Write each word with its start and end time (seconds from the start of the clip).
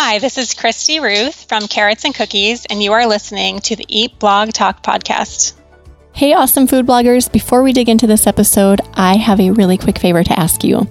Hi, 0.00 0.20
this 0.20 0.38
is 0.38 0.54
Christy 0.54 1.00
Ruth 1.00 1.48
from 1.48 1.66
Carrots 1.66 2.04
and 2.04 2.14
Cookies, 2.14 2.64
and 2.66 2.80
you 2.80 2.92
are 2.92 3.08
listening 3.08 3.58
to 3.62 3.74
the 3.74 3.84
Eat 3.88 4.16
Blog 4.20 4.52
Talk 4.52 4.80
podcast. 4.80 5.54
Hey, 6.12 6.34
awesome 6.34 6.68
food 6.68 6.86
bloggers. 6.86 7.30
Before 7.30 7.64
we 7.64 7.72
dig 7.72 7.88
into 7.88 8.06
this 8.06 8.24
episode, 8.24 8.80
I 8.94 9.16
have 9.16 9.40
a 9.40 9.50
really 9.50 9.76
quick 9.76 9.98
favor 9.98 10.22
to 10.22 10.38
ask 10.38 10.62
you. 10.62 10.86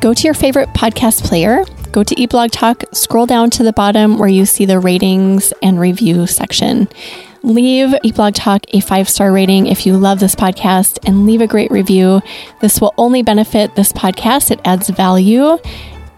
Go 0.00 0.12
to 0.12 0.24
your 0.24 0.34
favorite 0.34 0.70
podcast 0.70 1.22
player, 1.22 1.64
go 1.92 2.02
to 2.02 2.20
Eat 2.20 2.30
Blog 2.30 2.50
Talk, 2.50 2.82
scroll 2.92 3.26
down 3.26 3.48
to 3.50 3.62
the 3.62 3.72
bottom 3.72 4.18
where 4.18 4.28
you 4.28 4.44
see 4.44 4.64
the 4.64 4.80
ratings 4.80 5.52
and 5.62 5.78
review 5.78 6.26
section. 6.26 6.88
Leave 7.44 7.94
Eat 8.02 8.16
Blog 8.16 8.34
Talk 8.34 8.64
a 8.70 8.80
five 8.80 9.08
star 9.08 9.30
rating 9.30 9.66
if 9.66 9.86
you 9.86 9.96
love 9.96 10.18
this 10.18 10.34
podcast 10.34 10.98
and 11.06 11.26
leave 11.26 11.42
a 11.42 11.46
great 11.46 11.70
review. 11.70 12.20
This 12.60 12.80
will 12.80 12.92
only 12.98 13.22
benefit 13.22 13.76
this 13.76 13.92
podcast, 13.92 14.50
it 14.50 14.60
adds 14.64 14.88
value 14.88 15.58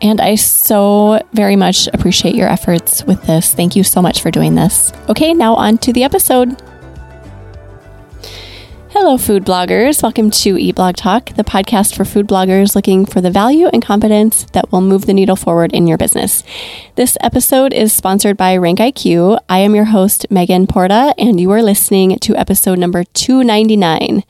and 0.01 0.21
I 0.21 0.35
so 0.35 1.21
very 1.33 1.57
much 1.57 1.89
appreciate 1.93 2.35
your 2.35 2.49
efforts 2.49 3.05
with 3.05 3.23
this. 3.23 3.55
Thank 3.55 3.77
you 3.77 3.85
so 3.85 4.03
much 4.03 4.23
for 4.23 4.31
doing 4.31 4.55
this. 4.55 4.93
Okay, 5.09 5.35
now 5.35 5.55
on 5.55 5.79
to 5.79 5.93
the 5.93 6.05
episode. 6.05 6.61
Hello, 8.97 9.19
food 9.19 9.45
bloggers. 9.45 10.05
Welcome 10.05 10.31
to 10.31 10.57
Eat 10.57 10.77
Blog 10.77 10.95
Talk, 10.95 11.35
the 11.35 11.43
podcast 11.43 11.97
for 11.97 12.05
food 12.05 12.29
bloggers 12.29 12.77
looking 12.77 13.05
for 13.07 13.21
the 13.21 13.31
value 13.31 13.67
and 13.73 13.85
competence 13.85 14.45
that 14.53 14.71
will 14.71 14.83
move 14.83 15.07
the 15.07 15.13
needle 15.13 15.35
forward 15.35 15.73
in 15.73 15.89
your 15.89 15.99
business. 15.99 16.45
This 16.95 17.19
episode 17.21 17.73
is 17.73 17.93
sponsored 17.93 18.37
by 18.37 18.57
RankIQ. 18.57 19.41
I 19.49 19.59
am 19.59 19.75
your 19.75 19.87
host, 19.87 20.27
Megan 20.31 20.69
Porta, 20.69 21.13
and 21.19 21.41
you 21.41 21.51
are 21.51 21.61
listening 21.61 22.21
to 22.21 22.37
episode 22.37 22.79
number 22.79 23.03
299. 23.03 24.23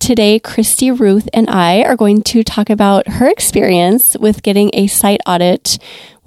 Today, 0.00 0.38
Christy 0.38 0.90
Ruth 0.90 1.28
and 1.34 1.50
I 1.50 1.82
are 1.82 1.96
going 1.96 2.22
to 2.22 2.44
talk 2.44 2.70
about 2.70 3.08
her 3.08 3.28
experience 3.28 4.16
with 4.16 4.42
getting 4.42 4.70
a 4.72 4.86
site 4.86 5.20
audit 5.26 5.78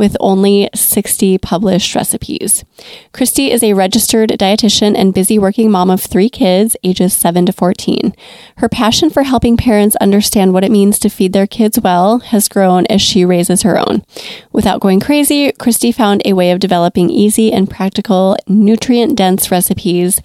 with 0.01 0.17
only 0.19 0.67
60 0.73 1.37
published 1.37 1.93
recipes. 1.93 2.65
Christy 3.13 3.51
is 3.51 3.61
a 3.61 3.73
registered 3.73 4.31
dietitian 4.31 4.97
and 4.97 5.13
busy 5.13 5.37
working 5.37 5.69
mom 5.69 5.91
of 5.91 6.01
three 6.01 6.27
kids, 6.27 6.75
ages 6.83 7.13
7 7.13 7.45
to 7.45 7.53
14. 7.53 8.15
Her 8.57 8.67
passion 8.67 9.11
for 9.11 9.21
helping 9.21 9.57
parents 9.57 9.95
understand 9.97 10.53
what 10.53 10.63
it 10.63 10.71
means 10.71 10.97
to 10.99 11.09
feed 11.09 11.33
their 11.33 11.45
kids 11.45 11.79
well 11.79 12.17
has 12.17 12.49
grown 12.49 12.87
as 12.87 12.99
she 12.99 13.23
raises 13.23 13.61
her 13.61 13.77
own. 13.77 14.03
Without 14.51 14.81
going 14.81 14.99
crazy, 14.99 15.51
Christy 15.51 15.91
found 15.91 16.23
a 16.25 16.33
way 16.33 16.49
of 16.49 16.59
developing 16.59 17.11
easy 17.11 17.53
and 17.53 17.69
practical, 17.69 18.35
nutrient 18.47 19.15
dense 19.15 19.51
recipes 19.51 20.19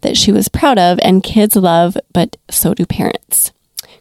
that 0.00 0.16
she 0.16 0.32
was 0.32 0.48
proud 0.48 0.78
of 0.78 0.98
and 1.02 1.22
kids 1.22 1.56
love, 1.56 1.96
but 2.12 2.36
so 2.50 2.74
do 2.74 2.86
parents. 2.86 3.52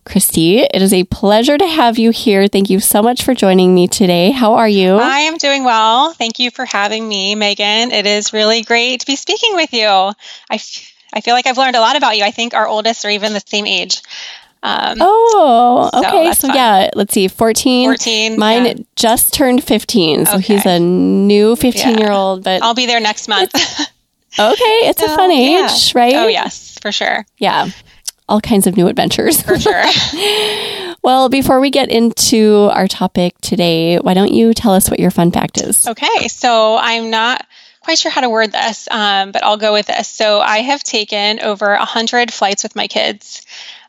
Christy, 0.07 0.59
it 0.59 0.81
is 0.81 0.93
a 0.93 1.03
pleasure 1.03 1.57
to 1.57 1.67
have 1.67 1.97
you 1.97 2.11
here. 2.11 2.47
Thank 2.47 2.69
you 2.69 2.79
so 2.79 3.03
much 3.03 3.23
for 3.23 3.33
joining 3.33 3.75
me 3.75 3.89
today. 3.89 4.31
How 4.31 4.53
are 4.53 4.67
you? 4.67 4.95
I 4.95 5.19
am 5.21 5.35
doing 5.35 5.65
well. 5.65 6.13
Thank 6.13 6.39
you 6.39 6.49
for 6.49 6.63
having 6.63 7.05
me, 7.07 7.35
Megan. 7.35 7.91
It 7.91 8.05
is 8.07 8.31
really 8.31 8.61
great 8.61 9.01
to 9.01 9.05
be 9.05 9.17
speaking 9.17 9.55
with 9.55 9.73
you. 9.73 9.85
I, 9.85 10.13
f- 10.51 10.93
I 11.13 11.19
feel 11.19 11.33
like 11.33 11.45
I've 11.45 11.57
learned 11.57 11.75
a 11.75 11.81
lot 11.81 11.97
about 11.97 12.15
you. 12.17 12.23
I 12.23 12.31
think 12.31 12.53
our 12.53 12.65
oldest 12.65 13.03
are 13.03 13.09
even 13.09 13.33
the 13.33 13.43
same 13.45 13.65
age. 13.65 14.01
Um, 14.63 14.97
oh, 15.01 15.89
okay. 15.93 16.33
So, 16.33 16.47
so 16.47 16.53
yeah, 16.53 16.89
let's 16.95 17.13
see, 17.13 17.27
14. 17.27 17.89
14. 17.89 18.39
Mine 18.39 18.65
yeah. 18.65 18.73
just 18.95 19.33
turned 19.33 19.61
15. 19.61 20.25
So 20.25 20.35
okay. 20.35 20.41
he's 20.41 20.65
a 20.65 20.79
new 20.79 21.57
15 21.57 21.81
yeah. 21.81 21.99
year 21.99 22.11
old, 22.11 22.45
but 22.45 22.63
I'll 22.63 22.73
be 22.73 22.85
there 22.85 23.01
next 23.01 23.27
month. 23.27 23.53
okay. 24.39 24.79
It's 24.87 25.01
a 25.01 25.07
fun 25.07 25.31
age, 25.31 25.93
yeah. 25.93 25.99
right? 25.99 26.15
Oh, 26.15 26.27
yes, 26.27 26.77
for 26.81 26.91
sure. 26.91 27.25
Yeah 27.37 27.69
all 28.29 28.41
kinds 28.41 28.67
of 28.67 28.75
new 28.75 28.87
adventures. 28.87 29.41
For 29.41 29.57
sure. 29.57 29.83
well, 31.03 31.29
before 31.29 31.59
we 31.59 31.69
get 31.69 31.89
into 31.89 32.69
our 32.73 32.87
topic 32.87 33.39
today, 33.41 33.97
why 33.97 34.13
don't 34.13 34.33
you 34.33 34.53
tell 34.53 34.73
us 34.73 34.89
what 34.89 34.99
your 34.99 35.11
fun 35.11 35.31
fact 35.31 35.61
is? 35.61 35.87
Okay. 35.87 36.27
So 36.27 36.77
I'm 36.79 37.09
not 37.09 37.45
quite 37.81 37.97
sure 37.97 38.11
how 38.11 38.21
to 38.21 38.29
word 38.29 38.51
this, 38.51 38.87
um, 38.91 39.31
but 39.31 39.43
I'll 39.43 39.57
go 39.57 39.71
with 39.71 39.87
this. 39.87 40.09
So 40.09 40.41
I 40.41 40.57
have 40.59 40.83
taken 40.83 41.39
over 41.39 41.69
100 41.69 42.33
flights 42.33 42.63
with 42.63 42.75
my 42.75 42.87
kids. 42.87 43.45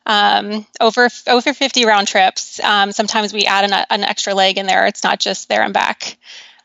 Um, 0.06 0.66
over 0.80 1.10
over 1.26 1.52
50 1.52 1.84
round 1.84 2.08
trips. 2.08 2.60
Um, 2.60 2.92
sometimes 2.92 3.34
we 3.34 3.44
add 3.44 3.64
an, 3.70 3.84
an, 3.90 4.04
extra 4.04 4.32
leg 4.32 4.56
in 4.56 4.64
there. 4.64 4.86
It's 4.86 5.04
not 5.04 5.20
just 5.20 5.50
there 5.50 5.60
and 5.60 5.74
back. 5.74 6.16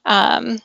Um, 0.05 0.59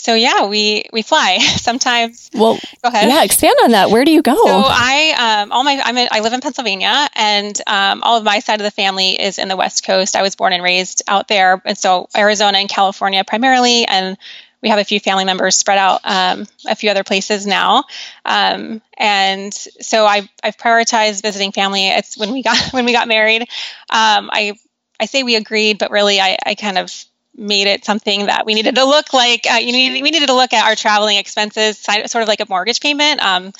so 0.00 0.14
yeah, 0.14 0.46
we 0.46 0.84
we 0.92 1.02
fly 1.02 1.38
sometimes. 1.56 2.30
Well, 2.34 2.58
go 2.82 2.88
ahead. 2.88 3.08
Yeah, 3.08 3.22
expand 3.22 3.56
on 3.64 3.72
that. 3.72 3.90
Where 3.90 4.04
do 4.04 4.10
you 4.10 4.22
go? 4.22 4.34
So 4.34 4.62
I 4.66 5.40
um 5.42 5.52
all 5.52 5.62
my 5.62 5.80
I'm 5.84 5.96
in, 5.96 6.08
I 6.10 6.20
live 6.20 6.32
in 6.32 6.40
Pennsylvania, 6.40 7.08
and 7.14 7.60
um, 7.66 8.02
all 8.02 8.16
of 8.16 8.24
my 8.24 8.40
side 8.40 8.60
of 8.60 8.64
the 8.64 8.70
family 8.70 9.20
is 9.20 9.38
in 9.38 9.48
the 9.48 9.56
West 9.56 9.84
Coast. 9.84 10.16
I 10.16 10.22
was 10.22 10.36
born 10.36 10.52
and 10.52 10.62
raised 10.62 11.02
out 11.06 11.28
there, 11.28 11.60
and 11.64 11.76
so 11.76 12.08
Arizona 12.16 12.58
and 12.58 12.68
California 12.68 13.22
primarily, 13.24 13.84
and 13.84 14.16
we 14.62 14.68
have 14.68 14.78
a 14.78 14.84
few 14.84 15.00
family 15.00 15.24
members 15.24 15.56
spread 15.56 15.78
out 15.78 16.00
um, 16.04 16.46
a 16.66 16.74
few 16.74 16.90
other 16.90 17.04
places 17.04 17.46
now. 17.46 17.84
Um, 18.24 18.82
and 18.96 19.52
so 19.52 20.06
I 20.06 20.28
I've 20.42 20.56
prioritized 20.56 21.22
visiting 21.22 21.52
family. 21.52 21.88
It's 21.88 22.16
when 22.16 22.32
we 22.32 22.42
got 22.42 22.56
when 22.72 22.84
we 22.84 22.92
got 22.92 23.08
married. 23.08 23.42
Um, 23.42 24.30
I 24.32 24.54
I 24.98 25.06
say 25.06 25.22
we 25.22 25.36
agreed, 25.36 25.78
but 25.78 25.90
really 25.90 26.20
I 26.20 26.38
I 26.44 26.54
kind 26.54 26.78
of 26.78 27.04
made 27.36 27.66
it 27.66 27.84
something 27.84 28.26
that 28.26 28.44
we 28.46 28.54
needed 28.54 28.74
to 28.74 28.84
look 28.84 29.12
like. 29.12 29.46
Uh, 29.50 29.56
you 29.56 29.72
need, 29.72 30.02
we 30.02 30.10
needed 30.10 30.26
to 30.26 30.34
look 30.34 30.52
at 30.52 30.66
our 30.66 30.74
traveling 30.76 31.16
expenses, 31.16 31.78
sort 31.78 32.22
of 32.22 32.28
like 32.28 32.40
a 32.40 32.46
mortgage 32.48 32.80
payment. 32.80 33.20
Um, 33.20 33.52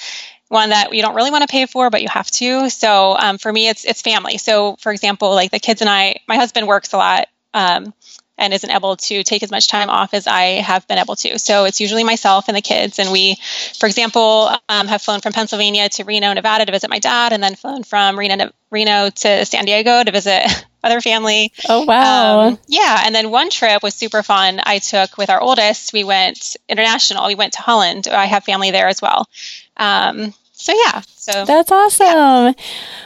one 0.48 0.70
that 0.70 0.92
you 0.92 1.00
don't 1.00 1.14
really 1.14 1.31
want 1.31 1.42
to 1.42 1.48
pay 1.48 1.66
for, 1.66 1.91
but 1.91 2.03
you 2.03 2.09
have 2.09 2.28
to. 2.32 2.69
So 2.70 3.16
um, 3.16 3.38
for 3.38 3.53
me, 3.53 3.69
it's 3.69 3.84
it's 3.84 4.03
family. 4.03 4.36
So 4.36 4.76
for 4.80 4.91
example, 4.91 5.30
like 5.30 5.53
the 5.53 5.60
kids 5.60 5.80
and 5.80 5.88
I, 5.88 6.16
my 6.26 6.36
husband 6.36 6.66
works 6.66 6.92
a 6.92 6.97
lot. 6.97 7.28
Um, 7.54 7.94
and 8.41 8.54
isn't 8.54 8.70
able 8.70 8.97
to 8.97 9.22
take 9.22 9.42
as 9.42 9.50
much 9.50 9.69
time 9.69 9.91
off 9.91 10.14
as 10.14 10.26
I 10.26 10.62
have 10.62 10.88
been 10.88 10.97
able 10.97 11.14
to. 11.16 11.38
So 11.38 11.66
it's 11.66 11.78
usually 11.78 12.04
myself 12.04 12.48
and 12.48 12.56
the 12.56 12.62
kids. 12.62 12.98
And 12.98 13.12
we, 13.12 13.36
for 13.78 13.86
example, 13.86 14.50
um, 14.69 14.88
have 14.88 15.03
flown 15.03 15.20
from 15.20 15.34
Pennsylvania 15.34 15.91
to 15.91 16.04
Reno, 16.04 16.32
Nevada 16.32 16.64
to 16.64 16.72
visit 16.72 16.88
my 16.88 17.00
dad, 17.00 17.34
and 17.34 17.42
then 17.42 17.54
flown 17.54 17.82
from 17.84 18.19
Reno, 18.19 18.50
Reno 18.70 19.10
to 19.10 19.44
San 19.44 19.66
Diego 19.66 20.03
to 20.03 20.10
visit 20.10 20.66
other 20.82 21.00
family. 21.00 21.52
Oh, 21.68 21.84
wow. 21.84 22.41
Um, 22.41 22.58
yeah. 22.66 23.02
And 23.04 23.14
then 23.14 23.30
one 23.30 23.50
trip 23.50 23.82
was 23.82 23.94
super 23.94 24.22
fun. 24.22 24.60
I 24.64 24.78
took 24.78 25.16
with 25.16 25.30
our 25.30 25.41
oldest, 25.41 25.92
we 25.92 26.04
went 26.04 26.56
international. 26.68 27.26
We 27.26 27.34
went 27.34 27.54
to 27.54 27.62
Holland. 27.62 28.08
I 28.08 28.26
have 28.26 28.44
family 28.44 28.70
there 28.70 28.88
as 28.88 29.02
well. 29.02 29.28
Um, 29.76 30.34
so 30.60 30.74
yeah 30.74 31.00
so 31.16 31.46
that's 31.46 31.72
awesome 31.72 32.06
yeah. 32.06 32.52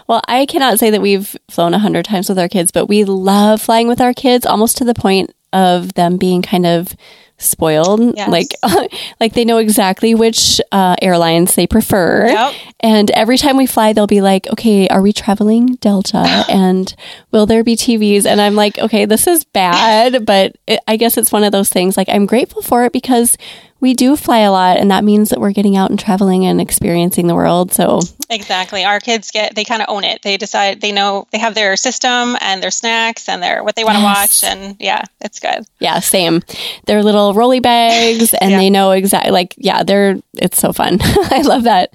well 0.08 0.20
i 0.26 0.44
cannot 0.44 0.76
say 0.76 0.90
that 0.90 1.00
we've 1.00 1.36
flown 1.48 1.72
a 1.72 1.78
hundred 1.78 2.04
times 2.04 2.28
with 2.28 2.36
our 2.36 2.48
kids 2.48 2.72
but 2.72 2.86
we 2.86 3.04
love 3.04 3.62
flying 3.62 3.86
with 3.86 4.00
our 4.00 4.12
kids 4.12 4.44
almost 4.44 4.76
to 4.76 4.84
the 4.84 4.92
point 4.92 5.32
of 5.52 5.94
them 5.94 6.16
being 6.16 6.42
kind 6.42 6.66
of 6.66 6.96
spoiled 7.44 8.16
yes. 8.16 8.28
like 8.28 8.48
like 9.20 9.34
they 9.34 9.44
know 9.44 9.58
exactly 9.58 10.14
which 10.14 10.60
uh, 10.72 10.96
airlines 11.00 11.54
they 11.54 11.66
prefer 11.66 12.26
yep. 12.26 12.54
and 12.80 13.10
every 13.12 13.36
time 13.36 13.56
we 13.56 13.66
fly 13.66 13.92
they'll 13.92 14.06
be 14.06 14.20
like 14.20 14.46
okay 14.48 14.88
are 14.88 15.02
we 15.02 15.12
traveling 15.12 15.74
delta 15.76 16.18
and 16.48 16.94
will 17.30 17.46
there 17.46 17.64
be 17.64 17.76
tvs 17.76 18.26
and 18.26 18.40
i'm 18.40 18.54
like 18.54 18.78
okay 18.78 19.04
this 19.04 19.26
is 19.26 19.44
bad 19.44 20.24
but 20.26 20.56
it, 20.66 20.80
i 20.88 20.96
guess 20.96 21.16
it's 21.16 21.32
one 21.32 21.44
of 21.44 21.52
those 21.52 21.68
things 21.68 21.96
like 21.96 22.08
i'm 22.08 22.26
grateful 22.26 22.62
for 22.62 22.84
it 22.84 22.92
because 22.92 23.36
we 23.84 23.92
do 23.92 24.16
fly 24.16 24.38
a 24.38 24.50
lot 24.50 24.78
and 24.78 24.90
that 24.90 25.04
means 25.04 25.28
that 25.28 25.38
we're 25.38 25.52
getting 25.52 25.76
out 25.76 25.90
and 25.90 26.00
traveling 26.00 26.46
and 26.46 26.58
experiencing 26.58 27.26
the 27.26 27.34
world 27.34 27.70
so. 27.70 28.00
Exactly. 28.30 28.82
Our 28.82 28.98
kids 28.98 29.30
get 29.30 29.54
they 29.54 29.62
kind 29.62 29.82
of 29.82 29.90
own 29.90 30.04
it. 30.04 30.22
They 30.22 30.38
decide 30.38 30.80
they 30.80 30.90
know 30.90 31.28
they 31.32 31.38
have 31.38 31.54
their 31.54 31.76
system 31.76 32.34
and 32.40 32.62
their 32.62 32.70
snacks 32.70 33.28
and 33.28 33.42
their 33.42 33.62
what 33.62 33.76
they 33.76 33.84
want 33.84 33.96
to 33.96 34.02
yes. 34.02 34.42
watch 34.42 34.50
and 34.50 34.76
yeah 34.80 35.02
it's 35.20 35.38
good. 35.38 35.66
Yeah 35.80 36.00
same. 36.00 36.40
Their 36.86 37.02
little 37.02 37.34
rolly 37.34 37.60
bags 37.60 38.32
and 38.32 38.52
yeah. 38.52 38.56
they 38.56 38.70
know 38.70 38.92
exactly 38.92 39.32
like 39.32 39.54
yeah 39.58 39.82
they're 39.82 40.16
it's 40.32 40.58
so 40.58 40.72
fun. 40.72 40.96
I 41.02 41.42
love 41.42 41.64
that. 41.64 41.90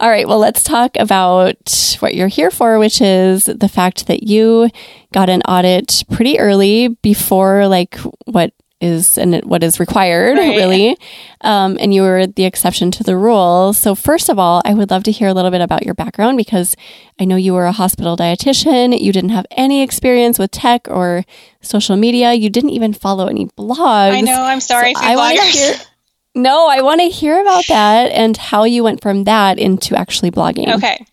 All 0.00 0.08
right 0.08 0.26
well 0.26 0.38
let's 0.38 0.62
talk 0.62 0.96
about 0.96 1.98
what 2.00 2.14
you're 2.14 2.28
here 2.28 2.50
for 2.50 2.78
which 2.78 3.02
is 3.02 3.44
the 3.44 3.68
fact 3.68 4.06
that 4.06 4.22
you 4.22 4.70
got 5.12 5.28
an 5.28 5.42
audit 5.42 6.02
pretty 6.10 6.38
early 6.38 6.88
before 7.02 7.68
like 7.68 7.96
what 8.24 8.54
is 8.80 9.18
and 9.18 9.42
what 9.44 9.62
is 9.62 9.78
required, 9.78 10.38
right. 10.38 10.56
really. 10.56 10.96
Um, 11.42 11.76
and 11.80 11.92
you 11.92 12.02
were 12.02 12.26
the 12.26 12.44
exception 12.44 12.90
to 12.92 13.02
the 13.02 13.16
rule. 13.16 13.72
So, 13.72 13.94
first 13.94 14.28
of 14.28 14.38
all, 14.38 14.62
I 14.64 14.74
would 14.74 14.90
love 14.90 15.02
to 15.04 15.10
hear 15.10 15.28
a 15.28 15.34
little 15.34 15.50
bit 15.50 15.60
about 15.60 15.84
your 15.84 15.94
background 15.94 16.36
because 16.36 16.76
I 17.18 17.24
know 17.24 17.36
you 17.36 17.52
were 17.52 17.66
a 17.66 17.72
hospital 17.72 18.16
dietitian. 18.16 18.98
You 18.98 19.12
didn't 19.12 19.30
have 19.30 19.46
any 19.52 19.82
experience 19.82 20.38
with 20.38 20.50
tech 20.50 20.88
or 20.88 21.24
social 21.60 21.96
media. 21.96 22.32
You 22.32 22.50
didn't 22.50 22.70
even 22.70 22.92
follow 22.92 23.26
any 23.26 23.46
blogs. 23.46 24.12
I 24.12 24.20
know. 24.20 24.42
I'm 24.42 24.60
sorry. 24.60 24.94
So 24.94 25.00
I 25.02 25.16
want 25.16 25.38
to 25.38 25.44
hear. 25.44 25.74
No, 26.34 26.68
I 26.68 26.80
want 26.82 27.00
to 27.00 27.08
hear 27.08 27.40
about 27.40 27.64
that 27.68 28.12
and 28.12 28.36
how 28.36 28.62
you 28.62 28.84
went 28.84 29.02
from 29.02 29.24
that 29.24 29.58
into 29.58 29.96
actually 29.96 30.30
blogging. 30.30 30.72
Okay. 30.76 31.04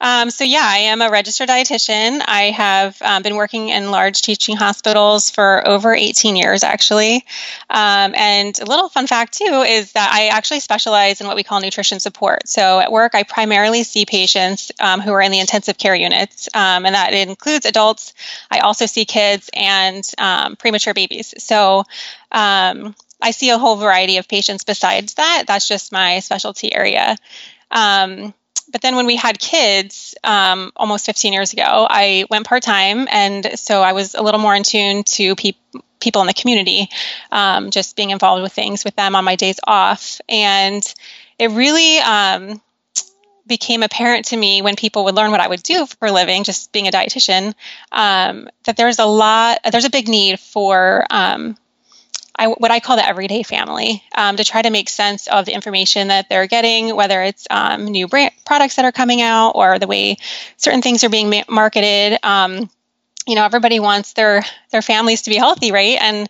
Um, 0.00 0.30
so, 0.30 0.44
yeah, 0.44 0.64
I 0.64 0.78
am 0.78 1.00
a 1.00 1.10
registered 1.10 1.48
dietitian. 1.48 2.22
I 2.26 2.50
have 2.50 3.00
um, 3.00 3.22
been 3.22 3.36
working 3.36 3.68
in 3.68 3.90
large 3.90 4.22
teaching 4.22 4.56
hospitals 4.56 5.30
for 5.30 5.66
over 5.66 5.94
18 5.94 6.36
years, 6.36 6.62
actually. 6.62 7.24
Um, 7.70 8.14
and 8.14 8.58
a 8.60 8.64
little 8.64 8.88
fun 8.88 9.06
fact, 9.06 9.38
too, 9.38 9.64
is 9.66 9.92
that 9.92 10.10
I 10.12 10.28
actually 10.28 10.60
specialize 10.60 11.20
in 11.20 11.26
what 11.26 11.36
we 11.36 11.42
call 11.42 11.60
nutrition 11.60 12.00
support. 12.00 12.48
So, 12.48 12.80
at 12.80 12.92
work, 12.92 13.14
I 13.14 13.22
primarily 13.22 13.84
see 13.84 14.04
patients 14.04 14.72
um, 14.80 15.00
who 15.00 15.12
are 15.12 15.22
in 15.22 15.32
the 15.32 15.40
intensive 15.40 15.78
care 15.78 15.94
units, 15.94 16.48
um, 16.54 16.84
and 16.86 16.94
that 16.94 17.14
includes 17.14 17.64
adults. 17.64 18.14
I 18.50 18.58
also 18.58 18.86
see 18.86 19.04
kids 19.04 19.48
and 19.54 20.04
um, 20.18 20.56
premature 20.56 20.94
babies. 20.94 21.34
So, 21.38 21.84
I 23.24 23.30
see 23.30 23.50
a 23.50 23.58
whole 23.58 23.76
variety 23.76 24.18
of 24.18 24.28
patients 24.28 24.64
besides 24.64 25.14
that. 25.14 25.44
That's 25.46 25.66
just 25.66 25.92
my 25.92 26.18
specialty 26.18 26.74
area. 26.74 27.16
Um, 27.70 28.34
but 28.74 28.82
then 28.82 28.96
when 28.96 29.06
we 29.06 29.14
had 29.14 29.38
kids 29.38 30.16
um, 30.24 30.72
almost 30.74 31.06
15 31.06 31.32
years 31.32 31.52
ago, 31.52 31.86
I 31.88 32.24
went 32.28 32.44
part 32.44 32.64
time. 32.64 33.06
And 33.08 33.56
so 33.56 33.82
I 33.82 33.92
was 33.92 34.16
a 34.16 34.20
little 34.20 34.40
more 34.40 34.52
in 34.52 34.64
tune 34.64 35.04
to 35.04 35.36
pe- 35.36 35.52
people 36.00 36.22
in 36.22 36.26
the 36.26 36.34
community, 36.34 36.88
um, 37.30 37.70
just 37.70 37.94
being 37.94 38.10
involved 38.10 38.42
with 38.42 38.52
things 38.52 38.84
with 38.84 38.96
them 38.96 39.14
on 39.14 39.24
my 39.24 39.36
days 39.36 39.60
off. 39.62 40.20
And 40.28 40.82
it 41.38 41.52
really 41.52 41.98
um, 41.98 42.60
became 43.46 43.84
apparent 43.84 44.24
to 44.26 44.36
me 44.36 44.60
when 44.60 44.74
people 44.74 45.04
would 45.04 45.14
learn 45.14 45.30
what 45.30 45.38
I 45.38 45.46
would 45.46 45.62
do 45.62 45.86
for 45.86 46.08
a 46.08 46.12
living, 46.12 46.42
just 46.42 46.72
being 46.72 46.88
a 46.88 46.90
dietitian, 46.90 47.54
um, 47.92 48.48
that 48.64 48.76
there's 48.76 48.98
a 48.98 49.06
lot, 49.06 49.60
there's 49.70 49.84
a 49.84 49.90
big 49.90 50.08
need 50.08 50.40
for 50.40 51.06
um, 51.10 51.56
I, 52.36 52.48
what 52.48 52.70
I 52.70 52.80
call 52.80 52.96
the 52.96 53.06
everyday 53.06 53.42
family 53.42 54.02
um, 54.14 54.36
to 54.36 54.44
try 54.44 54.62
to 54.62 54.70
make 54.70 54.88
sense 54.88 55.28
of 55.28 55.44
the 55.46 55.52
information 55.52 56.08
that 56.08 56.28
they're 56.28 56.46
getting, 56.46 56.94
whether 56.94 57.22
it's 57.22 57.46
um, 57.50 57.84
new 57.86 58.08
brand 58.08 58.32
products 58.44 58.76
that 58.76 58.84
are 58.84 58.92
coming 58.92 59.22
out 59.22 59.52
or 59.54 59.78
the 59.78 59.86
way 59.86 60.16
certain 60.56 60.82
things 60.82 61.04
are 61.04 61.08
being 61.08 61.30
ma- 61.30 61.44
marketed. 61.48 62.18
Um, 62.22 62.68
you 63.26 63.36
know, 63.36 63.44
everybody 63.44 63.80
wants 63.80 64.12
their 64.14 64.42
their 64.70 64.82
families 64.82 65.22
to 65.22 65.30
be 65.30 65.36
healthy, 65.36 65.72
right? 65.72 65.98
And 66.00 66.28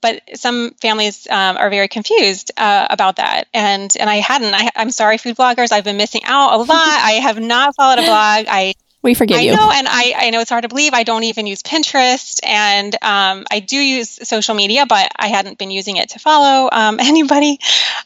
but 0.00 0.22
some 0.34 0.72
families 0.80 1.26
um, 1.30 1.56
are 1.56 1.70
very 1.70 1.88
confused 1.88 2.52
uh, 2.56 2.86
about 2.90 3.16
that, 3.16 3.48
and 3.54 3.90
and 3.98 4.10
I 4.10 4.16
hadn't. 4.16 4.54
I, 4.54 4.70
I'm 4.76 4.90
sorry, 4.90 5.18
food 5.18 5.36
bloggers. 5.36 5.72
I've 5.72 5.84
been 5.84 5.96
missing 5.96 6.22
out 6.24 6.54
a 6.54 6.58
lot. 6.58 6.70
I 6.70 7.12
have 7.22 7.40
not 7.40 7.74
followed 7.74 7.98
a 7.98 8.02
blog. 8.02 8.46
I 8.48 8.74
we 9.02 9.14
forgive 9.14 9.38
I 9.38 9.42
you. 9.42 9.52
I 9.52 9.56
know, 9.56 9.70
and 9.72 9.86
I, 9.88 10.14
I 10.16 10.30
know 10.30 10.40
it's 10.40 10.50
hard 10.50 10.62
to 10.62 10.68
believe. 10.68 10.92
I 10.92 11.02
don't 11.02 11.24
even 11.24 11.46
use 11.46 11.62
Pinterest, 11.62 12.40
and 12.42 12.94
um, 13.02 13.44
I 13.50 13.60
do 13.60 13.76
use 13.76 14.28
social 14.28 14.54
media, 14.54 14.86
but 14.86 15.10
I 15.16 15.28
hadn't 15.28 15.58
been 15.58 15.70
using 15.70 15.96
it 15.96 16.10
to 16.10 16.18
follow 16.18 16.68
um, 16.72 16.98
anybody. 17.00 17.58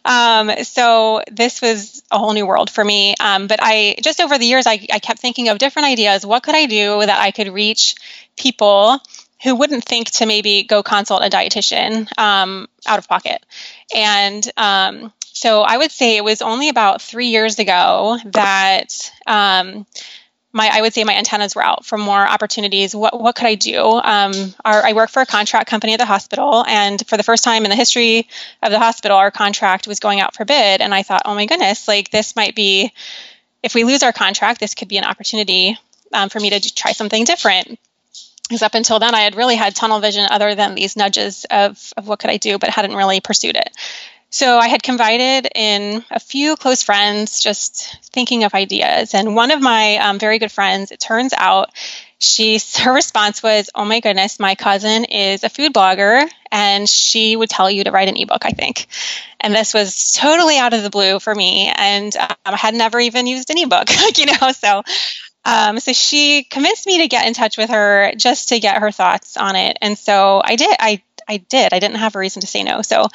Um, 0.05 0.51
so 0.63 1.23
this 1.31 1.63
was 1.63 2.03
a 2.11 2.19
whole 2.19 2.33
new 2.33 2.47
world 2.47 2.71
for 2.71 2.85
me. 2.85 3.15
Um, 3.21 3.47
but 3.47 3.61
I 3.63 3.97
just 4.03 4.21
over 4.21 4.37
the 4.37 4.47
years, 4.47 4.67
I, 4.67 4.87
I 4.93 4.99
kept 4.99 5.21
thinking 5.21 5.49
of 5.49 5.59
different 5.59 5.89
ideas. 5.89 6.27
What 6.27 6.43
could 6.43 6.55
I 6.55 6.67
do 6.67 7.01
that 7.01 7.19
I 7.21 7.31
could 7.31 7.49
reach 7.49 7.95
people 8.37 8.99
who 9.43 9.55
wouldn't 9.55 9.85
think 9.85 10.11
to 10.11 10.27
maybe 10.27 10.65
go 10.65 10.83
consult 10.83 11.25
a 11.25 11.31
dietitian 11.31 12.07
um, 12.19 12.69
out 12.87 12.99
of 12.99 13.09
pocket? 13.09 13.45
And 13.95 14.49
um, 14.57 15.13
so 15.23 15.63
I 15.63 15.79
would 15.79 15.91
say 15.91 16.17
it 16.17 16.25
was 16.25 16.43
only 16.43 16.69
about 16.69 17.01
three 17.01 17.29
years 17.29 17.59
ago 17.59 18.19
that 18.27 19.11
um, 19.27 19.87
my 20.53 20.69
I 20.73 20.81
would 20.81 20.93
say 20.93 21.05
my 21.05 21.15
antennas 21.15 21.55
were 21.55 21.63
out 21.63 21.85
for 21.85 21.97
more 21.97 22.27
opportunities. 22.27 22.95
What 22.95 23.21
what 23.21 23.37
could 23.37 23.47
I 23.47 23.55
do? 23.55 23.81
Um, 23.81 24.55
our, 24.65 24.83
I 24.83 24.93
work 24.93 25.11
for 25.11 25.23
a 25.23 25.27
contract 25.27 25.69
company 25.69 25.93
at 25.93 25.99
the 25.99 26.07
hospital, 26.07 26.65
and 26.67 27.05
for 27.07 27.17
the 27.17 27.23
first 27.23 27.45
time 27.45 27.65
in 27.65 27.71
the 27.71 27.77
history 27.77 28.29
of 28.63 28.71
the 28.71 28.79
hospital, 28.79 29.17
our 29.17 29.31
contract 29.31 29.87
was 29.87 30.01
going 30.01 30.21
out 30.21 30.35
for 30.35 30.45
bid. 30.45 30.81
And 30.81 30.95
I 30.95 31.03
thought, 31.03 31.23
oh 31.25 31.35
my 31.35 31.47
goodness, 31.47 31.87
like 31.87 32.11
this 32.11 32.35
might 32.35 32.55
be, 32.55 32.93
if 33.63 33.75
we 33.75 33.85
lose 33.85 34.03
our 34.03 34.13
contract, 34.13 34.61
this 34.61 34.75
could 34.75 34.89
be 34.89 34.99
an 34.99 35.05
opportunity 35.05 35.79
um, 36.13 36.29
for 36.29 36.41
me 36.41 36.51
to 36.51 36.75
try 36.75 36.93
something 36.93 37.25
different. 37.25 37.79
Because 38.49 38.63
up 38.63 38.75
until 38.75 38.99
then, 38.99 39.15
I 39.15 39.21
had 39.21 39.37
really 39.37 39.55
had 39.55 39.77
tunnel 39.77 40.01
vision, 40.01 40.27
other 40.29 40.57
than 40.57 40.75
these 40.75 40.97
nudges 40.97 41.47
of 41.49 41.93
of 41.97 42.09
what 42.09 42.19
could 42.19 42.31
I 42.31 42.37
do, 42.37 42.59
but 42.59 42.71
hadn't 42.71 42.97
really 42.97 43.21
pursued 43.21 43.55
it. 43.55 43.71
So 44.31 44.59
I 44.59 44.69
had 44.69 44.83
confided 44.83 45.49
in 45.55 46.05
a 46.11 46.21
few 46.21 46.55
close 46.57 46.85
friends, 46.85 47.41
just 47.41 47.99
thinking 48.13 48.45
of 48.45 48.55
ideas. 48.55 49.13
And 49.13 49.35
one 49.35 49.51
of 49.51 49.61
my 49.61 49.97
um, 49.97 50.21
very 50.21 50.39
good 50.39 50.53
friends, 50.53 50.93
it 50.93 51.01
turns 51.01 51.35
out, 51.37 51.71
she 52.19 52.61
her 52.79 52.93
response 52.93 53.43
was, 53.43 53.71
"Oh 53.75 53.85
my 53.85 54.01
goodness, 54.01 54.39
my 54.39 54.55
cousin 54.55 55.05
is 55.05 55.43
a 55.43 55.49
food 55.49 55.73
blogger, 55.73 56.29
and 56.53 56.89
she 56.89 57.35
would 57.35 57.51
tell 57.51 57.71
you 57.71 57.85
to 57.85 57.91
write 57.91 58.09
an 58.09 58.17
ebook." 58.17 58.45
I 58.45 58.51
think, 58.51 58.87
and 59.41 59.55
this 59.55 59.75
was 59.75 60.13
totally 60.13 60.59
out 60.59 60.75
of 60.75 60.83
the 60.83 60.91
blue 60.91 61.19
for 61.19 61.35
me, 61.35 61.73
and 61.75 62.15
um, 62.17 62.37
I 62.45 62.57
had 62.57 62.75
never 62.75 63.01
even 63.01 63.27
used 63.27 63.51
an 63.51 63.59
ebook, 63.59 63.89
you 64.17 64.27
know. 64.27 64.53
So 64.53 64.83
um, 65.45 65.81
so 65.81 65.93
she 65.93 66.45
convinced 66.45 66.87
me 66.87 66.99
to 66.99 67.09
get 67.09 67.27
in 67.27 67.33
touch 67.35 67.57
with 67.57 67.71
her 67.71 68.13
just 68.17 68.51
to 68.51 68.61
get 68.61 68.79
her 68.79 68.91
thoughts 68.91 69.37
on 69.37 69.57
it. 69.57 69.79
And 69.81 69.97
so 69.99 70.43
I 70.45 70.57
did. 70.57 70.77
I 70.79 71.03
I 71.31 71.37
did. 71.37 71.73
I 71.73 71.79
didn't 71.79 71.99
have 71.99 72.17
a 72.17 72.19
reason 72.19 72.41
to 72.41 72.47
say 72.49 72.65
no. 72.65 72.83
So, 72.83 73.07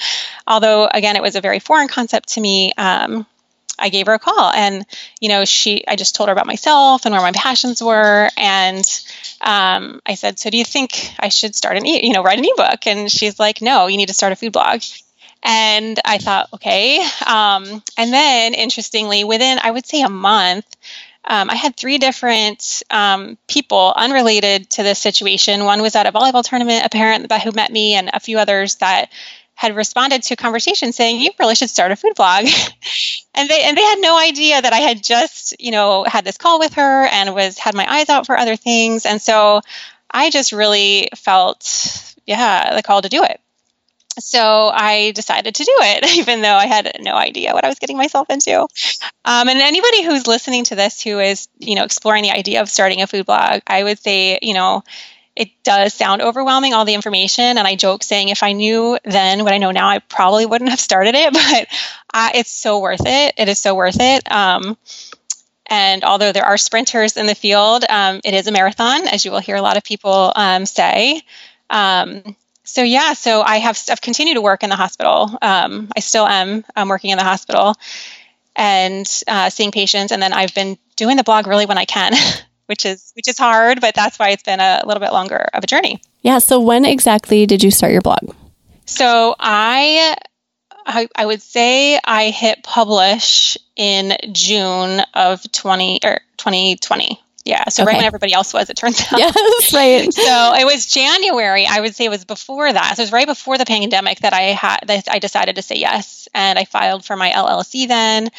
although 0.48 0.88
again, 0.88 1.18
it 1.18 1.22
was 1.22 1.36
a 1.36 1.42
very 1.42 1.60
foreign 1.60 1.90
concept 1.90 2.30
to 2.30 2.42
me, 2.42 2.72
um, 2.78 3.26
I 3.78 3.90
gave 3.90 4.06
her 4.08 4.14
a 4.14 4.20
call 4.20 4.52
and, 4.52 4.86
you 5.20 5.28
know, 5.28 5.44
she, 5.44 5.86
I 5.86 5.98
just 5.98 6.16
told 6.16 6.30
her 6.30 6.34
about 6.34 6.48
myself 6.48 7.06
and 7.06 7.12
where 7.12 7.22
my 7.22 7.34
passions 7.34 7.84
were. 7.84 8.30
And 8.38 8.86
um, 9.42 10.02
I 10.06 10.16
said, 10.16 10.40
so 10.40 10.50
do 10.50 10.58
you 10.58 10.64
think 10.64 11.14
I 11.20 11.28
should 11.28 11.56
start 11.56 11.76
an, 11.76 11.86
e- 11.86 12.08
you 12.08 12.14
know, 12.14 12.24
write 12.24 12.40
an 12.40 12.46
ebook? 12.46 12.88
And 12.88 13.12
she's 13.12 13.38
like, 13.38 13.62
no, 13.62 13.88
you 13.88 13.98
need 13.98 14.08
to 14.08 14.14
start 14.14 14.32
a 14.32 14.38
food 14.38 14.54
blog. 14.54 14.82
And 15.44 16.00
I 16.06 16.18
thought, 16.20 16.50
okay. 16.54 17.06
Um, 17.26 17.84
and 17.98 18.14
then 18.14 18.54
interestingly, 18.54 19.26
within, 19.26 19.60
I 19.62 19.72
would 19.72 19.86
say 19.86 20.02
a 20.02 20.10
month, 20.10 20.66
um, 21.28 21.50
I 21.50 21.56
had 21.56 21.76
three 21.76 21.98
different 21.98 22.84
um, 22.92 23.38
people 23.48 23.94
unrelated 23.96 24.70
to 24.72 24.84
this 24.84 25.00
situation. 25.00 25.66
One 25.66 25.82
was 25.82 25.96
at 25.96 26.06
a 26.06 26.12
volleyball 26.12 26.44
tournament, 26.44 26.86
a 26.86 26.90
parent 26.90 27.32
who 27.32 27.52
met 27.52 27.72
me, 27.72 27.94
and 27.94 28.10
a 28.14 28.20
few 28.20 28.38
others 28.38 28.76
that 28.76 29.12
had 29.56 29.76
responded 29.76 30.22
to 30.24 30.34
a 30.34 30.38
conversation 30.38 30.92
saying 30.92 31.22
you 31.22 31.32
really 31.40 31.56
should 31.56 31.70
start 31.70 31.92
a 31.92 31.96
food 31.96 32.16
blog. 32.16 32.46
And 33.38 33.50
they 33.50 33.64
and 33.64 33.78
they 33.78 33.84
had 33.84 34.00
no 34.00 34.18
idea 34.18 34.62
that 34.62 34.72
i 34.72 34.78
had 34.78 35.04
just 35.04 35.60
you 35.60 35.72
know 35.72 36.06
had 36.06 36.24
this 36.24 36.38
call 36.38 36.58
with 36.58 36.76
her 36.76 37.06
and 37.06 37.36
was 37.36 37.58
had 37.58 37.76
my 37.76 37.86
eyes 37.86 38.08
out 38.08 38.26
for 38.26 38.38
other 38.38 38.56
things. 38.56 39.06
And 39.06 39.22
so 39.22 39.60
i 40.10 40.30
just 40.30 40.54
really 40.54 41.10
felt 41.18 42.16
yeah 42.26 42.74
the 42.74 42.82
call 42.82 43.02
to 43.02 43.10
do 43.10 43.24
it 43.24 43.42
so 44.20 44.72
I 44.74 45.12
decided 45.12 45.56
to 45.56 45.64
do 45.64 45.74
it, 45.78 46.18
even 46.18 46.42
though 46.42 46.56
I 46.56 46.66
had 46.68 46.98
no 47.02 47.16
idea 47.16 47.54
what 47.54 47.66
I 47.66 47.70
was 47.70 47.80
getting 47.80 47.98
myself 47.98 48.30
into. 48.30 48.62
Um, 49.26 49.50
and 49.50 49.60
anybody 49.60 50.04
who's 50.04 50.28
listening 50.28 50.64
to 50.66 50.76
this 50.76 51.02
who 51.02 51.20
is, 51.20 51.48
you 51.60 51.76
know, 51.76 51.84
exploring 51.84 52.24
the 52.24 52.32
idea 52.32 52.62
of 52.62 52.70
starting 52.70 53.02
a 53.02 53.08
food 53.08 53.26
blog, 53.26 53.62
I 53.68 53.84
would 53.84 54.00
say, 54.00 54.40
you 54.42 54.54
know, 54.54 54.84
it 55.36 55.50
does 55.64 55.94
sound 55.94 56.22
overwhelming, 56.22 56.74
all 56.74 56.86
the 56.86 56.94
information. 56.94 57.58
And 57.58 57.68
I 57.68 57.76
joke 57.76 58.04
saying 58.04 58.30
if 58.30 58.42
I 58.42 58.54
knew 58.54 58.98
then 59.04 59.44
what 59.44 59.54
I 59.54 59.58
know 59.58 59.72
now, 59.72 59.90
I 59.90 60.00
probably 60.00 60.46
wouldn't 60.46 60.70
have 60.70 60.80
started 60.80 61.16
it, 61.16 61.34
but 61.34 61.68
uh, 62.14 62.30
it's 62.36 62.52
so 62.52 62.80
worth 62.80 63.06
it. 63.06 63.34
It 63.38 63.50
is 63.50 63.60
so 63.60 63.76
worth 63.76 64.00
it. 64.00 64.32
Um, 64.32 64.78
and 65.68 66.04
although 66.04 66.32
there 66.32 66.46
are 66.46 66.58
sprinters 66.58 67.18
in 67.18 67.26
the 67.26 67.36
field, 67.36 67.84
um, 67.90 68.22
it 68.24 68.34
is 68.34 68.48
a 68.48 68.52
marathon, 68.52 69.08
as 69.08 69.26
you 69.26 69.32
will 69.32 69.40
hear 69.40 69.56
a 69.56 69.62
lot 69.62 69.78
of 69.78 69.84
people 69.84 70.32
um, 70.36 70.66
say. 70.66 71.24
Um, 71.70 72.36
so 72.66 72.82
yeah, 72.84 73.14
so 73.14 73.42
I 73.42 73.58
have 73.58 73.82
I've 73.90 74.02
continued 74.02 74.36
to 74.36 74.42
work 74.42 74.64
in 74.64 74.70
the 74.70 74.76
hospital. 74.76 75.38
Um, 75.42 75.90
I 75.96 76.00
still 76.00 76.28
am. 76.28 76.66
I'm 76.76 76.90
working 76.90 77.12
in 77.12 77.18
the 77.18 77.24
hospital 77.24 77.76
and 78.56 79.10
uh, 79.28 79.50
seeing 79.50 79.72
patients, 79.72 80.12
and 80.12 80.22
then 80.22 80.34
I've 80.34 80.54
been 80.54 80.78
doing 80.96 81.18
the 81.18 81.24
blog 81.24 81.48
really 81.48 81.66
when 81.66 81.78
I 81.78 81.86
can, 81.86 82.14
which 82.66 82.86
is 82.86 83.12
which 83.16 83.28
is 83.28 83.38
hard, 83.38 83.82
but 83.82 83.96
that's 83.96 84.20
why 84.20 84.30
it's 84.30 84.44
been 84.44 84.60
a 84.60 84.82
little 84.86 85.02
bit 85.02 85.14
longer 85.14 85.48
of 85.54 85.64
a 85.64 85.68
journey. 85.68 86.02
Yeah. 86.22 86.40
So 86.40 86.60
when 86.60 86.86
exactly 86.86 87.46
did 87.46 87.64
you 87.64 87.72
start 87.72 87.92
your 87.92 88.02
blog? 88.02 88.36
So 88.86 89.36
I 89.40 90.16
I, 90.86 91.08
I 91.16 91.26
would 91.26 91.42
say 91.42 92.00
I 92.04 92.30
hit 92.30 92.64
publish 92.64 93.58
in 93.76 94.16
June 94.32 95.02
of 95.14 95.52
20 95.52 96.00
or 96.04 96.20
2020. 96.38 97.22
Yeah, 97.46 97.70
so 97.70 97.84
okay. 97.84 97.92
right 97.92 97.98
when 97.98 98.06
everybody 98.06 98.34
else 98.34 98.56
was, 98.56 98.72
it 98.72 98.76
turns 98.76 99.00
out. 99.12 99.20
Yes, 99.20 99.72
right. 99.72 100.12
so 100.12 100.54
it 100.56 100.66
was 100.66 100.88
January. 100.88 101.68
I 101.68 101.80
would 101.80 101.96
say 101.96 102.06
it 102.06 102.10
was 102.10 102.26
before 102.26 102.74
that. 102.74 102.96
So 102.96 103.02
it 103.02 103.04
was 103.04 103.12
right 103.12 103.28
before 103.28 103.60
the 103.60 103.66
pandemic 103.66 104.22
that 104.22 104.34
I 104.34 104.42
had 104.42 104.80
that 104.88 105.08
I 105.08 105.20
decided 105.20 105.56
to 105.58 105.62
say 105.62 105.76
yes, 105.76 106.28
and 106.34 106.58
I 106.58 106.66
filed 106.66 107.06
for 107.06 107.16
my 107.16 107.30
LLC 107.30 107.88
then. 107.88 108.32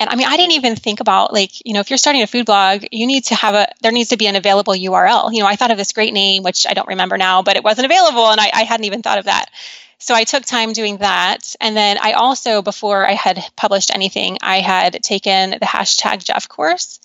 And 0.00 0.10
I 0.10 0.16
mean, 0.16 0.26
I 0.26 0.36
didn't 0.36 0.52
even 0.52 0.74
think 0.74 0.98
about 0.98 1.32
like 1.32 1.64
you 1.64 1.72
know 1.72 1.78
if 1.78 1.88
you're 1.88 1.98
starting 1.98 2.22
a 2.22 2.26
food 2.26 2.46
blog, 2.46 2.84
you 2.90 3.06
need 3.06 3.24
to 3.26 3.36
have 3.36 3.54
a 3.54 3.68
there 3.80 3.92
needs 3.92 4.10
to 4.10 4.16
be 4.16 4.26
an 4.26 4.34
available 4.34 4.74
URL. 4.74 5.32
You 5.32 5.40
know, 5.40 5.46
I 5.46 5.54
thought 5.54 5.70
of 5.70 5.78
this 5.78 5.92
great 5.92 6.12
name, 6.12 6.42
which 6.42 6.66
I 6.68 6.74
don't 6.74 6.88
remember 6.88 7.16
now, 7.16 7.42
but 7.42 7.56
it 7.56 7.62
wasn't 7.62 7.86
available, 7.86 8.28
and 8.28 8.40
I, 8.40 8.50
I 8.52 8.62
hadn't 8.64 8.86
even 8.86 9.02
thought 9.02 9.18
of 9.18 9.26
that. 9.26 9.50
So 9.98 10.14
I 10.14 10.24
took 10.24 10.44
time 10.44 10.72
doing 10.72 10.98
that. 10.98 11.56
And 11.60 11.76
then 11.76 11.98
I 12.00 12.12
also, 12.12 12.62
before 12.62 13.06
I 13.06 13.12
had 13.12 13.44
published 13.56 13.92
anything, 13.92 14.38
I 14.42 14.60
had 14.60 15.02
taken 15.02 15.50
the 15.50 15.66
hashtag 15.66 16.24
Jeff 16.24 16.48
course 16.48 17.00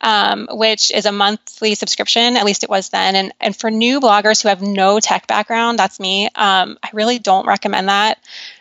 um, 0.00 0.48
which 0.50 0.90
is 0.90 1.06
a 1.06 1.12
monthly 1.12 1.74
subscription. 1.74 2.36
At 2.36 2.44
least 2.44 2.64
it 2.64 2.70
was 2.70 2.90
then. 2.90 3.16
And 3.16 3.32
and 3.40 3.56
for 3.56 3.70
new 3.70 4.00
bloggers 4.00 4.42
who 4.42 4.48
have 4.48 4.62
no 4.62 5.00
tech 5.00 5.26
background, 5.26 5.78
that's 5.78 5.98
me. 5.98 6.26
Um, 6.34 6.78
I 6.82 6.90
really 6.92 7.18
don't 7.18 7.46
recommend 7.46 7.88
that. 7.88 8.18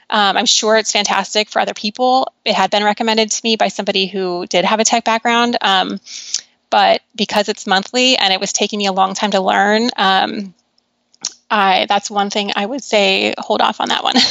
Um, 0.09 0.37
I'm 0.37 0.45
sure 0.45 0.77
it's 0.77 0.91
fantastic 0.91 1.49
for 1.49 1.59
other 1.59 1.73
people. 1.73 2.31
It 2.45 2.53
had 2.53 2.69
been 2.71 2.83
recommended 2.83 3.31
to 3.31 3.41
me 3.43 3.55
by 3.55 3.69
somebody 3.69 4.05
who 4.05 4.45
did 4.47 4.63
have 4.63 4.79
a 4.79 4.85
tech 4.85 5.03
background. 5.03 5.57
Um, 5.61 5.99
but 6.69 7.01
because 7.15 7.49
it's 7.49 7.67
monthly 7.67 8.17
and 8.17 8.33
it 8.33 8.39
was 8.39 8.53
taking 8.53 8.79
me 8.79 8.85
a 8.85 8.93
long 8.93 9.13
time 9.13 9.31
to 9.31 9.41
learn, 9.41 9.89
um, 9.97 10.53
I, 11.49 11.85
that's 11.87 12.09
one 12.09 12.29
thing 12.29 12.51
I 12.55 12.65
would 12.65 12.83
say 12.83 13.33
hold 13.37 13.61
off 13.61 13.79
on 13.81 13.89
that 13.89 14.03
one. 14.03 14.15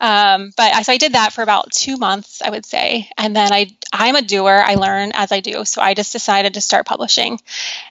Um, 0.00 0.50
but 0.56 0.82
so 0.84 0.92
I 0.92 0.96
did 0.96 1.12
that 1.12 1.34
for 1.34 1.42
about 1.42 1.72
two 1.72 1.98
months, 1.98 2.40
I 2.40 2.48
would 2.48 2.64
say, 2.64 3.10
and 3.18 3.36
then 3.36 3.52
I 3.52 3.76
I'm 3.92 4.16
a 4.16 4.22
doer. 4.22 4.62
I 4.64 4.76
learn 4.76 5.12
as 5.12 5.30
I 5.30 5.40
do, 5.40 5.66
so 5.66 5.82
I 5.82 5.92
just 5.92 6.12
decided 6.12 6.54
to 6.54 6.62
start 6.62 6.86
publishing 6.86 7.38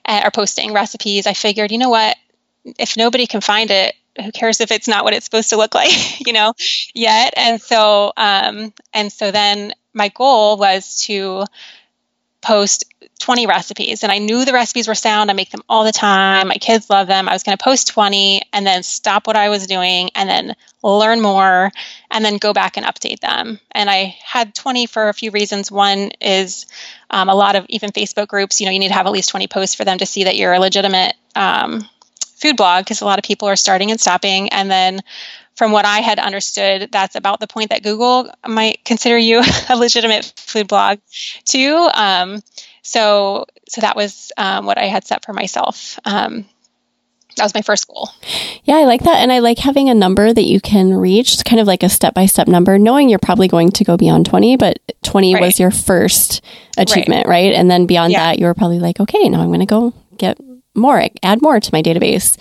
uh, 0.04 0.22
or 0.24 0.32
posting 0.32 0.72
recipes. 0.72 1.28
I 1.28 1.34
figured, 1.34 1.70
you 1.70 1.78
know 1.78 1.88
what, 1.88 2.16
if 2.64 2.96
nobody 2.96 3.28
can 3.28 3.40
find 3.40 3.70
it, 3.70 3.94
who 4.20 4.32
cares 4.32 4.60
if 4.60 4.72
it's 4.72 4.88
not 4.88 5.04
what 5.04 5.14
it's 5.14 5.24
supposed 5.24 5.50
to 5.50 5.56
look 5.56 5.74
like, 5.82 6.26
you 6.26 6.32
know, 6.32 6.54
yet. 6.94 7.34
And 7.36 7.60
so, 7.62 8.12
um, 8.16 8.72
and 8.92 9.12
so 9.12 9.30
then 9.30 9.72
my 9.94 10.08
goal 10.08 10.56
was 10.56 11.04
to 11.04 11.44
post 12.42 12.84
20 13.20 13.46
recipes 13.46 14.02
and 14.02 14.10
I 14.10 14.18
knew 14.18 14.44
the 14.44 14.52
recipes 14.52 14.88
were 14.88 14.94
sound. 14.94 15.30
I 15.30 15.34
make 15.34 15.50
them 15.50 15.62
all 15.68 15.84
the 15.84 15.92
time. 15.92 16.48
My 16.48 16.56
kids 16.56 16.88
love 16.88 17.06
them. 17.06 17.28
I 17.28 17.32
was 17.32 17.42
going 17.42 17.56
to 17.56 17.62
post 17.62 17.88
20 17.88 18.42
and 18.52 18.66
then 18.66 18.82
stop 18.82 19.26
what 19.26 19.36
I 19.36 19.50
was 19.50 19.66
doing 19.66 20.10
and 20.14 20.28
then 20.28 20.56
learn 20.82 21.20
more 21.20 21.70
and 22.10 22.24
then 22.24 22.38
go 22.38 22.52
back 22.52 22.76
and 22.76 22.86
update 22.86 23.20
them. 23.20 23.60
And 23.72 23.90
I 23.90 24.16
had 24.24 24.54
20 24.54 24.86
for 24.86 25.08
a 25.08 25.14
few 25.14 25.30
reasons. 25.30 25.70
One 25.70 26.10
is 26.20 26.66
um, 27.10 27.28
a 27.28 27.34
lot 27.34 27.56
of 27.56 27.66
even 27.68 27.90
Facebook 27.90 28.28
groups, 28.28 28.60
you 28.60 28.66
know, 28.66 28.72
you 28.72 28.78
need 28.78 28.88
to 28.88 28.94
have 28.94 29.06
at 29.06 29.12
least 29.12 29.28
20 29.30 29.46
posts 29.48 29.74
for 29.74 29.84
them 29.84 29.98
to 29.98 30.06
see 30.06 30.24
that 30.24 30.36
you're 30.36 30.54
a 30.54 30.60
legitimate 30.60 31.14
um, 31.36 31.86
food 32.36 32.56
blog 32.56 32.84
because 32.84 33.02
a 33.02 33.04
lot 33.04 33.18
of 33.18 33.24
people 33.24 33.48
are 33.48 33.56
starting 33.56 33.90
and 33.90 34.00
stopping. 34.00 34.48
And 34.48 34.70
then 34.70 35.00
from 35.56 35.72
what 35.72 35.84
I 35.84 35.98
had 35.98 36.18
understood, 36.18 36.90
that's 36.90 37.16
about 37.16 37.40
the 37.40 37.46
point 37.46 37.70
that 37.70 37.82
Google 37.82 38.30
might 38.46 38.84
consider 38.84 39.18
you 39.18 39.42
a 39.68 39.76
legitimate 39.76 40.32
food 40.36 40.68
blog 40.68 40.98
too. 41.44 41.88
Um, 41.92 42.40
so, 42.82 43.46
so 43.68 43.80
that 43.80 43.96
was 43.96 44.32
um, 44.36 44.66
what 44.66 44.78
I 44.78 44.86
had 44.86 45.06
set 45.06 45.24
for 45.24 45.32
myself. 45.32 45.98
Um, 46.04 46.46
that 47.36 47.44
was 47.44 47.54
my 47.54 47.62
first 47.62 47.86
goal. 47.86 48.10
Yeah, 48.64 48.76
I 48.76 48.84
like 48.84 49.02
that. 49.04 49.18
And 49.18 49.32
I 49.32 49.38
like 49.38 49.58
having 49.58 49.88
a 49.88 49.94
number 49.94 50.32
that 50.32 50.44
you 50.44 50.60
can 50.60 50.94
reach, 50.94 51.32
it's 51.32 51.42
kind 51.42 51.60
of 51.60 51.66
like 51.66 51.82
a 51.82 51.88
step 51.88 52.14
by 52.14 52.26
step 52.26 52.48
number, 52.48 52.78
knowing 52.78 53.08
you're 53.08 53.18
probably 53.18 53.48
going 53.48 53.70
to 53.70 53.84
go 53.84 53.96
beyond 53.96 54.26
20, 54.26 54.56
but 54.56 54.78
20 55.02 55.34
right. 55.34 55.40
was 55.40 55.60
your 55.60 55.70
first 55.70 56.44
achievement, 56.76 57.26
right? 57.26 57.46
right? 57.46 57.54
And 57.54 57.70
then 57.70 57.86
beyond 57.86 58.12
yeah. 58.12 58.30
that, 58.30 58.38
you 58.38 58.46
were 58.46 58.54
probably 58.54 58.78
like, 58.78 59.00
okay, 59.00 59.28
now 59.28 59.40
I'm 59.40 59.48
going 59.48 59.60
to 59.60 59.66
go 59.66 59.94
get 60.16 60.38
more, 60.74 61.02
add 61.22 61.42
more 61.42 61.60
to 61.60 61.70
my 61.72 61.82
database. 61.82 62.36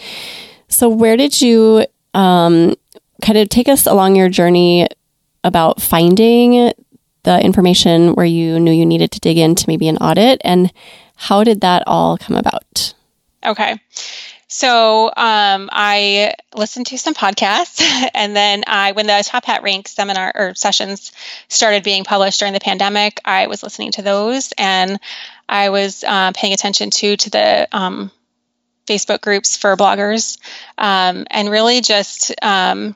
So, 0.67 0.89
where 0.89 1.17
did 1.17 1.41
you 1.41 1.85
um, 2.13 2.75
kind 3.21 3.37
of 3.37 3.49
take 3.49 3.67
us 3.67 3.85
along 3.85 4.15
your 4.15 4.29
journey 4.29 4.87
about 5.43 5.81
finding 5.81 6.73
the 7.23 7.43
information 7.43 8.13
where 8.13 8.25
you 8.25 8.59
knew 8.59 8.71
you 8.71 8.85
needed 8.85 9.11
to 9.11 9.19
dig 9.19 9.37
into 9.37 9.65
maybe 9.67 9.87
an 9.87 9.97
audit 9.97 10.41
and 10.43 10.71
how 11.15 11.43
did 11.43 11.61
that 11.61 11.83
all 11.85 12.17
come 12.17 12.35
about? 12.35 12.93
Okay. 13.45 13.77
So 14.51 15.05
um, 15.15 15.69
I 15.71 16.33
listened 16.55 16.87
to 16.87 16.97
some 16.97 17.13
podcasts, 17.13 17.81
and 18.15 18.35
then 18.35 18.63
I, 18.65 18.93
when 18.93 19.05
the 19.05 19.23
Top 19.23 19.45
Hat 19.45 19.61
Rank 19.61 19.87
seminar 19.87 20.31
or 20.33 20.55
sessions 20.55 21.11
started 21.49 21.83
being 21.83 22.03
published 22.03 22.39
during 22.39 22.53
the 22.53 22.59
pandemic, 22.59 23.21
I 23.23 23.45
was 23.45 23.61
listening 23.61 23.91
to 23.93 24.01
those, 24.01 24.51
and 24.57 24.99
I 25.47 25.69
was 25.69 26.03
uh, 26.03 26.31
paying 26.31 26.53
attention 26.53 26.89
to 26.89 27.15
to 27.17 27.29
the 27.29 27.67
um, 27.71 28.11
Facebook 28.87 29.21
groups 29.21 29.55
for 29.55 29.77
bloggers, 29.77 30.39
um, 30.79 31.27
and 31.29 31.51
really 31.51 31.81
just 31.81 32.33
um, 32.41 32.95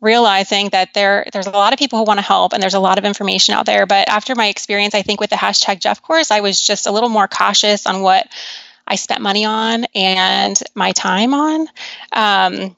realizing 0.00 0.70
that 0.70 0.94
there 0.94 1.26
there's 1.32 1.46
a 1.46 1.50
lot 1.50 1.72
of 1.72 1.78
people 1.78 1.98
who 1.98 2.04
want 2.04 2.18
to 2.18 2.22
help 2.22 2.52
and 2.52 2.62
there's 2.62 2.74
a 2.74 2.80
lot 2.80 2.98
of 2.98 3.04
information 3.04 3.54
out 3.54 3.66
there 3.66 3.86
but 3.86 4.08
after 4.08 4.34
my 4.34 4.46
experience 4.48 4.94
i 4.94 5.02
think 5.02 5.20
with 5.20 5.30
the 5.30 5.36
hashtag 5.36 5.78
jeff 5.78 6.02
course 6.02 6.30
i 6.30 6.40
was 6.40 6.60
just 6.60 6.86
a 6.86 6.92
little 6.92 7.08
more 7.08 7.28
cautious 7.28 7.86
on 7.86 8.00
what 8.00 8.26
i 8.86 8.96
spent 8.96 9.20
money 9.20 9.44
on 9.44 9.84
and 9.94 10.60
my 10.74 10.92
time 10.92 11.34
on. 11.34 11.68
Um, 12.12 12.76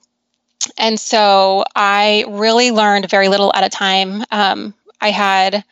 and 0.79 0.99
so 0.99 1.65
i 1.75 2.25
really 2.29 2.71
learned 2.71 3.09
very 3.11 3.29
little 3.29 3.53
at 3.55 3.65
a 3.65 3.69
time. 3.69 4.25
Um, 4.31 4.75
i 5.01 5.11
had 5.11 5.65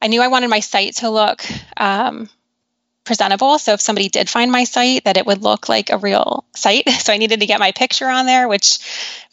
i 0.00 0.06
knew 0.06 0.22
i 0.22 0.28
wanted 0.28 0.48
my 0.48 0.60
site 0.60 0.96
to 0.96 1.10
look 1.10 1.44
um, 1.76 2.28
presentable. 3.04 3.58
So 3.58 3.72
if 3.72 3.80
somebody 3.80 4.08
did 4.08 4.30
find 4.30 4.52
my 4.52 4.64
site, 4.64 5.04
that 5.04 5.16
it 5.16 5.26
would 5.26 5.42
look 5.42 5.68
like 5.68 5.90
a 5.90 5.98
real 5.98 6.44
site. 6.54 6.84
So 7.02 7.12
I 7.12 7.16
needed 7.16 7.40
to 7.40 7.46
get 7.46 7.58
my 7.58 7.72
picture 7.72 8.08
on 8.08 8.26
there, 8.26 8.46
which 8.46 8.78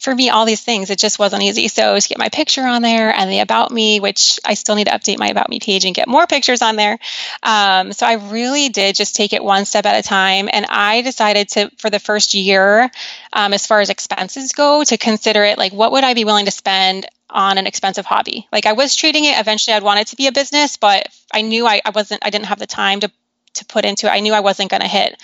for 0.00 0.12
me, 0.12 0.28
all 0.28 0.44
these 0.44 0.62
things, 0.62 0.90
it 0.90 0.98
just 0.98 1.20
wasn't 1.20 1.44
easy. 1.44 1.68
So 1.68 1.96
to 1.96 2.08
get 2.08 2.18
my 2.18 2.30
picture 2.30 2.62
on 2.62 2.82
there 2.82 3.14
and 3.14 3.30
the 3.30 3.38
about 3.38 3.70
me, 3.70 4.00
which 4.00 4.40
I 4.44 4.54
still 4.54 4.74
need 4.74 4.88
to 4.88 4.92
update 4.92 5.18
my 5.18 5.28
about 5.28 5.48
me 5.48 5.60
page 5.60 5.84
and 5.84 5.94
get 5.94 6.08
more 6.08 6.26
pictures 6.26 6.62
on 6.62 6.74
there. 6.74 6.98
Um, 7.44 7.92
so 7.92 8.06
I 8.06 8.14
really 8.14 8.70
did 8.70 8.96
just 8.96 9.14
take 9.14 9.32
it 9.32 9.44
one 9.44 9.66
step 9.66 9.86
at 9.86 10.04
a 10.04 10.06
time. 10.06 10.48
And 10.52 10.66
I 10.68 11.02
decided 11.02 11.48
to, 11.50 11.70
for 11.78 11.90
the 11.90 12.00
first 12.00 12.34
year, 12.34 12.90
um, 13.32 13.52
as 13.52 13.66
far 13.66 13.80
as 13.80 13.90
expenses 13.90 14.52
go, 14.52 14.82
to 14.82 14.96
consider 14.96 15.44
it 15.44 15.58
like, 15.58 15.72
what 15.72 15.92
would 15.92 16.02
I 16.02 16.14
be 16.14 16.24
willing 16.24 16.46
to 16.46 16.50
spend 16.50 17.06
on 17.32 17.58
an 17.58 17.66
expensive 17.66 18.04
hobby. 18.06 18.48
Like 18.52 18.66
I 18.66 18.72
was 18.72 18.96
treating 18.96 19.24
it 19.24 19.38
eventually 19.38 19.74
I'd 19.74 19.82
want 19.84 20.00
it 20.00 20.08
to 20.08 20.16
be 20.16 20.26
a 20.26 20.32
business, 20.32 20.76
but 20.76 21.06
I 21.32 21.42
knew 21.42 21.66
I, 21.66 21.80
I 21.84 21.90
wasn't 21.90 22.24
I 22.24 22.30
didn't 22.30 22.46
have 22.46 22.58
the 22.58 22.66
time 22.66 23.00
to 23.00 23.10
to 23.54 23.64
put 23.64 23.84
into 23.84 24.06
it. 24.06 24.10
I 24.10 24.20
knew 24.20 24.32
I 24.32 24.40
wasn't 24.40 24.70
going 24.70 24.82
to 24.82 24.88
hit, 24.88 25.20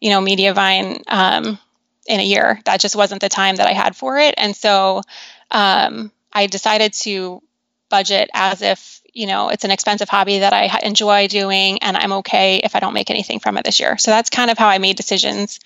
you 0.00 0.10
know, 0.10 0.20
Mediavine 0.20 1.02
um, 1.08 1.58
in 2.06 2.20
a 2.20 2.24
year. 2.24 2.60
That 2.64 2.80
just 2.80 2.96
wasn't 2.96 3.20
the 3.20 3.28
time 3.28 3.56
that 3.56 3.66
I 3.66 3.72
had 3.72 3.96
for 3.96 4.18
it. 4.18 4.34
And 4.36 4.56
so 4.56 5.02
um, 5.50 6.10
I 6.32 6.46
decided 6.46 6.92
to 6.94 7.42
budget 7.88 8.30
as 8.34 8.62
if, 8.62 9.00
you 9.12 9.26
know, 9.26 9.48
it's 9.48 9.64
an 9.64 9.70
expensive 9.70 10.08
hobby 10.08 10.40
that 10.40 10.52
I 10.52 10.80
enjoy 10.82 11.28
doing 11.28 11.78
and 11.82 11.96
I'm 11.96 12.12
okay 12.14 12.60
if 12.62 12.76
I 12.76 12.80
don't 12.80 12.94
make 12.94 13.10
anything 13.10 13.40
from 13.40 13.56
it 13.56 13.64
this 13.64 13.80
year. 13.80 13.98
So 13.98 14.10
that's 14.10 14.30
kind 14.30 14.50
of 14.50 14.58
how 14.58 14.68
I 14.68 14.78
made 14.78 14.96
decisions. 14.96 15.60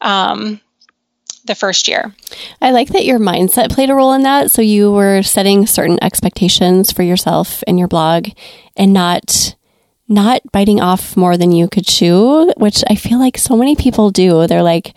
Um, 0.00 0.60
the 1.44 1.54
first 1.54 1.88
year. 1.88 2.14
I 2.60 2.70
like 2.70 2.90
that 2.90 3.04
your 3.04 3.18
mindset 3.18 3.70
played 3.70 3.90
a 3.90 3.94
role 3.94 4.12
in 4.12 4.22
that. 4.22 4.50
So 4.50 4.62
you 4.62 4.92
were 4.92 5.22
setting 5.22 5.66
certain 5.66 5.98
expectations 6.02 6.92
for 6.92 7.02
yourself 7.02 7.64
and 7.66 7.78
your 7.78 7.88
blog 7.88 8.28
and 8.76 8.92
not 8.92 9.56
not 10.12 10.42
biting 10.52 10.80
off 10.80 11.16
more 11.16 11.36
than 11.36 11.52
you 11.52 11.68
could 11.68 11.86
chew, 11.86 12.52
which 12.56 12.84
I 12.88 12.94
feel 12.94 13.18
like 13.18 13.38
so 13.38 13.56
many 13.56 13.74
people 13.76 14.10
do. 14.10 14.46
They're 14.46 14.62
like, 14.62 14.94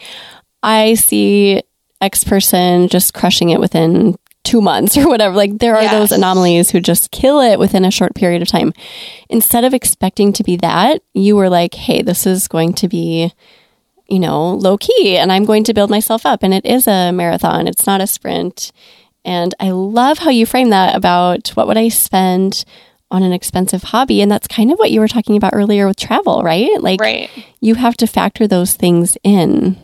I 0.61 0.95
see 0.95 1.63
X 2.01 2.23
person 2.23 2.87
just 2.87 3.13
crushing 3.13 3.49
it 3.49 3.59
within 3.59 4.17
two 4.43 4.61
months 4.61 4.97
or 4.97 5.07
whatever. 5.07 5.35
Like 5.35 5.57
there 5.57 5.75
are 5.75 5.83
yes. 5.83 5.91
those 5.91 6.11
anomalies 6.11 6.69
who 6.69 6.79
just 6.79 7.11
kill 7.11 7.41
it 7.41 7.59
within 7.59 7.85
a 7.85 7.91
short 7.91 8.15
period 8.15 8.41
of 8.41 8.47
time. 8.47 8.73
Instead 9.29 9.63
of 9.63 9.73
expecting 9.73 10.33
to 10.33 10.43
be 10.43 10.57
that, 10.57 11.01
you 11.13 11.35
were 11.35 11.49
like, 11.49 11.73
hey, 11.73 12.01
this 12.01 12.25
is 12.25 12.47
going 12.47 12.73
to 12.73 12.87
be, 12.87 13.33
you 14.07 14.19
know, 14.19 14.51
low 14.51 14.77
key 14.77 15.17
and 15.17 15.31
I'm 15.31 15.45
going 15.45 15.63
to 15.65 15.73
build 15.73 15.89
myself 15.89 16.25
up. 16.25 16.43
And 16.43 16.53
it 16.53 16.65
is 16.65 16.87
a 16.87 17.11
marathon, 17.11 17.67
it's 17.67 17.87
not 17.87 18.01
a 18.01 18.07
sprint. 18.07 18.71
And 19.23 19.55
I 19.59 19.71
love 19.71 20.19
how 20.19 20.29
you 20.29 20.45
frame 20.45 20.69
that 20.69 20.95
about 20.95 21.49
what 21.49 21.67
would 21.67 21.77
I 21.77 21.89
spend 21.89 22.63
on 23.11 23.23
an 23.23 23.33
expensive 23.33 23.83
hobby. 23.83 24.21
And 24.21 24.31
that's 24.31 24.47
kind 24.47 24.71
of 24.71 24.79
what 24.79 24.91
you 24.91 24.99
were 24.99 25.07
talking 25.07 25.37
about 25.37 25.53
earlier 25.53 25.87
with 25.87 25.97
travel, 25.97 26.41
right? 26.43 26.81
Like, 26.81 26.99
right. 26.99 27.29
you 27.61 27.75
have 27.75 27.97
to 27.97 28.07
factor 28.07 28.47
those 28.47 28.73
things 28.73 29.17
in. 29.23 29.77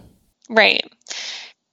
Right. 0.50 0.84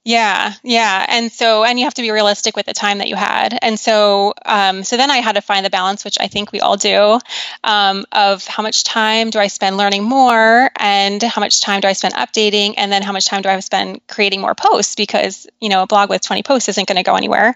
Yeah, 0.05 0.53
yeah, 0.63 1.05
and 1.09 1.31
so 1.31 1.65
and 1.65 1.77
you 1.77 1.85
have 1.85 1.93
to 1.95 2.01
be 2.01 2.09
realistic 2.09 2.55
with 2.55 2.65
the 2.65 2.73
time 2.73 2.99
that 2.99 3.09
you 3.09 3.15
had, 3.17 3.59
and 3.61 3.77
so 3.77 4.33
um, 4.45 4.83
so 4.83 4.95
then 4.95 5.11
I 5.11 5.17
had 5.17 5.35
to 5.35 5.41
find 5.41 5.65
the 5.65 5.69
balance, 5.69 6.05
which 6.05 6.17
I 6.19 6.27
think 6.27 6.53
we 6.53 6.61
all 6.61 6.77
do, 6.77 7.19
um, 7.65 8.05
of 8.13 8.47
how 8.47 8.63
much 8.63 8.85
time 8.85 9.29
do 9.29 9.39
I 9.39 9.47
spend 9.47 9.75
learning 9.75 10.03
more, 10.03 10.71
and 10.79 11.21
how 11.21 11.41
much 11.41 11.61
time 11.61 11.81
do 11.81 11.87
I 11.89 11.93
spend 11.93 12.13
updating, 12.13 12.75
and 12.77 12.91
then 12.91 13.03
how 13.03 13.11
much 13.11 13.25
time 13.25 13.41
do 13.41 13.49
I 13.49 13.59
spend 13.59 13.99
creating 14.07 14.39
more 14.39 14.55
posts 14.55 14.95
because 14.95 15.45
you 15.59 15.67
know 15.67 15.83
a 15.83 15.87
blog 15.87 16.09
with 16.09 16.21
twenty 16.21 16.43
posts 16.43 16.69
isn't 16.69 16.87
going 16.87 16.95
to 16.95 17.03
go 17.03 17.15
anywhere, 17.15 17.53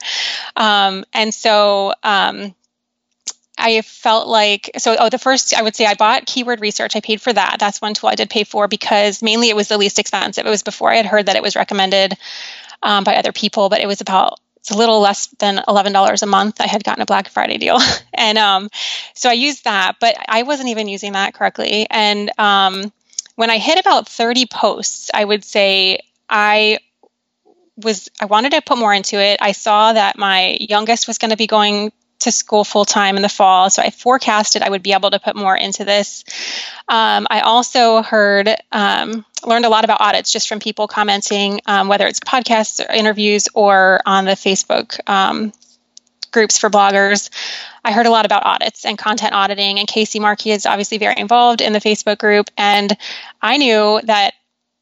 um, 0.58 1.06
and 1.14 1.34
so 1.34 1.94
um, 2.04 2.54
I 3.64 3.82
felt 3.82 4.28
like 4.28 4.72
so 4.78 4.96
oh 5.00 5.10
the 5.10 5.18
first 5.18 5.54
I 5.56 5.62
would 5.62 5.76
say 5.76 5.86
I 5.86 5.94
bought 5.94 6.26
keyword 6.26 6.60
research. 6.60 6.98
I 6.98 7.00
paid 7.00 7.22
for 7.22 7.32
that. 7.32 7.58
That's 7.60 7.82
one 7.82 7.94
tool 7.94 8.10
I 8.10 8.16
did 8.16 8.30
pay 8.30 8.44
for 8.44 8.68
because 8.68 9.22
mainly 9.22 9.50
it 9.50 9.56
was 9.56 9.70
the 9.70 9.78
least 9.78 10.00
expensive. 10.00 10.46
It 10.46 10.50
was 10.50 10.64
before 10.64 10.92
I 10.92 10.98
had 10.98 11.06
heard 11.06 11.28
that 11.28 11.38
it 11.38 11.42
was 11.42 11.56
recommended 11.56 12.18
um, 12.84 13.06
by 13.06 13.16
other 13.16 13.32
people, 13.32 13.70
but 13.70 13.80
it 13.80 13.88
was 13.88 14.02
about 14.02 14.40
it's 14.58 14.72
a 14.72 14.78
little 14.78 15.02
less 15.02 15.28
than 15.40 15.58
$11 15.58 16.24
a 16.24 16.26
month. 16.26 16.62
I 16.62 16.68
had 16.68 16.86
gotten 16.86 17.02
a 17.02 17.06
Black 17.06 17.28
Friday 17.28 17.58
deal. 17.58 17.80
and 18.14 18.38
um, 18.38 18.70
so 19.14 19.30
I 19.30 19.34
used 19.34 19.66
that, 19.66 19.98
but 20.00 20.16
I 20.28 20.44
wasn't 20.44 20.70
even 20.70 20.88
using 20.88 21.14
that 21.14 21.34
correctly. 21.34 21.86
And 21.90 22.32
um, 22.40 22.94
when 23.36 23.50
I 23.50 23.58
hit 23.58 23.78
about 23.78 24.08
30 24.08 24.46
posts, 24.46 25.12
I 25.14 25.26
would 25.26 25.44
say 25.44 26.00
I 26.30 26.80
was 27.76 28.10
I 28.22 28.26
wanted 28.26 28.52
to 28.54 28.62
put 28.62 28.78
more 28.78 28.94
into 28.94 29.18
it. 29.18 29.40
I 29.42 29.52
saw 29.52 29.92
that 29.92 30.18
my 30.18 30.58
youngest 30.60 31.08
was 31.08 31.18
going 31.18 31.32
to 31.32 31.38
be 31.38 31.48
going 31.48 31.92
to 32.24 32.32
school 32.32 32.64
full 32.64 32.86
time 32.86 33.16
in 33.16 33.22
the 33.22 33.30
fall. 33.30 33.70
So 33.70 33.82
I 33.82 33.90
forecasted 33.90 34.62
I 34.62 34.70
would 34.70 34.84
be 34.84 34.94
able 34.94 35.12
to 35.12 35.20
put 35.20 35.36
more 35.36 35.56
into 35.56 35.86
this. 35.86 36.24
Um, 36.88 37.28
I 37.30 37.42
also 37.42 38.02
heard, 38.02 38.50
um, 38.72 39.26
learned 39.46 39.66
a 39.66 39.70
lot 39.70 39.84
about 39.84 40.02
audits 40.02 40.32
just 40.32 40.48
from 40.48 40.60
people 40.60 40.88
commenting, 40.88 41.62
um, 41.66 41.88
whether 41.88 42.08
it's 42.08 42.20
podcasts 42.20 42.80
or 42.80 42.92
interviews 42.92 43.48
or 43.54 44.00
on 44.06 44.26
the 44.26 44.32
Facebook 44.32 44.98
um, 45.10 45.52
groups 46.32 46.58
for 46.58 46.70
bloggers. 46.70 47.30
I 47.86 47.92
heard 47.92 48.06
a 48.06 48.10
lot 48.10 48.26
about 48.26 48.46
audits 48.46 48.86
and 48.86 48.98
content 48.98 49.34
auditing, 49.34 49.80
and 49.80 49.88
Casey 49.88 50.20
Markee 50.20 50.52
is 50.52 50.66
obviously 50.66 50.98
very 50.98 51.16
involved 51.18 51.62
in 51.62 51.74
the 51.74 51.80
Facebook 51.80 52.18
group. 52.18 52.50
And 52.58 52.96
I 53.42 53.58
knew 53.58 54.02
that 54.06 54.34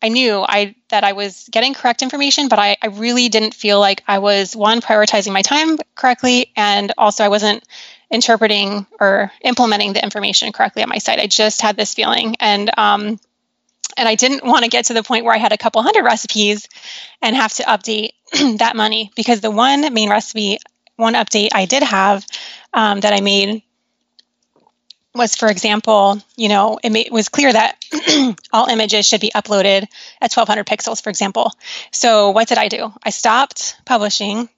I 0.01 0.09
knew 0.09 0.43
I 0.47 0.75
that 0.89 1.03
I 1.03 1.13
was 1.13 1.47
getting 1.51 1.73
correct 1.73 2.01
information, 2.01 2.47
but 2.47 2.59
I, 2.59 2.77
I 2.81 2.87
really 2.87 3.29
didn't 3.29 3.53
feel 3.53 3.79
like 3.79 4.03
I 4.07 4.19
was 4.19 4.55
one 4.55 4.81
prioritizing 4.81 5.33
my 5.33 5.41
time 5.41 5.77
correctly, 5.95 6.51
and 6.55 6.93
also 6.97 7.23
I 7.23 7.29
wasn't 7.29 7.63
interpreting 8.09 8.85
or 8.99 9.31
implementing 9.41 9.93
the 9.93 10.03
information 10.03 10.51
correctly 10.51 10.83
on 10.83 10.89
my 10.89 10.97
site. 10.97 11.19
I 11.19 11.27
just 11.27 11.61
had 11.61 11.77
this 11.77 11.93
feeling, 11.93 12.35
and 12.39 12.69
um, 12.77 13.19
And 13.97 14.07
I 14.07 14.15
didn't 14.15 14.45
want 14.45 14.63
to 14.63 14.69
get 14.69 14.85
to 14.85 14.93
the 14.93 15.03
point 15.03 15.25
where 15.25 15.35
I 15.35 15.37
had 15.37 15.51
a 15.51 15.57
couple 15.57 15.81
hundred 15.81 16.03
recipes 16.03 16.67
and 17.21 17.35
have 17.35 17.53
to 17.55 17.63
update 17.63 18.11
that 18.59 18.75
money 18.75 19.11
because 19.15 19.41
the 19.41 19.51
one 19.51 19.93
main 19.93 20.09
recipe, 20.09 20.59
one 20.95 21.13
update 21.13 21.49
I 21.53 21.65
did 21.65 21.83
have 21.83 22.25
um, 22.73 23.01
that 23.01 23.13
I 23.13 23.21
made 23.21 23.63
was, 25.13 25.35
for 25.35 25.49
example, 25.49 26.19
you 26.37 26.49
know, 26.49 26.79
it, 26.83 26.95
it 26.95 27.11
was 27.11 27.29
clear 27.29 27.51
that 27.51 27.83
all 28.53 28.67
images 28.67 29.05
should 29.05 29.21
be 29.21 29.31
uploaded 29.35 29.87
at 30.21 30.33
1200 30.33 30.65
pixels, 30.65 31.03
for 31.03 31.09
example. 31.09 31.51
So 31.91 32.31
what 32.31 32.47
did 32.47 32.57
I 32.57 32.67
do? 32.67 32.93
I 33.03 33.09
stopped 33.09 33.75
publishing. 33.85 34.49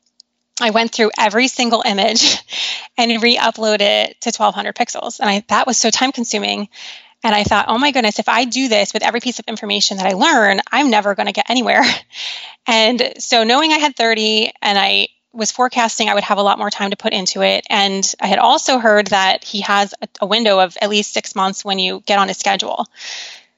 I 0.62 0.70
went 0.70 0.92
through 0.92 1.12
every 1.18 1.48
single 1.48 1.82
image 1.86 2.38
and 2.98 3.22
re-uploaded 3.22 3.82
it 3.82 4.22
to 4.22 4.32
1200 4.32 4.76
pixels. 4.76 5.20
And 5.20 5.30
I 5.30 5.44
that 5.48 5.66
was 5.66 5.78
so 5.78 5.90
time 5.90 6.12
consuming. 6.12 6.70
And 7.24 7.34
I 7.34 7.46
thought, 7.46 7.66
oh 7.70 7.78
my 7.78 7.92
goodness, 7.92 8.20
if 8.20 8.28
I 8.28 8.44
do 8.46 8.68
this 8.68 8.94
with 8.94 9.02
every 9.02 9.22
piece 9.22 9.40
of 9.40 9.46
information 9.48 9.98
that 9.98 10.06
I 10.06 10.12
learn, 10.12 10.60
I'm 10.72 10.90
never 10.90 11.16
going 11.16 11.28
to 11.28 11.34
get 11.34 11.50
anywhere. 11.50 11.84
And 12.66 13.16
so 13.20 13.44
knowing 13.44 13.74
I 13.74 13.78
had 13.78 13.98
30 13.98 14.54
and 14.62 14.80
I 14.80 15.10
was 15.34 15.52
forecasting 15.52 16.10
I 16.10 16.14
would 16.14 16.24
have 16.24 16.38
a 16.38 16.44
lot 16.44 16.60
more 16.60 16.70
time 16.70 16.92
to 16.92 16.96
put 16.96 17.12
into 17.12 17.42
it. 17.42 17.66
And 17.70 18.10
I 18.22 18.28
had 18.28 18.40
also 18.40 18.78
heard 18.78 19.08
that 19.08 19.44
he 19.44 19.62
has 19.62 19.94
a, 20.02 20.08
a 20.22 20.26
window 20.26 20.60
of 20.60 20.78
at 20.82 20.90
least 20.90 21.14
six 21.14 21.36
months 21.36 21.66
when 21.66 21.80
you 21.80 22.02
get 22.06 22.20
on 22.20 22.28
his 22.28 22.38
schedule. 22.38 22.86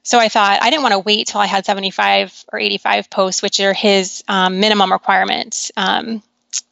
So 0.02 0.18
I 0.18 0.28
thought 0.28 0.62
I 0.62 0.70
didn't 0.70 0.82
want 0.82 0.92
to 0.92 1.00
wait 1.00 1.26
till 1.26 1.40
I 1.40 1.46
had 1.46 1.66
75 1.66 2.44
or 2.52 2.58
85 2.58 3.10
posts, 3.10 3.42
which 3.42 3.60
are 3.60 3.72
his 3.74 4.22
um, 4.28 4.60
minimum 4.60 4.92
requirements 4.92 5.72
um, 5.76 6.22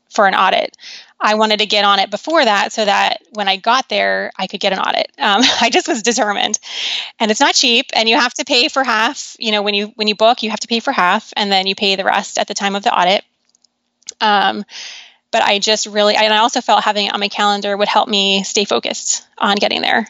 for 0.08 0.26
an 0.26 0.34
audit. 0.34 0.76
I 1.20 1.34
wanted 1.34 1.60
to 1.60 1.66
get 1.66 1.84
on 1.84 1.98
it 1.98 2.10
before 2.10 2.44
that 2.44 2.72
so 2.72 2.84
that 2.84 3.22
when 3.32 3.48
I 3.48 3.56
got 3.56 3.88
there, 3.88 4.30
I 4.36 4.46
could 4.46 4.60
get 4.60 4.72
an 4.72 4.78
audit. 4.78 5.10
Um, 5.24 5.42
I 5.60 5.70
just 5.70 5.88
was 5.88 6.02
determined, 6.02 6.58
and 7.18 7.30
it's 7.30 7.40
not 7.40 7.54
cheap, 7.54 7.86
and 7.94 8.08
you 8.08 8.16
have 8.16 8.34
to 8.34 8.44
pay 8.44 8.68
for 8.68 8.84
half. 8.84 9.36
You 9.38 9.52
know, 9.52 9.62
when 9.62 9.72
you 9.72 9.86
when 9.94 10.06
you 10.06 10.14
book, 10.14 10.42
you 10.42 10.50
have 10.50 10.60
to 10.60 10.68
pay 10.68 10.80
for 10.80 10.92
half, 10.92 11.32
and 11.34 11.50
then 11.50 11.66
you 11.66 11.74
pay 11.74 11.96
the 11.96 12.04
rest 12.04 12.38
at 12.38 12.46
the 12.46 12.52
time 12.52 12.76
of 12.76 12.82
the 12.82 12.94
audit. 12.94 13.24
Um, 14.20 14.64
but 15.30 15.42
I 15.42 15.58
just 15.58 15.86
really, 15.86 16.14
and 16.14 16.32
I 16.32 16.38
also 16.38 16.60
felt 16.60 16.84
having 16.84 17.06
it 17.06 17.12
on 17.12 17.20
my 17.20 17.28
calendar 17.28 17.76
would 17.76 17.88
help 17.88 18.08
me 18.08 18.44
stay 18.44 18.64
focused 18.64 19.26
on 19.36 19.56
getting 19.56 19.82
there. 19.82 20.06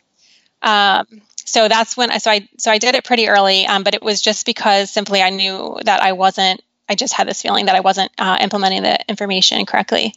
Um, 0.60 1.06
so 1.46 1.68
that's 1.68 1.96
when 1.96 2.10
I, 2.10 2.18
so 2.18 2.30
I, 2.30 2.48
so 2.58 2.70
I 2.70 2.78
did 2.78 2.94
it 2.94 3.04
pretty 3.04 3.28
early, 3.28 3.66
um, 3.66 3.84
but 3.84 3.94
it 3.94 4.02
was 4.02 4.20
just 4.20 4.44
because 4.44 4.90
simply 4.90 5.22
I 5.22 5.30
knew 5.30 5.78
that 5.84 6.02
I 6.02 6.12
wasn't, 6.12 6.62
I 6.88 6.94
just 6.94 7.14
had 7.14 7.26
this 7.26 7.40
feeling 7.40 7.66
that 7.66 7.74
I 7.74 7.80
wasn't 7.80 8.12
uh, 8.18 8.36
implementing 8.40 8.82
the 8.82 8.98
information 9.08 9.64
correctly. 9.64 10.14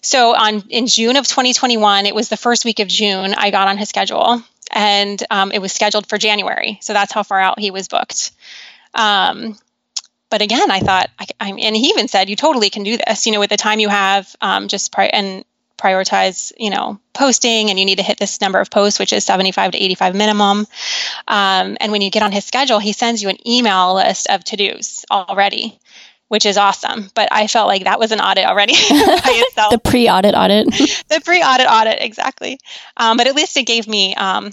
So 0.00 0.34
on, 0.34 0.64
in 0.70 0.86
June 0.86 1.16
of 1.16 1.26
2021, 1.26 2.06
it 2.06 2.14
was 2.14 2.30
the 2.30 2.36
first 2.38 2.64
week 2.64 2.80
of 2.80 2.88
June, 2.88 3.34
I 3.34 3.50
got 3.50 3.68
on 3.68 3.76
his 3.76 3.90
schedule 3.90 4.42
and 4.72 5.22
um, 5.30 5.52
it 5.52 5.60
was 5.60 5.72
scheduled 5.72 6.08
for 6.08 6.18
January. 6.18 6.78
So 6.80 6.92
that's 6.92 7.12
how 7.12 7.22
far 7.22 7.40
out 7.40 7.58
he 7.58 7.70
was 7.70 7.88
booked. 7.88 8.32
Um, 8.94 9.58
but 10.36 10.42
again, 10.42 10.70
I 10.70 10.80
thought, 10.80 11.08
I, 11.18 11.26
I, 11.40 11.48
and 11.48 11.74
he 11.74 11.88
even 11.88 12.08
said, 12.08 12.28
you 12.28 12.36
totally 12.36 12.68
can 12.68 12.82
do 12.82 12.98
this, 12.98 13.24
you 13.24 13.32
know, 13.32 13.40
with 13.40 13.48
the 13.48 13.56
time 13.56 13.80
you 13.80 13.88
have, 13.88 14.36
um, 14.42 14.68
just 14.68 14.92
pri- 14.92 15.06
and 15.06 15.46
prioritize, 15.78 16.52
you 16.58 16.68
know, 16.68 17.00
posting 17.14 17.70
and 17.70 17.78
you 17.78 17.86
need 17.86 17.96
to 17.96 18.02
hit 18.02 18.18
this 18.18 18.38
number 18.42 18.60
of 18.60 18.70
posts, 18.70 18.98
which 18.98 19.14
is 19.14 19.24
75 19.24 19.72
to 19.72 19.78
85 19.78 20.14
minimum. 20.14 20.66
Um, 21.26 21.78
and 21.80 21.90
when 21.90 22.02
you 22.02 22.10
get 22.10 22.22
on 22.22 22.32
his 22.32 22.44
schedule, 22.44 22.78
he 22.78 22.92
sends 22.92 23.22
you 23.22 23.30
an 23.30 23.48
email 23.48 23.94
list 23.94 24.26
of 24.28 24.44
to 24.44 24.56
dos 24.58 25.06
already, 25.10 25.80
which 26.28 26.44
is 26.44 26.58
awesome. 26.58 27.08
But 27.14 27.30
I 27.32 27.46
felt 27.46 27.66
like 27.66 27.84
that 27.84 27.98
was 27.98 28.12
an 28.12 28.20
audit 28.20 28.44
already 28.44 28.74
by 28.90 29.22
itself. 29.48 29.72
the 29.72 29.78
pre 29.78 30.10
audit 30.10 30.34
audit. 30.34 30.66
the 31.08 31.22
pre 31.24 31.42
audit 31.42 31.66
audit, 31.66 32.02
exactly. 32.02 32.58
Um, 32.98 33.16
but 33.16 33.26
at 33.26 33.34
least 33.34 33.56
it 33.56 33.62
gave 33.62 33.88
me 33.88 34.14
um, 34.16 34.52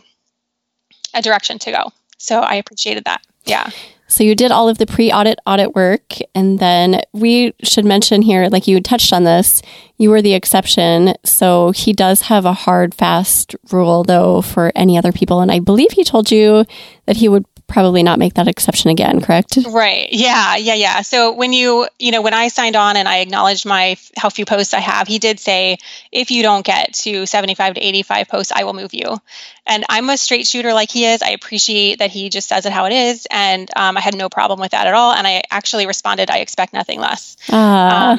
a 1.14 1.22
direction 1.22 1.60
to 1.60 1.72
go. 1.72 1.92
So 2.20 2.40
I 2.40 2.56
appreciated 2.56 3.04
that. 3.04 3.22
Yeah. 3.44 3.70
So 4.14 4.24
you 4.24 4.36
did 4.36 4.52
all 4.52 4.70
of 4.70 4.78
the 4.78 4.86
pre-audit 4.86 5.40
audit 5.48 5.74
work 5.74 6.18
and 6.36 6.60
then 6.60 7.02
we 7.14 7.56
should 7.64 7.84
mention 7.84 8.22
here 8.22 8.48
like 8.48 8.68
you 8.68 8.80
touched 8.80 9.12
on 9.12 9.24
this, 9.24 9.64
you 9.98 10.12
were 10.12 10.22
the 10.22 10.36
exception. 10.36 11.16
So 11.26 11.72
he 11.72 11.94
does 11.94 12.22
have 12.22 12.46
a 12.46 12.54
hard 12.54 12.94
fast 12.94 13.56
rule 13.72 14.04
though 14.04 14.44
for 14.44 14.72
any 14.76 15.00
other 15.00 15.12
people 15.12 15.42
and 15.42 15.52
I 15.52 15.58
believe 15.58 15.94
he 15.94 16.04
told 16.04 16.30
you 16.30 16.64
that 17.08 17.18
he 17.18 17.28
would 17.28 17.46
probably 17.74 18.04
not 18.04 18.20
make 18.20 18.36
that 18.36 18.48
exception 18.48 18.92
again, 18.92 19.20
correct? 19.20 19.58
Right. 19.68 20.08
Yeah. 20.12 20.56
Yeah. 20.58 20.76
Yeah. 20.76 21.02
So 21.02 21.34
when 21.34 21.54
you, 21.54 21.88
you 21.98 22.12
know, 22.12 22.22
when 22.22 22.34
I 22.34 22.50
signed 22.50 22.76
on 22.76 22.96
and 22.96 23.08
I 23.08 23.18
acknowledged 23.18 23.66
my 23.66 23.98
how 24.16 24.30
few 24.30 24.46
posts 24.46 24.76
I 24.76 24.80
have, 24.80 25.08
he 25.08 25.18
did 25.18 25.40
say, 25.40 25.80
if 26.12 26.30
you 26.30 26.44
don't 26.44 26.64
get 26.64 26.94
to 26.94 27.26
75 27.26 27.74
to 27.74 27.82
85 27.82 28.28
posts, 28.28 28.52
I 28.56 28.64
will 28.64 28.74
move 28.74 28.94
you. 28.94 29.20
And 29.66 29.86
I'm 29.90 30.08
a 30.12 30.18
straight 30.18 30.46
shooter 30.46 30.72
like 30.72 30.92
he 30.92 31.06
is. 31.06 31.24
I 31.24 31.32
appreciate 31.32 32.00
that 32.00 32.12
he 32.12 32.30
just 32.30 32.48
says 32.48 32.68
it 32.68 32.72
how 32.72 32.86
it 32.86 32.94
is. 32.94 33.28
And 33.32 33.68
um, 33.76 33.98
I 33.98 34.02
had 34.02 34.16
no 34.16 34.30
problem 34.30 34.60
with 34.60 34.72
that 34.72 34.86
at 34.86 34.94
all. 34.94 35.12
And 35.12 35.26
I 35.26 35.42
actually 35.50 35.88
responded, 35.88 36.30
I 36.30 36.40
expect 36.40 36.74
nothing 36.74 37.00
less 37.00 37.38
uh. 37.52 37.56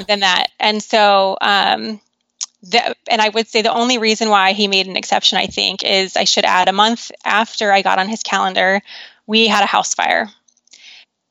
um, 0.01 0.05
than 0.09 0.21
that. 0.21 0.49
And 0.59 0.83
so, 0.83 1.39
um, 1.41 2.01
the, 2.65 2.97
and 3.09 3.21
I 3.21 3.29
would 3.29 3.47
say 3.47 3.63
the 3.63 3.73
only 3.73 3.99
reason 3.99 4.31
why 4.31 4.53
he 4.53 4.69
made 4.69 4.89
an 4.89 4.97
exception, 4.97 5.39
I 5.39 5.47
think, 5.47 5.85
is 5.85 6.17
I 6.17 6.25
should 6.25 6.45
add 6.45 6.69
a 6.69 6.73
month 6.73 7.13
after 7.25 7.71
I 7.71 7.83
got 7.83 7.99
on 7.99 8.09
his 8.09 8.23
calendar 8.23 8.83
we 9.27 9.47
had 9.47 9.63
a 9.63 9.67
house 9.67 9.95
fire. 9.95 10.29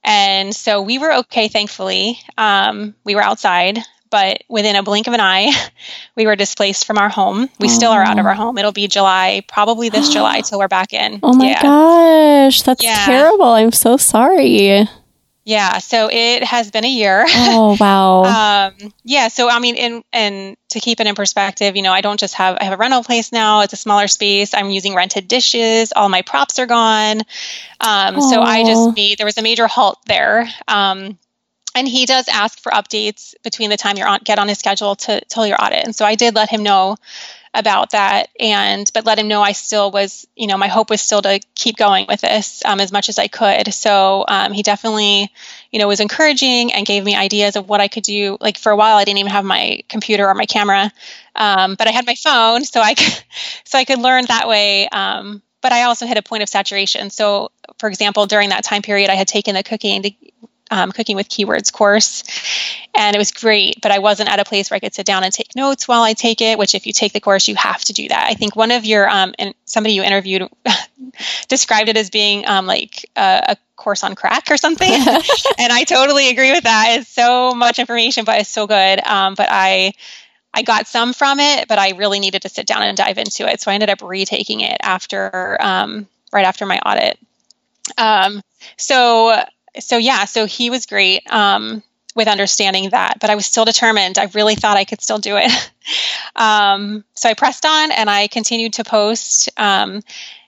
And 0.03 0.53
so 0.53 0.81
we 0.81 0.97
were 0.97 1.13
okay, 1.19 1.47
thankfully. 1.47 2.19
Um, 2.37 2.93
we 3.05 3.15
were 3.15 3.21
outside, 3.21 3.79
but 4.09 4.43
within 4.49 4.75
a 4.75 4.83
blink 4.83 5.07
of 5.07 5.13
an 5.13 5.21
eye, 5.21 5.51
we 6.15 6.25
were 6.25 6.35
displaced 6.35 6.85
from 6.85 6.97
our 6.97 7.09
home. 7.09 7.49
We 7.59 7.67
oh. 7.67 7.71
still 7.71 7.91
are 7.91 8.03
out 8.03 8.19
of 8.19 8.25
our 8.25 8.33
home. 8.33 8.57
It'll 8.57 8.73
be 8.73 8.87
July, 8.87 9.43
probably 9.47 9.89
this 9.89 10.09
July, 10.09 10.41
till 10.41 10.59
we're 10.59 10.67
back 10.67 10.93
in. 10.93 11.19
Oh 11.23 11.33
my 11.33 11.49
yeah. 11.49 11.61
gosh, 11.61 12.61
that's 12.63 12.83
yeah. 12.83 13.05
terrible. 13.05 13.45
I'm 13.45 13.71
so 13.71 13.97
sorry. 13.97 14.87
Yeah, 15.45 15.79
so 15.79 16.09
it 16.09 16.43
has 16.43 16.71
been 16.71 16.85
a 16.85 16.89
year. 16.89 17.25
Oh 17.27 17.77
wow. 17.79 18.23
um, 18.23 18.93
yeah, 19.03 19.27
so 19.27 19.49
I 19.49 19.59
mean, 19.59 19.75
in 19.75 20.03
and 20.13 20.55
to 20.69 20.79
keep 20.79 21.01
it 21.01 21.07
in 21.07 21.15
perspective, 21.15 21.75
you 21.75 21.81
know, 21.81 21.91
I 21.91 22.01
don't 22.01 22.19
just 22.19 22.35
have 22.35 22.57
I 22.59 22.63
have 22.63 22.73
a 22.73 22.77
rental 22.77 23.03
place 23.03 23.31
now. 23.31 23.61
It's 23.61 23.73
a 23.73 23.77
smaller 23.77 24.07
space. 24.07 24.53
I'm 24.53 24.69
using 24.69 24.95
rented 24.95 25.27
dishes. 25.27 25.91
All 25.93 26.07
my 26.07 26.21
props 26.21 26.59
are 26.59 26.65
gone. 26.65 27.21
Um, 27.81 28.21
so 28.21 28.41
I 28.41 28.63
just 28.63 28.95
made 28.95 29.17
there 29.17 29.25
was 29.25 29.37
a 29.37 29.43
major 29.43 29.67
halt 29.67 29.99
there. 30.05 30.47
Um, 30.67 31.17
and 31.75 31.87
he 31.87 32.05
does 32.05 32.27
ask 32.27 32.59
for 32.59 32.71
updates 32.71 33.33
between 33.43 33.69
the 33.69 33.77
time 33.77 33.97
you 33.97 34.05
on 34.05 34.19
get 34.23 34.39
on 34.39 34.47
his 34.47 34.59
schedule 34.59 34.95
to 34.95 35.21
till 35.25 35.45
your 35.45 35.61
audit. 35.61 35.83
And 35.83 35.95
so 35.95 36.05
I 36.05 36.15
did 36.15 36.35
let 36.35 36.49
him 36.49 36.63
know 36.63 36.95
about 37.53 37.91
that. 37.91 38.29
And 38.39 38.89
but 38.93 39.05
let 39.05 39.19
him 39.19 39.27
know 39.27 39.41
I 39.41 39.51
still 39.51 39.91
was 39.91 40.27
you 40.35 40.47
know 40.47 40.57
my 40.57 40.67
hope 40.67 40.89
was 40.89 41.01
still 41.01 41.21
to 41.21 41.39
keep 41.55 41.77
going 41.77 42.05
with 42.07 42.21
this 42.21 42.63
um, 42.65 42.79
as 42.79 42.91
much 42.91 43.09
as 43.09 43.19
I 43.19 43.27
could. 43.27 43.73
So 43.73 44.25
um, 44.27 44.53
he 44.53 44.63
definitely 44.63 45.31
you 45.71 45.79
know 45.79 45.87
was 45.87 45.99
encouraging 45.99 46.73
and 46.73 46.85
gave 46.85 47.03
me 47.03 47.15
ideas 47.15 47.55
of 47.55 47.69
what 47.69 47.81
I 47.81 47.87
could 47.87 48.03
do. 48.03 48.37
Like 48.39 48.57
for 48.57 48.71
a 48.71 48.75
while 48.75 48.97
I 48.97 49.03
didn't 49.03 49.19
even 49.19 49.31
have 49.31 49.45
my 49.45 49.81
computer 49.89 50.27
or 50.27 50.33
my 50.33 50.45
camera 50.45 50.91
um, 51.35 51.75
but 51.75 51.87
I 51.87 51.91
had 51.91 52.05
my 52.05 52.15
phone 52.15 52.63
so 52.63 52.81
I 52.81 52.93
could 52.93 53.23
so 53.63 53.77
I 53.77 53.85
could 53.85 53.99
learn 53.99 54.25
that 54.25 54.47
way 54.47 54.87
um, 54.89 55.41
but 55.61 55.71
I 55.71 55.83
also 55.83 56.05
hit 56.05 56.17
a 56.17 56.21
point 56.21 56.43
of 56.43 56.49
saturation. 56.49 57.09
So 57.09 57.51
for 57.77 57.87
example 57.89 58.25
during 58.25 58.49
that 58.49 58.63
time 58.63 58.81
period 58.81 59.09
I 59.09 59.15
had 59.15 59.27
taken 59.27 59.55
the 59.55 59.63
cooking 59.63 60.15
um, 60.73 60.91
cooking 60.91 61.15
with 61.15 61.29
keywords 61.29 61.71
course. 61.71 62.23
And 62.95 63.15
it 63.15 63.19
was 63.19 63.31
great 63.31 63.81
but 63.81 63.91
i 63.91 63.99
wasn't 63.99 64.29
at 64.29 64.39
a 64.39 64.45
place 64.45 64.69
where 64.69 64.75
i 64.77 64.79
could 64.79 64.93
sit 64.93 65.05
down 65.05 65.23
and 65.23 65.33
take 65.33 65.55
notes 65.55 65.87
while 65.87 66.03
i 66.03 66.13
take 66.13 66.41
it 66.41 66.57
which 66.57 66.75
if 66.75 66.85
you 66.85 66.93
take 66.93 67.13
the 67.13 67.19
course 67.19 67.47
you 67.47 67.55
have 67.55 67.83
to 67.85 67.93
do 67.93 68.07
that. 68.07 68.27
I 68.29 68.33
think 68.33 68.55
one 68.55 68.71
of 68.71 68.85
your 68.85 69.09
um, 69.09 69.33
and 69.39 69.53
somebody 69.65 69.93
you 69.93 70.03
interviewed 70.03 70.47
described 71.47 71.89
it 71.89 71.97
as 71.97 72.09
being 72.09 72.47
um, 72.47 72.65
like 72.65 73.09
a, 73.15 73.43
a 73.49 73.57
course 73.75 74.03
on 74.03 74.15
crack 74.15 74.49
or 74.49 74.57
something. 74.57 74.91
And 75.59 75.71
i 75.71 75.83
totally 75.83 76.29
agree 76.29 76.51
with 76.51 76.63
that. 76.63 76.97
It's 76.99 77.09
so 77.09 77.53
much 77.53 77.79
information 77.79 78.25
but 78.25 78.39
it's 78.39 78.49
so 78.49 78.67
good. 78.67 79.05
Um, 79.05 79.35
but 79.35 79.47
i 79.49 79.93
I 80.53 80.61
got 80.61 80.85
some 80.85 81.13
from 81.13 81.39
it, 81.39 81.67
but 81.67 81.79
I 81.79 81.91
really 81.91 82.19
needed 82.19 82.43
to 82.43 82.49
sit 82.49 82.67
down 82.67 82.83
and 82.83 82.95
dive 82.95 83.17
into 83.17 83.49
it. 83.51 83.59
So 83.59 83.71
I 83.71 83.73
ended 83.73 83.89
up 83.89 84.03
retaking 84.03 84.61
it 84.61 84.77
after, 84.81 85.57
um, 85.59 86.07
right 86.31 86.45
after 86.45 86.67
my 86.67 86.77
audit. 86.77 87.17
Um, 87.97 88.43
so 88.77 89.43
so 89.79 89.97
yeah, 89.97 90.25
so 90.25 90.45
he 90.45 90.69
was 90.69 90.85
great 90.85 91.31
um, 91.31 91.83
with 92.15 92.27
understanding 92.27 92.89
that, 92.91 93.19
but 93.19 93.29
I 93.29 93.35
was 93.35 93.45
still 93.45 93.65
determined. 93.65 94.17
I 94.17 94.29
really 94.33 94.55
thought 94.55 94.77
I 94.77 94.85
could 94.85 95.01
still 95.01 95.17
do 95.17 95.37
it. 95.37 95.71
um, 96.35 97.03
so 97.15 97.29
I 97.29 97.33
pressed 97.33 97.65
on 97.65 97.91
and 97.91 98.09
I 98.09 98.27
continued 98.27 98.73
to 98.73 98.83
post. 98.83 99.49
Um, 99.57 100.01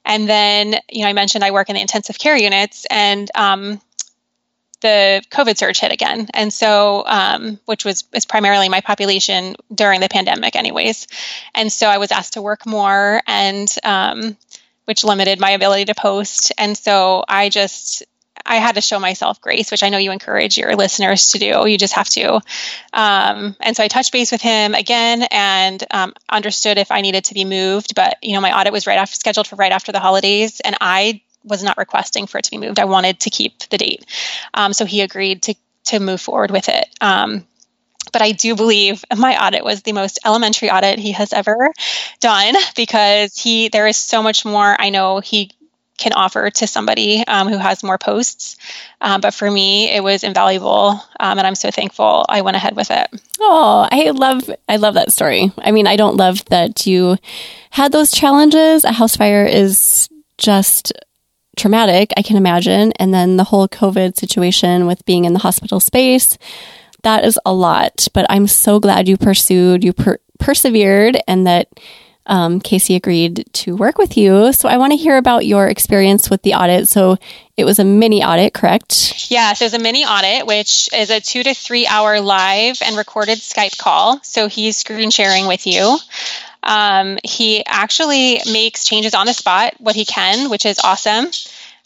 and 0.05 0.29
then, 0.29 0.75
you 0.89 1.01
know, 1.01 1.09
I 1.09 1.13
mentioned 1.13 1.43
I 1.43 1.51
work 1.51 1.69
in 1.69 1.75
the 1.75 1.81
intensive 1.81 2.19
care 2.19 2.37
units 2.37 2.85
and 2.91 3.29
um, 3.33 3.81
the 4.81 5.23
COVID 5.31 5.57
surge 5.57 5.79
hit 5.79 5.91
again. 5.91 6.27
And 6.33 6.53
so, 6.53 7.03
um, 7.07 7.59
which 7.65 7.83
was 7.83 8.03
is 8.13 8.25
primarily 8.25 8.69
my 8.69 8.81
population 8.81 9.55
during 9.73 10.01
the 10.01 10.09
pandemic, 10.09 10.55
anyways. 10.55 11.07
And 11.55 11.71
so 11.71 11.87
I 11.87 11.97
was 11.97 12.11
asked 12.11 12.33
to 12.33 12.41
work 12.43 12.67
more 12.67 13.21
and 13.25 13.73
um, 13.83 14.37
which 14.85 15.03
limited 15.03 15.39
my 15.39 15.51
ability 15.51 15.85
to 15.85 15.95
post. 15.95 16.51
And 16.59 16.77
so 16.77 17.25
I 17.27 17.49
just 17.49 18.03
I 18.45 18.57
had 18.57 18.75
to 18.75 18.81
show 18.81 18.99
myself 18.99 19.41
grace, 19.41 19.71
which 19.71 19.83
I 19.83 19.89
know 19.89 19.97
you 19.97 20.11
encourage 20.11 20.57
your 20.57 20.75
listeners 20.75 21.31
to 21.31 21.39
do. 21.39 21.65
You 21.67 21.77
just 21.77 21.93
have 21.93 22.09
to. 22.09 22.35
Um, 22.93 23.55
and 23.59 23.75
so 23.75 23.83
I 23.83 23.87
touched 23.87 24.11
base 24.11 24.31
with 24.31 24.41
him 24.41 24.75
again 24.75 25.23
and 25.31 25.83
um, 25.91 26.13
understood 26.29 26.77
if 26.77 26.91
I 26.91 27.01
needed 27.01 27.25
to 27.25 27.33
be 27.33 27.45
moved. 27.45 27.95
But 27.95 28.17
you 28.21 28.33
know, 28.33 28.41
my 28.41 28.57
audit 28.57 28.73
was 28.73 28.87
right 28.87 28.99
after 28.99 29.15
scheduled 29.15 29.47
for 29.47 29.55
right 29.55 29.71
after 29.71 29.91
the 29.91 29.99
holidays, 29.99 30.59
and 30.59 30.75
I 30.79 31.21
was 31.43 31.63
not 31.63 31.77
requesting 31.77 32.27
for 32.27 32.37
it 32.37 32.45
to 32.45 32.51
be 32.51 32.57
moved. 32.57 32.79
I 32.79 32.85
wanted 32.85 33.19
to 33.21 33.29
keep 33.29 33.59
the 33.69 33.77
date. 33.77 34.05
Um, 34.53 34.73
so 34.73 34.85
he 34.85 35.01
agreed 35.01 35.43
to, 35.43 35.55
to 35.85 35.99
move 35.99 36.21
forward 36.21 36.51
with 36.51 36.69
it. 36.69 36.87
Um, 37.01 37.45
but 38.11 38.21
I 38.21 38.31
do 38.31 38.55
believe 38.55 39.03
my 39.15 39.45
audit 39.45 39.63
was 39.63 39.81
the 39.81 39.91
most 39.91 40.19
elementary 40.25 40.69
audit 40.69 40.99
he 40.99 41.11
has 41.13 41.33
ever 41.33 41.71
done 42.19 42.55
because 42.75 43.37
he 43.37 43.69
there 43.69 43.87
is 43.87 43.97
so 43.97 44.23
much 44.23 44.45
more 44.45 44.75
I 44.79 44.89
know 44.89 45.19
he 45.19 45.51
can 45.97 46.13
offer 46.13 46.49
to 46.49 46.67
somebody 46.67 47.25
um, 47.27 47.47
who 47.47 47.57
has 47.57 47.83
more 47.83 47.97
posts. 47.97 48.57
Um, 49.01 49.21
but 49.21 49.33
for 49.33 49.49
me, 49.49 49.89
it 49.89 50.03
was 50.03 50.23
invaluable, 50.23 51.01
um, 51.19 51.37
and 51.37 51.47
I'm 51.47 51.55
so 51.55 51.71
thankful 51.71 52.25
I 52.27 52.41
went 52.41 52.57
ahead 52.57 52.75
with 52.75 52.91
it. 52.91 53.07
Oh, 53.39 53.87
I 53.91 54.11
love 54.11 54.49
I 54.67 54.75
love 54.77 54.95
that 54.95 55.13
story. 55.13 55.51
I 55.57 55.71
mean, 55.71 55.87
I 55.87 55.95
don't 55.95 56.17
love 56.17 56.43
that 56.45 56.85
you 56.85 57.17
had 57.71 57.91
those 57.91 58.11
challenges. 58.11 58.83
A 58.83 58.91
house 58.91 59.15
fire 59.15 59.45
is 59.45 60.09
just 60.37 60.91
traumatic, 61.55 62.11
I 62.17 62.21
can 62.21 62.37
imagine, 62.37 62.91
and 62.93 63.13
then 63.13 63.37
the 63.37 63.45
whole 63.45 63.67
COVID 63.67 64.17
situation 64.17 64.87
with 64.87 65.05
being 65.05 65.25
in 65.25 65.33
the 65.33 65.39
hospital 65.39 65.79
space. 65.79 66.37
That 67.03 67.23
is 67.23 67.39
a 67.45 67.53
lot, 67.53 68.07
but 68.13 68.25
I'm 68.29 68.47
so 68.47 68.79
glad 68.79 69.07
you 69.07 69.15
pursued, 69.15 69.83
you 69.83 69.93
per- 69.93 70.19
persevered, 70.39 71.17
and 71.27 71.45
that 71.45 71.69
um, 72.27 72.59
Casey 72.59 72.95
agreed 72.95 73.45
to 73.53 73.75
work 73.75 73.97
with 73.97 74.17
you. 74.17 74.51
So 74.53 74.67
I 74.67 74.77
want 74.77 74.91
to 74.91 74.97
hear 74.97 75.17
about 75.17 75.45
your 75.45 75.67
experience 75.67 76.29
with 76.29 76.41
the 76.41 76.55
audit. 76.55 76.87
So 76.87 77.17
it 77.55 77.65
was 77.65 77.79
a 77.79 77.83
mini 77.83 78.23
audit, 78.23 78.53
correct? 78.53 79.29
Yes, 79.29 79.61
it 79.61 79.65
was 79.65 79.73
a 79.73 79.79
mini 79.79 80.05
audit, 80.05 80.47
which 80.47 80.89
is 80.93 81.09
a 81.09 81.19
two 81.19 81.43
to 81.43 81.53
three 81.53 81.85
hour 81.87 82.19
live 82.19 82.81
and 82.83 82.97
recorded 82.97 83.37
Skype 83.37 83.77
call. 83.77 84.19
So 84.23 84.47
he's 84.47 84.77
screen 84.77 85.11
sharing 85.11 85.47
with 85.47 85.67
you. 85.67 85.97
Um, 86.63 87.19
he 87.23 87.63
actually 87.65 88.41
makes 88.51 88.85
changes 88.85 89.13
on 89.13 89.27
the 89.27 89.33
spot, 89.33 89.75
what 89.79 89.95
he 89.95 90.03
can, 90.03 90.49
which 90.49 90.65
is 90.65 90.79
awesome. 90.83 91.27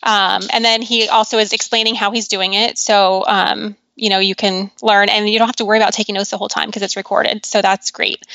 Um, 0.02 0.44
and 0.54 0.64
then 0.64 0.82
he 0.82 1.10
also 1.10 1.38
is 1.38 1.52
explaining 1.52 1.96
how 1.96 2.12
he's 2.12 2.30
doing 2.30 2.54
it. 2.54 2.78
So, 2.78 3.26
um, 3.28 3.76
you 3.98 4.10
know, 4.10 4.20
you 4.20 4.36
can 4.36 4.72
learn 4.82 5.10
and 5.10 5.30
you 5.30 5.38
don't 5.38 5.50
have 5.50 5.58
to 5.58 5.66
worry 5.66 5.78
about 5.78 5.92
taking 5.92 6.16
notes 6.16 6.30
the 6.30 6.38
whole 6.38 6.48
time 6.48 6.70
because 6.70 6.82
it's 6.82 6.96
recorded. 6.96 7.46
So 7.46 7.62
that's 7.62 7.92
great. 7.92 8.26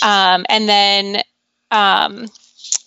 Um, 0.00 0.46
and 0.48 0.66
then 0.66 1.22
um, 1.72 2.26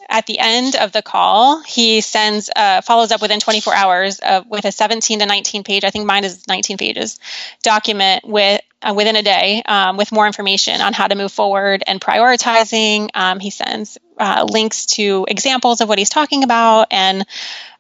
at 0.08 0.28
the 0.28 0.40
end 0.40 0.76
of 0.76 0.92
the 0.92 1.02
call, 1.02 1.62
he 1.64 2.02
sends 2.02 2.50
uh, 2.56 2.82
follows 2.82 3.12
up 3.12 3.22
within 3.22 3.40
24 3.40 3.74
hours 3.74 4.20
uh, 4.22 4.44
with 4.48 4.66
a 4.66 4.72
17 4.72 5.20
to 5.20 5.26
19 5.26 5.64
page. 5.64 5.84
I 5.84 5.90
think 5.90 6.06
mine 6.06 6.24
is 6.24 6.48
19 6.48 6.78
pages 6.78 7.20
document 7.64 8.24
with 8.26 8.62
uh, 8.82 8.94
within 8.96 9.16
a 9.16 9.24
day 9.24 9.64
um, 9.66 9.98
with 9.98 10.12
more 10.12 10.28
information 10.28 10.80
on 10.80 10.94
how 10.94 11.08
to 11.08 11.16
move 11.16 11.32
forward 11.32 11.84
and 11.88 12.00
prioritizing. 12.00 13.10
Um, 13.16 13.40
he 13.40 13.50
sends 13.50 13.98
uh, 14.20 14.46
links 14.48 14.86
to 14.86 15.26
examples 15.28 15.82
of 15.82 15.90
what 15.90 15.98
he's 15.98 16.10
talking 16.10 16.44
about 16.44 16.88
and 16.92 17.26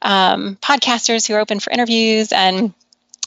um, 0.01 0.57
podcasters 0.61 1.27
who 1.27 1.35
are 1.35 1.39
open 1.39 1.59
for 1.59 1.71
interviews 1.71 2.31
and 2.31 2.73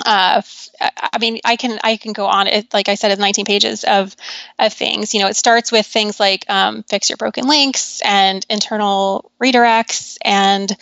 uh, 0.04 0.42
I 0.80 1.18
mean, 1.18 1.40
I 1.44 1.56
can 1.56 1.78
I 1.82 1.96
can 1.96 2.12
go 2.12 2.26
on. 2.26 2.46
It 2.46 2.72
like 2.72 2.88
I 2.88 2.94
said, 2.94 3.11
it's 3.11 3.20
19 3.20 3.44
pages 3.44 3.84
of 3.84 4.14
of 4.58 4.72
things. 4.72 5.14
You 5.14 5.20
know, 5.20 5.28
it 5.28 5.37
starts 5.37 5.72
with 5.72 5.87
things 5.87 6.20
like 6.20 6.44
um, 6.48 6.82
fix 6.84 7.11
your 7.11 7.16
broken 7.16 7.46
links 7.46 8.00
and 8.04 8.44
internal 8.48 9.30
redirects 9.42 10.18
and 10.22 10.74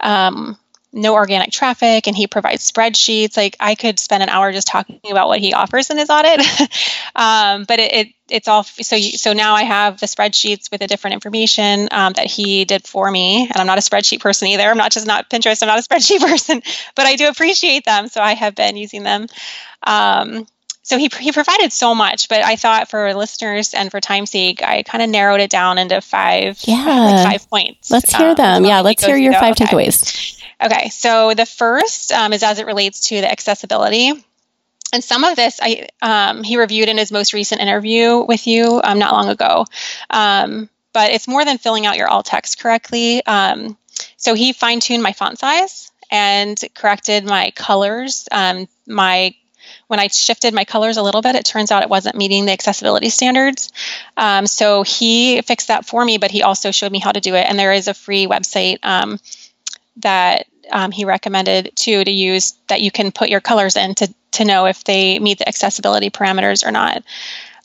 um, 0.00 0.56
no 0.92 1.14
organic 1.14 1.52
traffic 1.52 2.06
and 2.06 2.16
he 2.16 2.26
provides 2.26 2.68
spreadsheets. 2.70 3.36
Like 3.36 3.56
i 3.60 3.74
could 3.74 3.98
spend 3.98 4.22
an 4.22 4.28
hour 4.28 4.52
just 4.52 4.66
talking 4.66 5.00
about 5.10 5.28
what 5.28 5.38
he 5.38 5.54
offers 5.54 5.90
in 5.90 5.98
his 5.98 6.10
audit. 6.10 6.40
Um, 7.12 7.64
but 7.64 7.80
it, 7.80 7.92
it, 7.92 8.08
it's 8.28 8.48
all 8.48 8.62
so 8.62 8.94
you, 8.94 9.18
so 9.18 9.32
now 9.32 9.54
i 9.54 9.62
have 9.64 9.98
the 9.98 10.06
spreadsheets 10.06 10.70
with 10.70 10.80
the 10.80 10.86
different 10.86 11.14
information 11.14 11.88
um, 11.90 12.12
that 12.14 12.26
he 12.26 12.64
did 12.64 12.86
for 12.86 13.10
me. 13.10 13.42
And 13.42 13.56
i'm 13.56 13.66
not 13.66 13.78
a 13.78 13.82
spreadsheet 13.82 14.20
person 14.20 14.48
either. 14.48 14.62
I'm 14.62 14.76
not 14.76 14.92
just 14.92 15.06
not 15.06 15.28
pinterest 15.28 15.62
i'm 15.62 15.66
not 15.66 15.78
a 15.78 15.82
spreadsheet 15.88 16.20
person 16.20 16.62
but 16.94 17.06
i 17.06 17.16
do 17.16 17.28
appreciate 17.28 17.84
them. 17.84 18.08
So 18.08 18.20
i 18.20 18.34
have 18.34 18.54
been 18.54 18.76
using 18.76 19.02
them. 19.02 19.26
Um, 19.82 20.46
so 20.82 20.98
he, 20.98 21.10
he 21.20 21.30
provided 21.30 21.72
so 21.72 21.94
much 21.94 22.28
but 22.28 22.42
i 22.42 22.56
thought 22.56 22.88
for 22.88 23.14
listeners 23.14 23.74
and 23.74 23.90
for 23.90 24.00
time's 24.00 24.30
sake 24.30 24.62
i 24.62 24.82
kind 24.82 25.02
of 25.02 25.10
narrowed 25.10 25.40
it 25.40 25.50
down 25.50 25.78
into 25.78 26.00
five 26.00 26.58
yeah. 26.64 26.84
like 26.84 27.32
five 27.32 27.50
points. 27.50 27.90
Let's 27.90 28.14
hear 28.14 28.30
um, 28.30 28.34
them. 28.34 28.64
yeah 28.64 28.80
let's 28.80 29.04
hear 29.04 29.16
your 29.16 29.34
five 29.34 29.56
takeaways 29.56 30.39
Okay, 30.62 30.90
so 30.90 31.32
the 31.34 31.46
first 31.46 32.12
um, 32.12 32.32
is 32.32 32.42
as 32.42 32.58
it 32.58 32.66
relates 32.66 33.08
to 33.08 33.20
the 33.20 33.30
accessibility. 33.30 34.12
And 34.92 35.04
some 35.04 35.24
of 35.24 35.36
this 35.36 35.60
I 35.62 35.88
um, 36.02 36.42
he 36.42 36.56
reviewed 36.56 36.88
in 36.88 36.98
his 36.98 37.12
most 37.12 37.32
recent 37.32 37.60
interview 37.60 38.18
with 38.18 38.46
you 38.46 38.80
um, 38.82 38.98
not 38.98 39.12
long 39.12 39.28
ago. 39.28 39.64
Um, 40.10 40.68
but 40.92 41.12
it's 41.12 41.28
more 41.28 41.44
than 41.44 41.58
filling 41.58 41.86
out 41.86 41.96
your 41.96 42.08
alt 42.08 42.26
text 42.26 42.60
correctly. 42.60 43.24
Um, 43.24 43.76
so 44.16 44.34
he 44.34 44.52
fine 44.52 44.80
tuned 44.80 45.02
my 45.02 45.12
font 45.12 45.38
size 45.38 45.92
and 46.10 46.60
corrected 46.74 47.24
my 47.24 47.52
colors. 47.52 48.26
Um, 48.30 48.68
my 48.86 49.34
when 49.86 50.00
I 50.00 50.08
shifted 50.08 50.54
my 50.54 50.64
colors 50.64 50.96
a 50.96 51.02
little 51.02 51.22
bit, 51.22 51.36
it 51.36 51.44
turns 51.44 51.70
out 51.70 51.82
it 51.82 51.88
wasn't 51.88 52.16
meeting 52.16 52.46
the 52.46 52.52
accessibility 52.52 53.08
standards. 53.08 53.72
Um, 54.16 54.46
so 54.46 54.82
he 54.82 55.42
fixed 55.42 55.68
that 55.68 55.86
for 55.86 56.04
me, 56.04 56.18
but 56.18 56.30
he 56.30 56.42
also 56.42 56.70
showed 56.70 56.90
me 56.90 56.98
how 56.98 57.12
to 57.12 57.20
do 57.20 57.34
it. 57.34 57.46
And 57.48 57.58
there 57.58 57.72
is 57.72 57.86
a 57.86 57.94
free 57.94 58.26
website 58.26 58.78
um, 58.82 59.18
that 59.96 60.46
um, 60.70 60.92
he 60.92 61.04
recommended 61.04 61.72
too 61.74 62.04
to 62.04 62.10
use 62.10 62.54
that 62.68 62.80
you 62.80 62.90
can 62.90 63.12
put 63.12 63.28
your 63.28 63.40
colors 63.40 63.76
in 63.76 63.94
to, 63.96 64.14
to 64.32 64.44
know 64.44 64.66
if 64.66 64.84
they 64.84 65.18
meet 65.18 65.38
the 65.38 65.48
accessibility 65.48 66.10
parameters 66.10 66.66
or 66.66 66.70
not. 66.70 67.02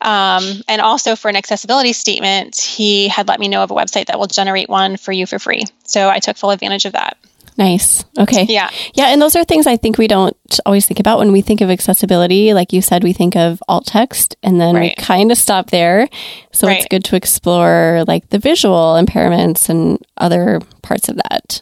Um, 0.02 0.62
and 0.68 0.82
also 0.82 1.16
for 1.16 1.30
an 1.30 1.36
accessibility 1.36 1.94
statement, 1.94 2.58
he 2.58 3.08
had 3.08 3.28
let 3.28 3.40
me 3.40 3.48
know 3.48 3.64
of 3.64 3.72
a 3.72 3.76
website 3.76 4.08
that 4.08 4.20
will 4.20 4.28
generate 4.28 4.70
one 4.70 4.98
for 4.98 5.12
you 5.12 5.26
for 5.26 5.40
free. 5.40 5.64
So 5.84 6.10
I 6.10 6.20
took 6.20 6.38
full 6.38 6.52
advantage 6.52 6.86
of 6.86 6.94
that. 6.94 7.18
Nice. 7.58 8.04
Okay. 8.20 8.44
Yeah. 8.50 8.70
Yeah. 8.94 9.06
And 9.06 9.22
those 9.22 9.36
are 9.36 9.46
things 9.46 9.66
I 9.66 9.78
think 9.78 9.98
we 9.98 10.08
don't 10.08 10.36
always 10.66 10.86
think 10.86 11.00
about 11.00 11.20
when 11.20 11.32
we 11.32 11.42
think 11.42 11.62
of 11.62 11.70
accessibility. 11.70 12.54
Like 12.54 12.74
you 12.74 12.82
said, 12.82 13.04
we 13.04 13.14
think 13.14 13.38
of 13.38 13.64
alt 13.70 13.86
text 13.86 14.36
and 14.44 14.60
then 14.60 14.76
right. 14.76 14.94
we 14.98 15.04
kind 15.04 15.32
of 15.32 15.38
stop 15.38 15.70
there. 15.70 16.10
So 16.52 16.68
right. 16.68 16.78
it's 16.78 16.88
good 16.90 17.06
to 17.06 17.16
explore 17.16 18.04
like 18.08 18.30
the 18.30 18.40
visual 18.40 18.96
impairments 19.02 19.70
and 19.70 20.06
other 20.18 20.60
parts 20.82 21.08
of 21.08 21.16
that. 21.16 21.62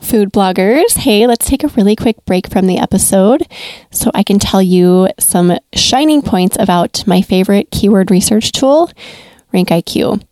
Food 0.00 0.30
bloggers, 0.32 0.98
hey, 0.98 1.26
let's 1.26 1.46
take 1.46 1.64
a 1.64 1.68
really 1.68 1.96
quick 1.96 2.24
break 2.26 2.48
from 2.48 2.66
the 2.66 2.78
episode 2.78 3.46
so 3.90 4.10
I 4.14 4.22
can 4.22 4.38
tell 4.38 4.62
you 4.62 5.08
some 5.18 5.58
shining 5.74 6.22
points 6.22 6.56
about 6.60 7.06
my 7.06 7.22
favorite 7.22 7.70
keyword 7.70 8.10
research 8.10 8.52
tool, 8.52 8.90
RankIQ. 9.52 10.22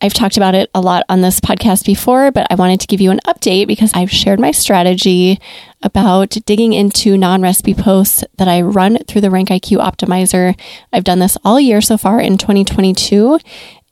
I've 0.00 0.14
talked 0.14 0.36
about 0.36 0.56
it 0.56 0.68
a 0.74 0.80
lot 0.80 1.04
on 1.08 1.20
this 1.20 1.38
podcast 1.38 1.86
before, 1.86 2.32
but 2.32 2.48
I 2.50 2.56
wanted 2.56 2.80
to 2.80 2.88
give 2.88 3.00
you 3.00 3.12
an 3.12 3.20
update 3.24 3.68
because 3.68 3.92
I've 3.94 4.10
shared 4.10 4.40
my 4.40 4.50
strategy 4.50 5.38
about 5.82 6.36
digging 6.44 6.72
into 6.72 7.16
non 7.16 7.40
recipe 7.40 7.74
posts 7.74 8.24
that 8.38 8.48
I 8.48 8.62
run 8.62 8.98
through 9.06 9.20
the 9.20 9.28
RankIQ 9.28 9.78
optimizer. 9.78 10.58
I've 10.92 11.04
done 11.04 11.20
this 11.20 11.38
all 11.44 11.60
year 11.60 11.80
so 11.80 11.96
far 11.96 12.18
in 12.18 12.36
2022, 12.36 13.38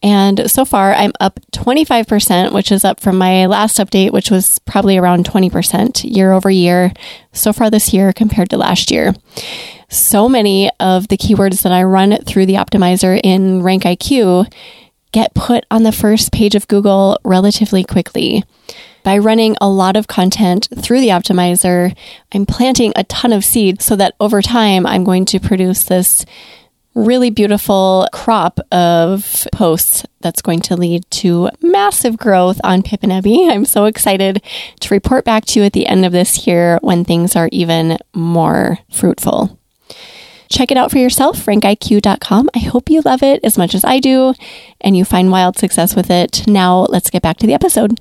and 0.02 0.50
so 0.50 0.64
far, 0.64 0.94
I'm 0.94 1.12
up 1.20 1.38
25%, 1.52 2.52
which 2.52 2.72
is 2.72 2.84
up 2.84 3.00
from 3.00 3.18
my 3.18 3.46
last 3.46 3.76
update, 3.78 4.12
which 4.12 4.30
was 4.30 4.58
probably 4.60 4.96
around 4.96 5.26
20% 5.26 6.04
year 6.04 6.32
over 6.32 6.50
year 6.50 6.92
so 7.32 7.52
far 7.52 7.70
this 7.70 7.92
year 7.92 8.12
compared 8.12 8.48
to 8.50 8.56
last 8.56 8.90
year. 8.90 9.14
So 9.90 10.28
many 10.28 10.70
of 10.80 11.08
the 11.08 11.18
keywords 11.18 11.62
that 11.62 11.72
I 11.72 11.82
run 11.82 12.16
through 12.24 12.46
the 12.46 12.54
optimizer 12.54 13.20
in 13.22 13.60
RankIQ 13.60 14.50
get 15.12 15.34
put 15.34 15.66
on 15.70 15.82
the 15.82 15.92
first 15.92 16.32
page 16.32 16.54
of 16.54 16.68
Google 16.68 17.18
relatively 17.24 17.84
quickly. 17.84 18.44
By 19.02 19.18
running 19.18 19.56
a 19.60 19.68
lot 19.68 19.96
of 19.96 20.06
content 20.06 20.68
through 20.76 21.00
the 21.00 21.08
optimizer, 21.08 21.96
I'm 22.32 22.46
planting 22.46 22.92
a 22.96 23.04
ton 23.04 23.32
of 23.32 23.44
seed 23.44 23.82
so 23.82 23.96
that 23.96 24.14
over 24.20 24.40
time 24.40 24.86
I'm 24.86 25.04
going 25.04 25.24
to 25.26 25.40
produce 25.40 25.84
this 25.84 26.24
really 26.94 27.31
beautiful 27.31 28.07
crop 28.12 28.59
of 28.72 29.46
posts 29.53 30.05
that's 30.20 30.42
going 30.42 30.61
to 30.61 30.76
lead 30.76 31.09
to 31.11 31.48
massive 31.62 32.16
growth 32.16 32.61
on 32.64 32.83
Pip 32.83 33.03
and 33.03 33.12
Ebby. 33.12 33.50
I'm 33.50 33.64
so 33.64 33.85
excited 33.85 34.42
to 34.81 34.94
report 34.94 35.24
back 35.24 35.44
to 35.46 35.61
you 35.61 35.66
at 35.66 35.72
the 35.72 35.87
end 35.87 36.05
of 36.05 36.12
this 36.12 36.46
year 36.46 36.79
when 36.83 37.05
things 37.05 37.37
are 37.37 37.48
even 37.53 37.98
more 38.14 38.79
fruitful. 38.90 39.59
Check 40.48 40.72
it 40.72 40.76
out 40.76 40.90
for 40.90 40.98
yourself, 40.98 41.46
rankiq.com. 41.46 42.50
I 42.55 42.59
hope 42.59 42.90
you 42.90 43.03
love 43.03 43.22
it 43.22 43.44
as 43.44 43.57
much 43.57 43.74
as 43.74 43.85
I 43.85 44.00
do 44.00 44.35
and 44.81 44.96
you 44.96 45.05
find 45.05 45.31
wild 45.31 45.57
success 45.57 45.94
with 45.94 46.11
it. 46.11 46.46
Now, 46.48 46.87
let's 46.88 47.09
get 47.09 47.22
back 47.22 47.37
to 47.38 47.46
the 47.46 47.55
episode. 47.55 48.00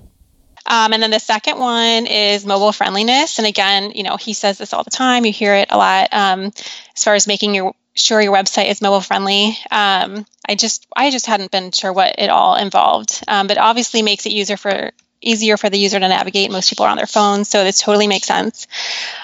Um, 0.66 0.94
and 0.94 1.02
then 1.02 1.12
the 1.12 1.20
second 1.20 1.60
one 1.60 2.06
is 2.06 2.46
mobile 2.46 2.72
friendliness. 2.72 3.38
And 3.38 3.48
again, 3.48 3.92
you 3.96 4.04
know, 4.04 4.18
he 4.18 4.34
says 4.34 4.58
this 4.58 4.74
all 4.74 4.84
the 4.84 4.92
time. 4.92 5.26
You 5.26 5.32
hear 5.32 5.56
it 5.56 5.70
a 5.72 5.78
lot 5.78 6.10
um, 6.12 6.52
as 6.96 7.04
far 7.04 7.16
as 7.16 7.28
making 7.28 7.56
your 7.56 7.74
sure 8.00 8.22
your 8.22 8.34
website 8.34 8.70
is 8.70 8.82
mobile 8.82 9.02
friendly. 9.02 9.58
Um, 9.72 10.26
I 10.48 10.56
just 10.56 10.88
I 10.96 11.12
just 11.12 11.26
hadn't 11.26 11.52
been 11.52 11.72
sure 11.72 11.94
what 11.94 12.16
it 12.18 12.30
all 12.30 12.56
involved, 12.56 13.24
um, 13.28 13.48
but 13.48 13.58
obviously 13.58 14.02
makes 14.02 14.26
it 14.26 14.32
user 14.32 14.58
for 14.58 14.92
easier 15.22 15.58
for 15.58 15.70
the 15.70 15.78
user 15.78 16.00
to 16.00 16.08
navigate. 16.08 16.52
Most 16.52 16.70
people 16.70 16.86
are 16.86 16.90
on 16.90 16.98
their 16.98 17.06
phones, 17.06 17.50
so 17.50 17.64
this 17.64 17.80
totally 17.80 18.08
makes 18.08 18.28
sense. 18.28 18.68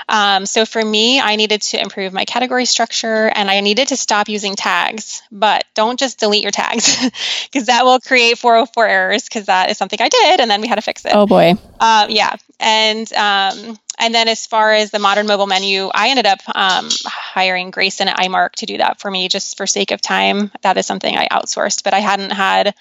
Um, 0.08 0.46
so 0.46 0.66
for 0.66 0.84
me, 0.84 1.20
I 1.20 1.36
needed 1.36 1.62
to 1.64 1.82
improve 1.82 2.14
my 2.14 2.26
category 2.26 2.66
structure 2.66 3.32
and 3.34 3.50
I 3.50 3.62
needed 3.62 3.90
to 3.90 3.98
stop 3.98 4.30
using 4.30 4.56
tags. 4.56 5.22
But 5.32 5.66
don't 5.74 6.00
just 6.00 6.20
delete 6.20 6.44
your 6.44 6.52
tags 6.52 6.98
because 7.52 7.68
that 7.68 7.86
will 7.86 8.00
create 8.00 8.38
404 8.38 8.88
errors 8.88 9.24
because 9.24 9.46
that 9.46 9.70
is 9.70 9.78
something 9.78 10.00
I 10.02 10.10
did 10.10 10.40
and 10.40 10.50
then 10.50 10.62
we 10.62 10.68
had 10.68 10.76
to 10.76 10.82
fix 10.82 11.06
it. 11.06 11.12
Oh 11.14 11.26
boy. 11.26 11.54
Uh, 11.80 12.08
yeah. 12.10 12.36
And 12.60 13.12
um, 13.14 13.78
and 13.98 14.14
then 14.14 14.28
as 14.28 14.46
far 14.46 14.74
as 14.74 14.92
the 14.92 15.00
modern 15.00 15.28
mobile 15.28 15.48
menu, 15.48 15.90
I 15.94 16.10
ended 16.10 16.26
up 16.26 16.40
um, 16.54 16.90
hiring 17.06 17.72
Grayson 17.72 18.08
at 18.08 18.18
iMark 18.18 18.52
to 18.56 18.66
do 18.66 18.78
that 18.78 19.00
for 19.00 19.10
me 19.10 19.28
just 19.28 19.58
for 19.58 19.66
sake 19.68 19.92
of 19.92 20.02
time. 20.02 20.52
That 20.62 20.78
is 20.78 20.86
something 20.86 21.16
I 21.16 21.28
outsourced, 21.30 21.84
but 21.84 21.94
I 21.94 22.00
hadn't 22.00 22.32
had 22.32 22.76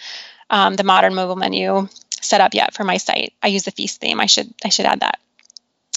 um, 0.50 0.76
the 0.76 0.84
modern 0.84 1.14
mobile 1.14 1.36
menu 1.36 1.88
set 2.24 2.40
up 2.40 2.54
yet 2.54 2.74
for 2.74 2.84
my 2.84 2.96
site. 2.96 3.32
I 3.42 3.48
use 3.48 3.64
the 3.64 3.70
feast 3.70 4.00
theme. 4.00 4.20
I 4.20 4.26
should 4.26 4.52
I 4.64 4.68
should 4.68 4.86
add 4.86 5.00
that. 5.00 5.18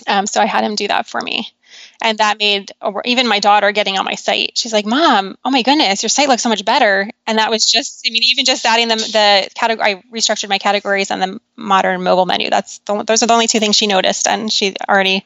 Um, 0.05 0.27
so 0.27 0.41
I 0.41 0.45
had 0.45 0.63
him 0.63 0.75
do 0.75 0.87
that 0.87 1.07
for 1.07 1.19
me. 1.19 1.51
And 2.01 2.19
that 2.19 2.37
made 2.37 2.71
even 3.05 3.27
my 3.27 3.39
daughter 3.39 3.71
getting 3.71 3.97
on 3.97 4.05
my 4.05 4.15
site. 4.15 4.51
She's 4.55 4.71
like, 4.71 4.85
"Mom, 4.85 5.37
oh 5.43 5.49
my 5.49 5.63
goodness, 5.63 6.03
your 6.03 6.09
site 6.09 6.27
looks 6.27 6.43
so 6.43 6.49
much 6.49 6.63
better." 6.63 7.09
And 7.25 7.39
that 7.39 7.49
was 7.49 7.65
just, 7.65 8.05
I 8.07 8.11
mean, 8.11 8.21
even 8.23 8.45
just 8.45 8.65
adding 8.65 8.87
the 8.87 8.95
the 8.95 9.49
category. 9.55 9.95
I 9.95 10.03
restructured 10.13 10.49
my 10.49 10.59
categories 10.59 11.11
on 11.11 11.19
the 11.19 11.39
modern 11.55 12.03
mobile 12.03 12.25
menu. 12.25 12.49
That's 12.49 12.79
the, 12.79 13.03
those 13.03 13.23
are 13.23 13.27
the 13.27 13.33
only 13.33 13.47
two 13.47 13.59
things 13.59 13.75
she 13.75 13.87
noticed, 13.87 14.27
and 14.27 14.51
she 14.51 14.75
already 14.87 15.25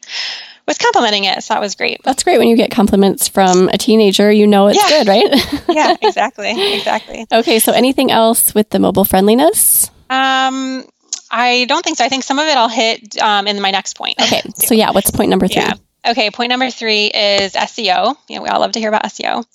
was 0.65 0.77
complimenting 0.77 1.25
it. 1.25 1.43
So 1.43 1.53
that 1.53 1.61
was 1.61 1.75
great. 1.75 2.01
That's 2.03 2.23
great 2.23 2.37
when 2.37 2.47
you 2.47 2.55
get 2.55 2.71
compliments 2.71 3.27
from 3.27 3.69
a 3.69 3.77
teenager. 3.77 4.31
You 4.31 4.47
know 4.47 4.67
it's 4.67 4.77
yeah. 4.77 5.03
good, 5.03 5.07
right? 5.07 5.63
yeah, 5.69 5.95
exactly, 6.01 6.75
exactly. 6.75 7.25
Okay, 7.31 7.59
so 7.59 7.73
anything 7.73 8.11
else 8.11 8.55
with 8.55 8.69
the 8.69 8.79
mobile 8.79 9.05
friendliness? 9.05 9.90
Um, 10.11 10.85
I 11.31 11.65
don't 11.69 11.83
think 11.83 11.97
so. 11.97 12.03
I 12.03 12.09
think 12.09 12.23
some 12.23 12.37
of 12.37 12.45
it 12.45 12.57
I'll 12.57 12.67
hit 12.67 13.17
um, 13.21 13.47
in 13.47 13.61
my 13.61 13.71
next 13.71 13.95
point. 13.95 14.21
Okay. 14.21 14.41
so 14.55 14.75
yeah, 14.75 14.91
what's 14.91 15.09
point 15.09 15.29
number 15.29 15.47
three? 15.47 15.61
Yeah. 15.61 15.73
Okay. 16.05 16.29
Point 16.31 16.49
number 16.49 16.69
three 16.69 17.05
is 17.05 17.53
SEO. 17.53 18.17
You 18.27 18.35
know, 18.35 18.43
we 18.43 18.49
all 18.49 18.59
love 18.59 18.73
to 18.73 18.79
hear 18.79 18.89
about 18.89 19.03
SEO. 19.03 19.45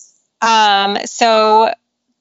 Um, 0.41 0.99
so 1.05 1.71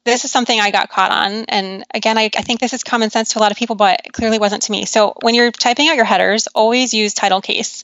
this 0.03 0.25
is 0.25 0.31
something 0.31 0.59
I 0.59 0.71
got 0.71 0.89
caught 0.89 1.11
on. 1.11 1.45
And 1.45 1.83
again, 1.93 2.17
I, 2.17 2.29
I, 2.35 2.41
think 2.41 2.59
this 2.59 2.73
is 2.73 2.83
common 2.83 3.09
sense 3.09 3.33
to 3.33 3.39
a 3.39 3.41
lot 3.41 3.51
of 3.51 3.57
people, 3.57 3.75
but 3.75 4.01
clearly 4.13 4.37
wasn't 4.37 4.63
to 4.63 4.71
me. 4.71 4.85
So 4.85 5.15
when 5.21 5.33
you're 5.33 5.51
typing 5.51 5.89
out 5.89 5.95
your 5.95 6.05
headers, 6.05 6.47
always 6.47 6.93
use 6.93 7.13
title 7.13 7.41
case. 7.41 7.83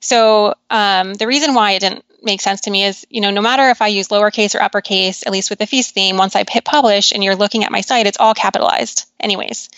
So 0.00 0.54
um, 0.70 1.14
the 1.14 1.26
reason 1.26 1.54
why 1.54 1.72
it 1.72 1.80
didn't 1.80 2.04
make 2.22 2.40
sense 2.40 2.62
to 2.62 2.70
me 2.70 2.84
is, 2.84 3.06
you 3.10 3.20
know, 3.20 3.30
no 3.30 3.40
matter 3.40 3.68
if 3.70 3.82
I 3.82 3.88
use 3.88 4.08
lowercase 4.08 4.54
or 4.54 4.62
uppercase, 4.62 5.24
at 5.26 5.32
least 5.32 5.50
with 5.50 5.58
the 5.58 5.66
feast 5.66 5.94
theme, 5.94 6.16
once 6.16 6.36
I 6.36 6.44
hit 6.48 6.64
publish 6.64 7.12
and 7.12 7.22
you're 7.22 7.36
looking 7.36 7.64
at 7.64 7.72
my 7.72 7.80
site, 7.80 8.06
it's 8.06 8.18
all 8.18 8.34
capitalized 8.34 9.06
anyways. 9.20 9.68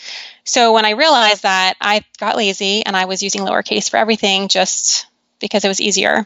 So 0.44 0.72
when 0.72 0.84
I 0.84 0.90
realized 0.90 1.42
that, 1.42 1.74
I 1.80 2.04
got 2.18 2.36
lazy 2.36 2.84
and 2.84 2.96
I 2.96 3.06
was 3.06 3.22
using 3.22 3.42
lowercase 3.42 3.90
for 3.90 3.96
everything 3.96 4.48
just 4.48 5.06
because 5.40 5.64
it 5.64 5.68
was 5.68 5.80
easier. 5.80 6.24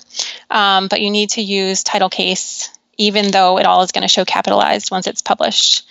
Um, 0.51 0.89
but 0.89 1.01
you 1.01 1.11
need 1.11 1.31
to 1.31 1.43
use 1.43 1.83
title 1.83 2.11
case, 2.11 2.71
even 2.97 3.31
though 3.31 3.59
it 3.59 3.67
all 3.67 3.83
is 3.83 3.93
going 3.93 4.03
to 4.03 4.09
show 4.09 4.25
capitalized 4.25 4.91
once 4.91 5.07
it's 5.07 5.23
published. 5.23 5.87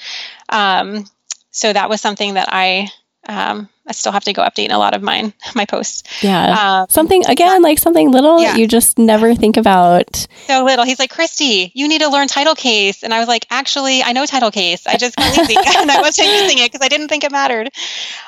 Um, 0.50 1.06
so 1.52 1.72
that 1.72 1.90
was 1.90 2.02
something 2.02 2.36
that 2.36 2.50
I 2.52 2.90
um, 3.28 3.70
I 3.86 3.92
still 3.94 4.12
have 4.12 4.24
to 4.26 4.34
go 4.34 4.42
update 4.42 4.72
a 4.72 4.78
lot 4.78 4.96
of 4.96 5.02
mine, 5.02 5.34
my 5.56 5.66
posts. 5.66 6.04
Yeah. 6.24 6.82
Um, 6.82 6.90
something, 6.90 7.26
again, 7.26 7.62
like 7.62 7.80
something 7.80 8.12
little 8.12 8.42
yeah. 8.42 8.56
you 8.56 8.68
just 8.68 8.98
never 8.98 9.36
think 9.36 9.58
about. 9.58 10.28
So 10.48 10.64
little. 10.64 10.86
He's 10.86 11.00
like, 11.00 11.10
Christy, 11.10 11.72
you 11.74 11.88
need 11.88 12.02
to 12.02 12.10
learn 12.10 12.28
title 12.28 12.56
case. 12.56 13.04
And 13.04 13.14
I 13.14 13.20
was 13.20 13.28
like, 13.28 13.46
actually, 13.50 14.04
I 14.04 14.12
know 14.14 14.26
title 14.26 14.52
case. 14.52 14.88
I 14.88 14.98
just 14.98 15.16
got 15.16 15.38
lazy 15.38 15.56
and 15.78 15.92
I 15.92 16.02
wasn't 16.02 16.28
using 16.28 16.60
it 16.60 16.72
because 16.72 16.84
I 16.84 16.90
didn't 16.90 17.10
think 17.10 17.24
it 17.24 17.32
mattered. 17.32 17.70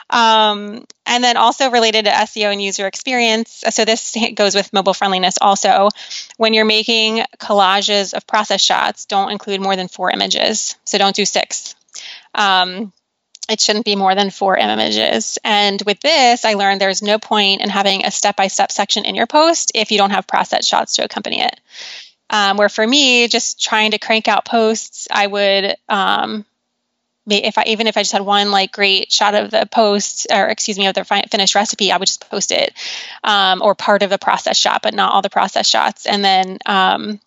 Um, 0.09 0.85
and 1.05 1.23
then 1.23 1.37
also 1.37 1.71
related 1.71 2.05
to 2.05 2.11
SEO 2.11 2.51
and 2.51 2.61
user 2.61 2.87
experience. 2.87 3.63
So 3.69 3.85
this 3.85 4.15
goes 4.35 4.55
with 4.55 4.71
mobile 4.73 4.93
friendliness 4.93 5.37
also. 5.41 5.89
When 6.37 6.53
you're 6.53 6.65
making 6.65 7.23
collages 7.37 8.13
of 8.13 8.27
process 8.27 8.61
shots, 8.61 9.05
don't 9.05 9.31
include 9.31 9.61
more 9.61 9.75
than 9.75 9.87
four 9.87 10.11
images. 10.11 10.75
So 10.85 10.97
don't 10.97 11.15
do 11.15 11.25
six. 11.25 11.75
Um, 12.33 12.93
it 13.49 13.59
shouldn't 13.59 13.85
be 13.85 13.95
more 13.95 14.13
than 14.13 14.29
four 14.29 14.57
images. 14.57 15.39
And 15.43 15.81
with 15.85 15.99
this, 16.01 16.45
I 16.45 16.53
learned 16.53 16.79
there's 16.79 17.01
no 17.01 17.17
point 17.17 17.61
in 17.61 17.69
having 17.69 18.05
a 18.05 18.11
step 18.11 18.35
by 18.35 18.47
step 18.47 18.71
section 18.71 19.05
in 19.05 19.15
your 19.15 19.27
post 19.27 19.71
if 19.73 19.91
you 19.91 19.97
don't 19.97 20.11
have 20.11 20.27
process 20.27 20.67
shots 20.67 20.95
to 20.95 21.03
accompany 21.03 21.41
it. 21.41 21.59
Um, 22.29 22.57
where 22.57 22.69
for 22.69 22.85
me, 22.85 23.27
just 23.27 23.61
trying 23.61 23.91
to 23.91 23.97
crank 23.97 24.27
out 24.27 24.45
posts, 24.45 25.07
I 25.09 25.25
would, 25.25 25.75
um, 25.89 26.45
if 27.27 27.57
I 27.57 27.63
even 27.67 27.87
if 27.87 27.97
I 27.97 28.01
just 28.01 28.11
had 28.11 28.21
one 28.21 28.51
like 28.51 28.71
great 28.71 29.11
shot 29.11 29.33
of 29.33 29.49
the 29.49 29.67
post 29.71 30.27
or 30.31 30.47
excuse 30.47 30.77
me 30.77 30.85
of 30.85 30.93
the 30.93 31.03
finished 31.03 31.55
recipe, 31.55 31.91
I 31.91 31.97
would 31.97 32.07
just 32.07 32.29
post 32.29 32.51
it 32.51 32.73
um, 33.23 33.61
or 33.63 33.73
part 33.73 34.03
of 34.03 34.11
the 34.11 34.19
process 34.19 34.57
shot, 34.57 34.83
but 34.83 34.93
not 34.93 35.11
all 35.11 35.23
the 35.23 35.29
process 35.29 35.67
shots. 35.67 36.05
And 36.05 36.23
then, 36.23 36.59
um, 36.67 37.19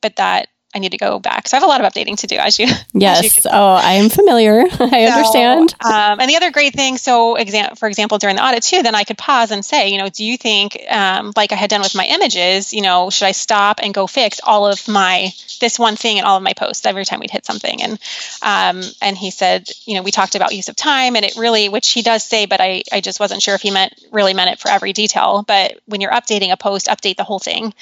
but 0.00 0.16
that 0.16 0.48
I 0.74 0.80
need 0.80 0.92
to 0.92 0.98
go 0.98 1.18
back. 1.18 1.48
So 1.48 1.56
I 1.56 1.60
have 1.60 1.66
a 1.66 1.70
lot 1.70 1.82
of 1.82 1.90
updating 1.90 2.18
to 2.18 2.26
do, 2.26 2.36
as 2.36 2.58
you. 2.58 2.66
Yes. 2.92 3.18
As 3.38 3.44
you 3.44 3.50
oh, 3.50 3.74
I 3.74 3.94
am 3.94 4.10
familiar. 4.10 4.60
I 4.70 5.06
so, 5.06 5.12
understand. 5.12 5.74
Um, 5.82 6.20
and 6.20 6.28
the 6.28 6.36
other 6.36 6.50
great 6.50 6.74
thing, 6.74 6.98
so 6.98 7.36
exam- 7.36 7.74
for 7.76 7.88
example, 7.88 8.18
during 8.18 8.36
the 8.36 8.44
audit 8.44 8.62
too, 8.62 8.82
then 8.82 8.94
I 8.94 9.04
could 9.04 9.16
pause 9.16 9.50
and 9.50 9.64
say, 9.64 9.88
you 9.88 9.98
know, 9.98 10.10
do 10.10 10.24
you 10.24 10.36
think, 10.36 10.78
um, 10.90 11.32
like 11.36 11.52
I 11.52 11.54
had 11.54 11.70
done 11.70 11.80
with 11.80 11.94
my 11.94 12.04
images, 12.04 12.74
you 12.74 12.82
know, 12.82 13.08
should 13.08 13.26
I 13.26 13.32
stop 13.32 13.80
and 13.82 13.94
go 13.94 14.06
fix 14.06 14.40
all 14.44 14.66
of 14.66 14.86
my 14.88 15.32
this 15.60 15.78
one 15.78 15.96
thing 15.96 16.18
in 16.18 16.24
all 16.24 16.36
of 16.36 16.42
my 16.42 16.52
posts 16.52 16.86
every 16.86 17.04
time 17.04 17.20
we'd 17.20 17.30
hit 17.30 17.46
something? 17.46 17.82
And 17.82 17.98
um, 18.42 18.82
and 19.00 19.16
he 19.16 19.30
said, 19.30 19.70
you 19.86 19.94
know, 19.94 20.02
we 20.02 20.10
talked 20.10 20.34
about 20.34 20.54
use 20.54 20.68
of 20.68 20.76
time, 20.76 21.16
and 21.16 21.24
it 21.24 21.36
really, 21.36 21.70
which 21.70 21.90
he 21.90 22.02
does 22.02 22.22
say, 22.22 22.44
but 22.44 22.60
I 22.60 22.82
I 22.92 23.00
just 23.00 23.20
wasn't 23.20 23.42
sure 23.42 23.54
if 23.54 23.62
he 23.62 23.70
meant 23.70 23.94
really 24.12 24.34
meant 24.34 24.50
it 24.50 24.58
for 24.58 24.70
every 24.70 24.92
detail. 24.92 25.44
But 25.46 25.80
when 25.86 26.02
you're 26.02 26.12
updating 26.12 26.52
a 26.52 26.58
post, 26.58 26.88
update 26.88 27.16
the 27.16 27.24
whole 27.24 27.38
thing 27.38 27.72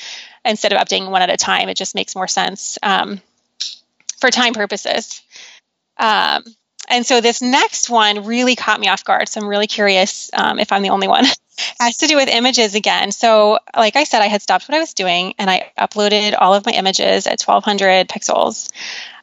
instead 0.47 0.73
of 0.73 0.79
updating 0.79 1.11
one 1.11 1.23
at 1.23 1.31
a 1.31 1.37
time. 1.37 1.69
It 1.69 1.77
just 1.77 1.95
makes 1.95 2.15
more 2.15 2.29
sense 2.29 2.79
um, 2.83 3.21
for 4.19 4.31
time 4.31 4.55
purposes. 4.55 5.23
Um, 5.97 6.45
and 6.89 7.05
so 7.05 7.21
this 7.21 7.43
next 7.43 7.91
one 7.91 8.25
really 8.25 8.55
caught 8.55 8.79
me 8.79 8.89
off 8.89 9.05
guard. 9.05 9.29
So 9.29 9.41
I'm 9.41 9.49
really 9.49 9.67
curious 9.67 10.31
um, 10.33 10.59
if 10.59 10.73
I'm 10.73 10.83
the 10.83 10.91
only 10.91 11.09
one. 11.09 11.25
has 11.81 11.99
to 11.99 12.07
do 12.07 12.17
with 12.17 12.29
images 12.29 12.75
again. 12.75 13.13
So, 13.13 13.59
like 13.75 13.97
I 13.97 14.05
said, 14.05 14.23
I 14.23 14.27
had 14.27 14.43
stopped 14.43 14.69
what 14.69 14.77
I 14.77 14.81
was 14.81 14.95
doing 14.95 15.35
and 15.39 15.49
I 15.49 15.73
uploaded 15.79 16.35
all 16.39 16.55
of 16.55 16.67
my 16.67 16.73
images 16.73 17.27
at 17.27 17.41
1200 17.41 18.09
pixels. 18.09 18.71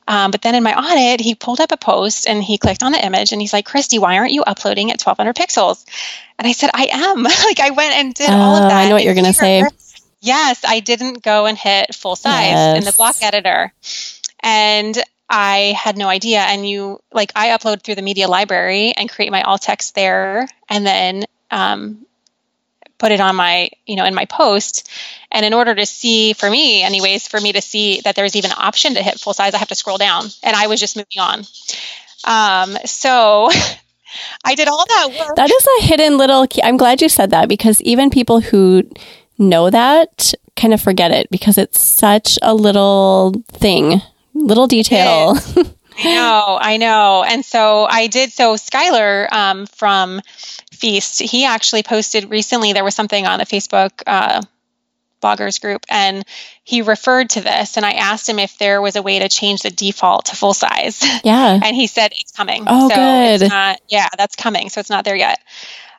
Um, 0.07 0.31
but 0.31 0.41
then 0.41 0.55
in 0.55 0.63
my 0.63 0.73
audit, 0.77 1.21
he 1.21 1.36
pulled 1.36 1.62
up 1.62 1.71
a 1.71 1.77
post 1.77 2.27
and 2.27 2.43
he 2.43 2.57
clicked 2.57 2.83
on 2.83 2.91
the 2.91 3.03
image 3.03 3.31
and 3.31 3.41
he's 3.41 3.53
like, 3.53 3.65
Christy, 3.65 3.99
why 3.99 4.17
aren't 4.17 4.33
you 4.33 4.43
uploading 4.43 4.91
at 4.91 5.01
1200 5.01 5.36
pixels? 5.36 5.86
And 6.38 6.47
I 6.47 6.51
said, 6.51 6.71
I 6.73 6.89
am. 6.91 7.23
like, 7.45 7.59
I 7.59 7.69
went 7.69 7.93
and 7.93 8.13
did 8.13 8.29
all 8.29 8.55
of 8.55 8.69
that. 8.69 8.86
I 8.86 8.89
know 8.89 8.95
what 8.95 9.03
you're 9.03 9.13
going 9.13 9.25
to 9.25 9.33
say. 9.33 9.63
Yes, 10.23 10.62
I 10.65 10.79
didn't 10.79 11.21
go 11.21 11.47
and 11.47 11.57
hit 11.57 11.93
full 11.93 12.15
size 12.15 12.51
yes. 12.51 12.77
in 12.77 12.86
the 12.86 12.93
block 12.93 13.17
editor. 13.21 13.73
And 14.39 14.97
I 15.29 15.75
had 15.77 15.97
no 15.97 16.07
idea. 16.07 16.39
And 16.39 16.67
you, 16.67 17.01
like, 17.12 17.33
I 17.36 17.49
upload 17.49 17.83
through 17.83 17.95
the 17.95 18.01
media 18.01 18.29
library 18.29 18.93
and 18.95 19.09
create 19.09 19.33
my 19.33 19.41
alt 19.41 19.63
text 19.63 19.95
there 19.95 20.47
and 20.69 20.86
then 20.86 21.25
um, 21.51 22.05
put 22.97 23.12
it 23.12 23.19
on 23.19 23.36
my, 23.36 23.69
you 23.86 23.97
know, 23.97 24.05
in 24.05 24.15
my 24.15 24.23
post. 24.23 24.89
And 25.29 25.45
in 25.45 25.53
order 25.53 25.75
to 25.75 25.86
see, 25.86 26.31
for 26.31 26.49
me, 26.49 26.83
anyways, 26.83 27.27
for 27.27 27.41
me 27.41 27.51
to 27.51 27.62
see 27.62 27.99
that 28.05 28.15
there's 28.15 28.38
even 28.38 28.51
an 28.51 28.57
option 28.57 28.93
to 28.93 29.03
hit 29.03 29.19
full 29.19 29.33
size, 29.33 29.53
I 29.53 29.57
have 29.57 29.67
to 29.67 29.75
scroll 29.75 29.97
down. 29.97 30.27
And 30.41 30.55
I 30.55 30.67
was 30.67 30.79
just 30.79 30.95
moving 30.95 31.19
on. 31.19 31.39
Um, 32.23 32.77
so 32.86 33.49
I 34.45 34.55
did 34.55 34.69
all 34.69 34.86
that 34.88 35.09
work. 35.19 35.36
That 35.36 35.51
is 35.51 35.67
a 35.79 35.83
hidden 35.83 36.17
little 36.17 36.47
key. 36.47 36.63
I'm 36.63 36.77
glad 36.77 37.01
you 37.01 37.09
said 37.09 37.31
that 37.31 37.49
because 37.49 37.81
even 37.81 38.09
people 38.09 38.39
who 38.39 38.83
know 39.43 39.69
that 39.69 40.34
kind 40.56 40.73
of 40.73 40.82
forget 40.82 41.12
it 41.12 41.29
because 41.29 41.58
it's 41.58 41.84
such 41.84 42.38
a 42.41 42.53
little 42.53 43.34
thing, 43.49 44.01
little 44.34 44.67
detail. 44.67 45.38
I 45.97 46.15
know, 46.15 46.58
I 46.60 46.77
know. 46.77 47.23
And 47.23 47.45
so 47.45 47.86
I 47.86 48.08
did. 48.08 48.32
So 48.32 48.56
Skylar 48.56 49.32
um, 49.32 49.65
from 49.67 50.21
Feast, 50.71 51.21
he 51.21 51.45
actually 51.45 51.84
posted 51.84 52.29
recently, 52.29 52.73
there 52.73 52.84
was 52.84 52.95
something 52.95 53.25
on 53.27 53.39
the 53.39 53.45
Facebook 53.45 53.91
uh, 54.08 54.41
bloggers 55.21 55.62
group, 55.62 55.86
and 55.89 56.23
he 56.63 56.82
referred 56.82 57.29
to 57.32 57.41
this. 57.41 57.77
And 57.77 57.86
I 57.86 57.91
asked 57.91 58.27
him 58.27 58.39
if 58.39 58.58
there 58.58 58.82
was 58.82 58.95
a 58.95 59.01
way 59.01 59.19
to 59.19 59.29
change 59.29 59.62
the 59.62 59.69
default 59.69 60.25
to 60.25 60.36
full 60.36 60.53
size. 60.53 61.01
Yeah. 61.23 61.60
and 61.63 61.75
he 61.75 61.88
said 61.88 62.12
it's 62.12 62.32
coming. 62.32 62.65
Oh, 62.67 62.89
so 62.89 62.95
good. 62.95 63.49
Not, 63.49 63.79
yeah, 63.88 64.10
that's 64.17 64.36
coming. 64.36 64.69
So 64.69 64.82
it's 64.82 64.89
not 64.89 65.06
there 65.06 65.15
yet. 65.15 65.39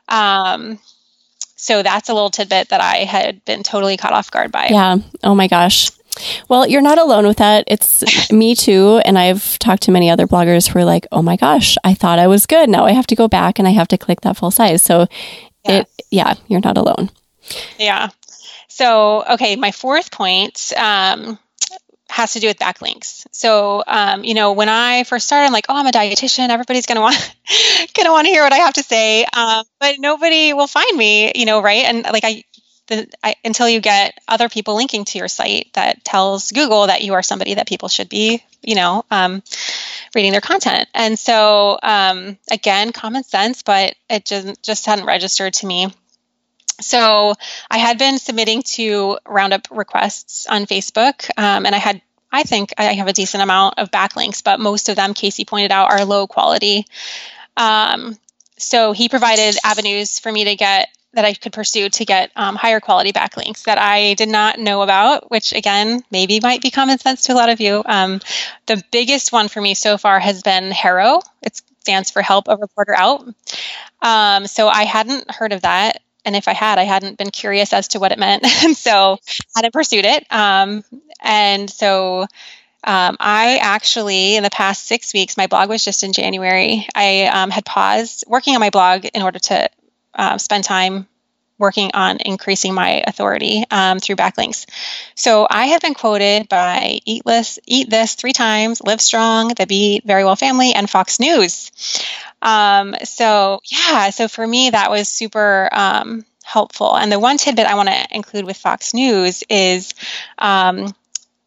Um, 0.07 0.77
so 1.65 1.81
that's 1.81 2.09
a 2.09 2.13
little 2.13 2.29
tidbit 2.29 2.69
that 2.69 2.79
I 2.79 2.97
had 2.97 3.43
been 3.43 3.63
totally 3.63 3.97
caught 3.97 4.13
off 4.13 4.29
guard 4.29 4.51
by. 4.51 4.67
Yeah. 4.69 4.97
Oh 5.23 5.33
my 5.33 5.47
gosh. 5.47 5.89
Well, 6.47 6.67
you're 6.67 6.83
not 6.83 6.99
alone 6.99 7.25
with 7.25 7.37
that. 7.37 7.63
It's 7.65 8.31
me 8.31 8.53
too. 8.53 9.01
And 9.03 9.17
I've 9.17 9.57
talked 9.57 9.81
to 9.83 9.91
many 9.91 10.11
other 10.11 10.27
bloggers 10.27 10.67
who 10.67 10.77
are 10.77 10.85
like, 10.85 11.07
oh 11.11 11.23
my 11.23 11.37
gosh, 11.37 11.75
I 11.83 11.95
thought 11.95 12.19
I 12.19 12.27
was 12.27 12.45
good. 12.45 12.69
Now 12.69 12.85
I 12.85 12.91
have 12.91 13.07
to 13.07 13.15
go 13.15 13.27
back 13.27 13.57
and 13.57 13.67
I 13.67 13.71
have 13.71 13.87
to 13.87 13.97
click 13.97 14.21
that 14.21 14.37
full 14.37 14.51
size. 14.51 14.83
So 14.83 15.07
yes. 15.67 15.87
it, 15.97 16.05
yeah, 16.11 16.35
you're 16.47 16.61
not 16.61 16.77
alone. 16.77 17.09
Yeah. 17.79 18.09
So, 18.67 19.23
okay, 19.31 19.55
my 19.55 19.71
fourth 19.71 20.11
point 20.11 20.71
um, 20.77 21.39
has 22.09 22.33
to 22.33 22.39
do 22.39 22.47
with 22.47 22.57
backlinks. 22.57 23.25
So, 23.31 23.83
um, 23.85 24.23
you 24.23 24.33
know, 24.33 24.53
when 24.53 24.69
I 24.69 25.03
first 25.03 25.25
started, 25.25 25.47
I'm 25.47 25.53
like, 25.53 25.65
oh, 25.69 25.75
I'm 25.75 25.87
a 25.87 25.91
dietitian. 25.91 26.49
Everybody's 26.49 26.85
gonna 26.85 27.01
want 27.09 27.35
gonna 27.95 28.11
want 28.11 28.25
to 28.25 28.31
hear 28.31 28.43
what 28.43 28.53
I 28.53 28.57
have 28.57 28.73
to 28.75 28.83
say, 28.83 29.25
um, 29.33 29.65
but 29.79 29.99
nobody 29.99 30.53
will 30.53 30.67
find 30.67 30.97
me, 30.97 31.31
you 31.35 31.45
know, 31.45 31.61
right? 31.61 31.85
And 31.85 32.03
like 32.03 32.23
I, 32.23 32.43
the, 32.87 33.07
I, 33.23 33.35
until 33.43 33.67
you 33.67 33.79
get 33.81 34.19
other 34.27 34.49
people 34.49 34.75
linking 34.75 35.05
to 35.05 35.17
your 35.17 35.27
site 35.27 35.71
that 35.73 36.03
tells 36.03 36.51
Google 36.51 36.87
that 36.87 37.03
you 37.03 37.13
are 37.13 37.23
somebody 37.23 37.55
that 37.55 37.67
people 37.67 37.89
should 37.89 38.09
be, 38.09 38.43
you 38.61 38.75
know, 38.75 39.03
um, 39.09 39.41
reading 40.13 40.31
their 40.31 40.41
content. 40.41 40.87
And 40.93 41.17
so, 41.17 41.79
um, 41.81 42.37
again, 42.51 42.91
common 42.91 43.23
sense, 43.23 43.63
but 43.63 43.95
it 44.09 44.25
just 44.25 44.61
just 44.63 44.85
hadn't 44.85 45.05
registered 45.05 45.53
to 45.55 45.65
me. 45.65 45.91
So 46.79 47.33
I 47.69 47.77
had 47.77 47.97
been 47.97 48.17
submitting 48.17 48.63
to 48.73 49.17
Roundup 49.25 49.67
requests 49.71 50.45
on 50.47 50.65
Facebook, 50.65 51.29
um, 51.37 51.65
and 51.65 51.73
I 51.73 51.77
had, 51.77 52.01
I 52.31 52.43
think 52.43 52.73
I 52.77 52.93
have 52.93 53.07
a 53.07 53.13
decent 53.13 53.43
amount 53.43 53.75
of 53.77 53.91
backlinks, 53.91 54.43
but 54.43 54.59
most 54.59 54.89
of 54.89 54.95
them, 54.95 55.13
Casey 55.13 55.45
pointed 55.45 55.71
out, 55.71 55.91
are 55.91 56.03
low 56.05 56.27
quality. 56.27 56.85
Um, 57.55 58.17
so 58.57 58.91
he 58.91 59.09
provided 59.09 59.57
avenues 59.63 60.19
for 60.19 60.31
me 60.31 60.45
to 60.45 60.55
get 60.55 60.89
that 61.13 61.25
I 61.25 61.33
could 61.33 61.53
pursue 61.53 61.89
to 61.89 62.05
get 62.05 62.31
um, 62.35 62.55
higher 62.55 62.81
quality 62.81 63.13
backlinks 63.13 63.63
that 63.63 63.77
I 63.77 64.15
did 64.15 64.27
not 64.27 64.59
know 64.59 64.81
about, 64.81 65.31
which 65.31 65.53
again, 65.53 66.03
maybe 66.11 66.41
might 66.41 66.61
be 66.61 66.71
common 66.71 66.99
sense 66.99 67.23
to 67.23 67.33
a 67.33 67.35
lot 67.35 67.49
of 67.49 67.61
you. 67.61 67.81
Um, 67.85 68.19
the 68.65 68.83
biggest 68.91 69.31
one 69.31 69.47
for 69.47 69.61
me 69.61 69.75
so 69.75 69.97
far 69.97 70.19
has 70.19 70.43
been 70.43 70.71
HARO. 70.71 71.21
It 71.41 71.61
stands 71.79 72.11
for 72.11 72.21
Help 72.21 72.49
a 72.49 72.57
Reporter 72.57 72.93
Out. 72.95 73.25
Um, 74.01 74.45
so 74.45 74.67
I 74.67 74.83
hadn't 74.83 75.31
heard 75.31 75.53
of 75.53 75.61
that 75.61 76.01
and 76.25 76.35
if 76.35 76.47
I 76.47 76.53
had, 76.53 76.79
I 76.79 76.83
hadn't 76.83 77.17
been 77.17 77.31
curious 77.31 77.71
as 77.73 77.89
to 77.89 77.99
what 77.99 78.11
it 78.11 78.19
meant, 78.19 78.43
and 78.63 78.75
so 78.77 79.17
hadn't 79.55 79.73
pursued 79.73 80.05
it. 80.05 80.25
Um, 80.31 80.83
and 81.21 81.69
so 81.69 82.27
um, 82.83 83.17
I 83.19 83.57
actually, 83.61 84.35
in 84.35 84.43
the 84.43 84.49
past 84.49 84.85
six 84.85 85.13
weeks, 85.13 85.37
my 85.37 85.47
blog 85.47 85.69
was 85.69 85.83
just 85.83 86.03
in 86.03 86.13
January. 86.13 86.87
I 86.93 87.25
um, 87.25 87.49
had 87.49 87.65
paused 87.65 88.25
working 88.27 88.53
on 88.53 88.59
my 88.59 88.69
blog 88.69 89.05
in 89.05 89.21
order 89.21 89.39
to 89.39 89.69
uh, 90.13 90.37
spend 90.37 90.63
time 90.63 91.07
working 91.57 91.91
on 91.93 92.17
increasing 92.25 92.73
my 92.73 93.03
authority 93.05 93.63
um, 93.71 93.99
through 93.99 94.15
backlinks. 94.15 94.65
So 95.15 95.47
I 95.49 95.67
have 95.67 95.81
been 95.81 95.93
quoted 95.93 96.49
by 96.49 96.99
Eat 97.05 97.23
This, 97.25 97.59
Eat 97.65 97.89
This 97.89 98.15
three 98.15 98.33
times, 98.33 98.81
Livestrong, 98.81 99.55
The 99.55 99.65
Beat, 99.65 100.05
Verywell 100.05 100.37
Family, 100.37 100.73
and 100.73 100.89
Fox 100.89 101.19
News. 101.19 101.71
Um, 102.41 102.95
so 103.03 103.59
yeah, 103.65 104.09
so 104.09 104.27
for 104.27 104.45
me 104.45 104.69
that 104.69 104.91
was 104.91 105.09
super 105.09 105.69
um, 105.71 106.25
helpful. 106.43 106.95
And 106.95 107.11
the 107.11 107.19
one 107.19 107.37
tidbit 107.37 107.65
I 107.65 107.75
want 107.75 107.89
to 107.89 108.07
include 108.11 108.45
with 108.45 108.57
Fox 108.57 108.93
News 108.93 109.43
is 109.49 109.93
um, 110.37 110.93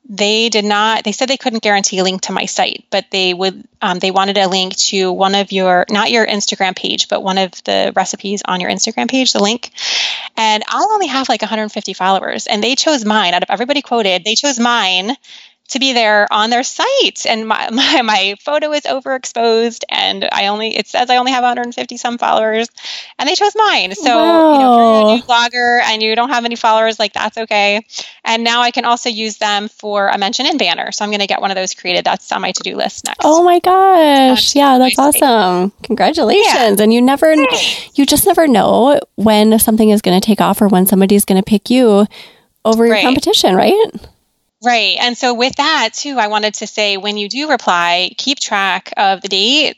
they 0.09 0.49
did 0.49 0.65
not 0.65 1.05
they 1.05 1.13
said 1.13 1.29
they 1.29 1.37
couldn't 1.37 1.63
guarantee 1.63 1.99
a 1.99 2.03
link 2.03 2.23
to 2.23 2.33
my 2.33 2.47
site 2.47 2.85
but 2.91 3.05
they 3.11 3.35
would 3.35 3.63
um, 3.83 3.99
they 3.99 4.11
wanted 4.11 4.39
a 4.39 4.49
link 4.49 4.75
to 4.77 5.13
one 5.13 5.35
of 5.35 5.53
your 5.53 5.85
not 5.91 6.11
your 6.11 6.27
instagram 6.27 6.75
page 6.75 7.09
but 7.09 7.23
one 7.23 7.37
of 7.37 7.53
the 7.65 7.93
recipes 7.95 8.43
on 8.47 8.61
your 8.61 8.71
instagram 8.71 9.09
page 9.09 9.33
the 9.33 9.43
link. 9.43 9.71
And 10.37 10.65
i 10.67 10.89
only 10.91 11.09
have 11.09 11.29
like 11.29 11.43
150 11.43 11.93
followers 11.93 12.47
and 12.47 12.63
they 12.63 12.75
chose 12.75 13.05
mine. 13.05 13.35
Out 13.35 13.43
of 13.43 13.51
everybody 13.51 13.83
quoted 13.83 14.25
they 14.25 14.35
chose 14.35 14.59
mine 14.59 15.15
to 15.69 15.79
be 15.79 15.93
there 15.93 16.27
on 16.33 16.51
their 16.51 16.63
site. 16.63 17.27
And 17.27 17.47
my, 17.47 17.71
my, 17.73 18.03
my, 18.03 18.35
photo 18.41 18.73
is 18.73 18.83
overexposed 18.83 19.85
and 19.89 20.29
i 20.33 20.47
only 20.47 20.77
it 20.77 20.87
says 20.87 21.11
i 21.11 21.17
only 21.17 21.33
have 21.33 21.43
150 21.43 21.97
some 21.97 22.19
followers 22.19 22.69
and 23.19 23.29
they 23.29 23.35
chose 23.35 23.55
mine. 23.57 23.95
So 23.95 24.17
wow. 24.17 24.53
you 24.53 24.59
know 24.59 24.75
if 24.75 24.81
you're 24.83 25.13
a 25.13 25.17
new 25.17 25.23
blogger 25.23 25.81
and 25.83 26.03
you 26.03 26.15
don't 26.15 26.31
have 26.31 26.45
any 26.45 26.57
followers 26.57 26.99
like 26.99 27.13
that's 27.13 27.37
okay. 27.39 27.85
And 28.25 28.45
now 28.45 28.63
i 28.63 28.71
can 28.71 28.85
also 28.85 29.09
use 29.09 29.39
them 29.39 29.69
for 29.69 30.09
a 30.09 30.19
mention 30.19 30.47
in 30.47 30.59
banner. 30.59 30.93
So 30.93 31.05
i'm 31.05 31.11
going 31.11 31.21
to 31.21 31.27
get 31.27 31.41
one 31.41 31.51
of 31.51 31.57
those 31.57 31.75
created. 31.75 32.05
That's 32.05 32.31
on 32.33 32.43
my 32.43 32.53
to-do 32.53 32.77
list 32.77 33.07
next. 33.07 33.21
Oh 33.25 33.43
my 33.43 33.59
gosh. 33.61 34.55
Yeah 34.55 34.79
that's 34.79 34.99
awesome. 34.99 35.73
Congratulations. 35.83 36.79
Yeah. 36.79 36.83
and 36.83 36.93
you 36.93 37.01
never 37.03 37.35
you 37.95 38.07
just 38.07 38.27
never 38.27 38.47
know 38.47 39.01
when 39.17 39.59
something 39.59 39.91
is 39.91 40.03
going 40.03 40.19
to 40.19 40.25
take 40.25 40.41
off 40.41 40.61
or 40.61 40.69
when 40.69 40.87
somebody's 40.87 41.25
going 41.25 41.41
to 41.41 41.45
pick 41.45 41.71
you 41.71 42.07
over 42.65 42.87
your 42.87 42.95
right. 42.95 43.05
competition 43.05 43.55
right 43.55 43.91
Right. 44.65 44.97
And 45.01 45.17
so 45.17 45.35
with 45.35 45.57
that 45.57 45.91
too, 45.95 46.19
I 46.19 46.27
wanted 46.29 46.55
to 46.55 46.67
say 46.67 46.97
when 46.97 47.17
you 47.17 47.29
do 47.29 47.49
reply, 47.49 48.11
keep 48.17 48.41
track 48.41 48.93
of 48.97 49.21
the 49.23 49.29
date, 49.29 49.77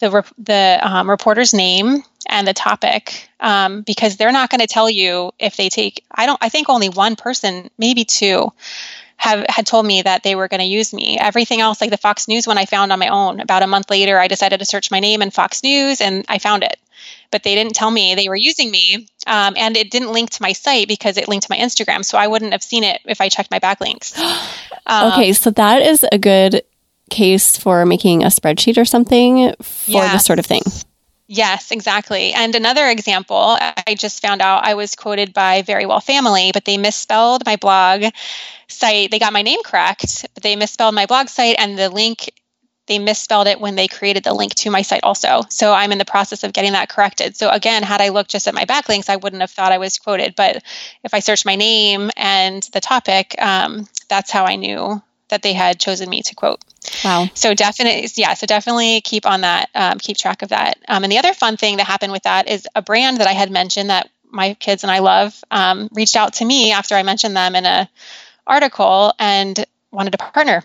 the 0.00 0.24
the 0.38 0.78
um, 0.82 1.10
reporter's 1.10 1.52
name, 1.52 2.02
and 2.26 2.48
the 2.48 2.54
topic, 2.54 3.28
um, 3.38 3.82
because 3.82 4.16
they're 4.16 4.32
not 4.32 4.48
going 4.48 4.62
to 4.62 4.66
tell 4.66 4.88
you 4.88 5.32
if 5.38 5.56
they 5.56 5.68
take. 5.68 6.04
I 6.10 6.24
don't. 6.24 6.38
I 6.40 6.48
think 6.48 6.70
only 6.70 6.88
one 6.88 7.16
person, 7.16 7.70
maybe 7.76 8.04
two, 8.06 8.50
have 9.16 9.44
had 9.48 9.66
told 9.66 9.86
me 9.86 10.02
that 10.02 10.22
they 10.22 10.34
were 10.34 10.48
going 10.48 10.60
to 10.60 10.66
use 10.66 10.94
me. 10.94 11.18
Everything 11.18 11.60
else, 11.60 11.80
like 11.80 11.90
the 11.90 11.98
Fox 11.98 12.26
News 12.26 12.46
one, 12.46 12.58
I 12.58 12.64
found 12.64 12.92
on 12.92 12.98
my 12.98 13.08
own. 13.08 13.40
About 13.40 13.62
a 13.62 13.66
month 13.66 13.90
later, 13.90 14.18
I 14.18 14.28
decided 14.28 14.58
to 14.60 14.64
search 14.64 14.90
my 14.90 15.00
name 15.00 15.20
in 15.22 15.30
Fox 15.30 15.62
News, 15.62 16.00
and 16.00 16.24
I 16.28 16.38
found 16.38 16.62
it 16.64 16.78
but 17.34 17.42
they 17.42 17.56
didn't 17.56 17.74
tell 17.74 17.90
me 17.90 18.14
they 18.14 18.28
were 18.28 18.36
using 18.36 18.70
me. 18.70 19.08
Um, 19.26 19.54
and 19.56 19.76
it 19.76 19.90
didn't 19.90 20.12
link 20.12 20.30
to 20.30 20.42
my 20.42 20.52
site 20.52 20.86
because 20.86 21.16
it 21.16 21.26
linked 21.26 21.48
to 21.48 21.50
my 21.50 21.58
Instagram. 21.58 22.04
So 22.04 22.16
I 22.16 22.28
wouldn't 22.28 22.52
have 22.52 22.62
seen 22.62 22.84
it 22.84 23.00
if 23.06 23.20
I 23.20 23.28
checked 23.28 23.50
my 23.50 23.58
backlinks. 23.58 24.14
Um, 24.86 25.12
okay, 25.12 25.32
so 25.32 25.50
that 25.52 25.80
is 25.80 26.04
a 26.12 26.18
good 26.18 26.62
case 27.08 27.56
for 27.56 27.86
making 27.86 28.22
a 28.22 28.26
spreadsheet 28.26 28.76
or 28.76 28.84
something 28.84 29.54
for 29.62 29.90
yes. 29.92 30.12
this 30.12 30.26
sort 30.26 30.38
of 30.38 30.44
thing. 30.44 30.60
Yes, 31.26 31.70
exactly. 31.70 32.34
And 32.34 32.54
another 32.54 32.86
example, 32.90 33.56
I 33.58 33.94
just 33.96 34.20
found 34.20 34.42
out 34.42 34.66
I 34.66 34.74
was 34.74 34.94
quoted 34.94 35.32
by 35.32 35.62
Verywell 35.62 36.02
Family, 36.02 36.50
but 36.52 36.66
they 36.66 36.76
misspelled 36.76 37.46
my 37.46 37.56
blog 37.56 38.04
site. 38.68 39.10
They 39.10 39.18
got 39.18 39.32
my 39.32 39.40
name 39.40 39.60
correct, 39.64 40.26
but 40.34 40.42
they 40.42 40.54
misspelled 40.54 40.94
my 40.94 41.06
blog 41.06 41.28
site 41.28 41.56
and 41.58 41.78
the 41.78 41.88
link 41.88 42.30
they 42.86 42.98
misspelled 42.98 43.46
it 43.46 43.60
when 43.60 43.76
they 43.76 43.88
created 43.88 44.24
the 44.24 44.34
link 44.34 44.54
to 44.54 44.70
my 44.70 44.82
site 44.82 45.04
also. 45.04 45.42
So 45.48 45.72
I'm 45.72 45.92
in 45.92 45.98
the 45.98 46.04
process 46.04 46.44
of 46.44 46.52
getting 46.52 46.72
that 46.72 46.88
corrected. 46.88 47.36
So 47.36 47.48
again, 47.48 47.82
had 47.82 48.00
I 48.00 48.10
looked 48.10 48.30
just 48.30 48.46
at 48.46 48.54
my 48.54 48.64
backlinks, 48.64 49.08
I 49.08 49.16
wouldn't 49.16 49.40
have 49.40 49.50
thought 49.50 49.72
I 49.72 49.78
was 49.78 49.98
quoted. 49.98 50.34
But 50.36 50.62
if 51.02 51.14
I 51.14 51.20
searched 51.20 51.46
my 51.46 51.56
name 51.56 52.10
and 52.16 52.62
the 52.72 52.80
topic, 52.80 53.34
um, 53.40 53.86
that's 54.08 54.30
how 54.30 54.44
I 54.44 54.56
knew 54.56 55.02
that 55.28 55.42
they 55.42 55.54
had 55.54 55.80
chosen 55.80 56.10
me 56.10 56.22
to 56.22 56.34
quote. 56.34 56.60
Wow. 57.02 57.28
So 57.34 57.54
definitely, 57.54 58.08
yeah. 58.16 58.34
So 58.34 58.46
definitely 58.46 59.00
keep 59.00 59.24
on 59.24 59.40
that, 59.40 59.70
um, 59.74 59.98
keep 59.98 60.18
track 60.18 60.42
of 60.42 60.50
that. 60.50 60.78
Um, 60.86 61.02
and 61.02 61.10
the 61.10 61.18
other 61.18 61.32
fun 61.32 61.56
thing 61.56 61.78
that 61.78 61.86
happened 61.86 62.12
with 62.12 62.24
that 62.24 62.48
is 62.48 62.68
a 62.74 62.82
brand 62.82 63.18
that 63.18 63.26
I 63.26 63.32
had 63.32 63.50
mentioned 63.50 63.88
that 63.88 64.10
my 64.30 64.54
kids 64.54 64.84
and 64.84 64.90
I 64.90 64.98
love 64.98 65.42
um, 65.50 65.88
reached 65.92 66.16
out 66.16 66.34
to 66.34 66.44
me 66.44 66.72
after 66.72 66.94
I 66.94 67.02
mentioned 67.02 67.36
them 67.36 67.56
in 67.56 67.64
a 67.64 67.88
article 68.46 69.12
and 69.18 69.64
wanted 69.90 70.10
to 70.10 70.18
partner. 70.18 70.62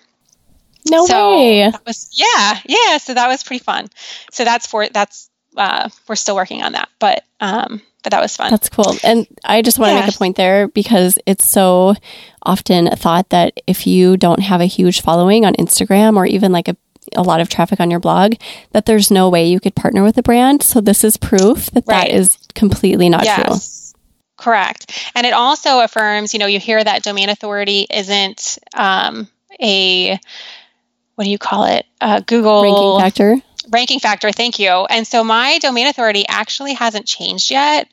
No 0.89 1.05
so 1.05 1.37
way. 1.37 1.71
Was, 1.85 2.09
yeah, 2.13 2.59
yeah. 2.65 2.97
So 2.97 3.13
that 3.13 3.27
was 3.27 3.43
pretty 3.43 3.63
fun. 3.63 3.89
So 4.31 4.43
that's 4.43 4.67
for 4.67 4.87
that's 4.87 5.29
uh, 5.57 5.89
we're 6.07 6.15
still 6.15 6.35
working 6.35 6.61
on 6.61 6.73
that, 6.73 6.89
but 6.99 7.23
um, 7.39 7.81
but 8.03 8.11
that 8.11 8.21
was 8.21 8.35
fun. 8.35 8.51
That's 8.51 8.69
cool. 8.69 8.95
And 9.03 9.27
I 9.43 9.61
just 9.61 9.79
want 9.79 9.89
to 9.89 9.95
yeah. 9.95 10.05
make 10.05 10.15
a 10.15 10.17
point 10.17 10.37
there 10.37 10.67
because 10.67 11.17
it's 11.25 11.47
so 11.47 11.95
often 12.43 12.87
a 12.87 12.95
thought 12.95 13.29
that 13.29 13.59
if 13.67 13.85
you 13.85 14.17
don't 14.17 14.41
have 14.41 14.61
a 14.61 14.65
huge 14.65 15.01
following 15.01 15.45
on 15.45 15.53
Instagram 15.55 16.15
or 16.15 16.25
even 16.25 16.51
like 16.51 16.67
a 16.67 16.77
a 17.15 17.23
lot 17.23 17.41
of 17.41 17.49
traffic 17.49 17.79
on 17.79 17.89
your 17.89 17.99
blog 17.99 18.35
that 18.71 18.85
there's 18.85 19.09
no 19.09 19.29
way 19.29 19.47
you 19.47 19.59
could 19.59 19.75
partner 19.75 20.03
with 20.03 20.17
a 20.17 20.21
brand. 20.21 20.61
So 20.61 20.81
this 20.81 21.03
is 21.03 21.17
proof 21.17 21.71
that 21.71 21.85
right. 21.87 22.07
that 22.07 22.09
is 22.11 22.37
completely 22.53 23.09
not 23.09 23.23
yes. 23.23 23.93
true. 23.93 23.99
Correct. 24.37 25.11
And 25.15 25.25
it 25.25 25.33
also 25.33 25.81
affirms, 25.81 26.33
you 26.33 26.39
know, 26.39 26.45
you 26.45 26.59
hear 26.59 26.81
that 26.81 27.03
domain 27.03 27.29
authority 27.29 27.85
isn't 27.89 28.57
um, 28.73 29.27
a 29.61 30.19
what 31.19 31.25
do 31.25 31.31
you 31.31 31.37
call 31.37 31.65
it? 31.65 31.85
Uh, 31.99 32.21
Google 32.21 32.63
ranking 32.63 33.01
factor. 33.01 33.35
Ranking 33.69 33.99
factor. 33.99 34.31
Thank 34.31 34.57
you. 34.57 34.69
And 34.69 35.05
so 35.05 35.21
my 35.21 35.57
domain 35.57 35.87
authority 35.87 36.23
actually 36.25 36.75
hasn't 36.75 37.07
changed 37.07 37.51
yet, 37.51 37.89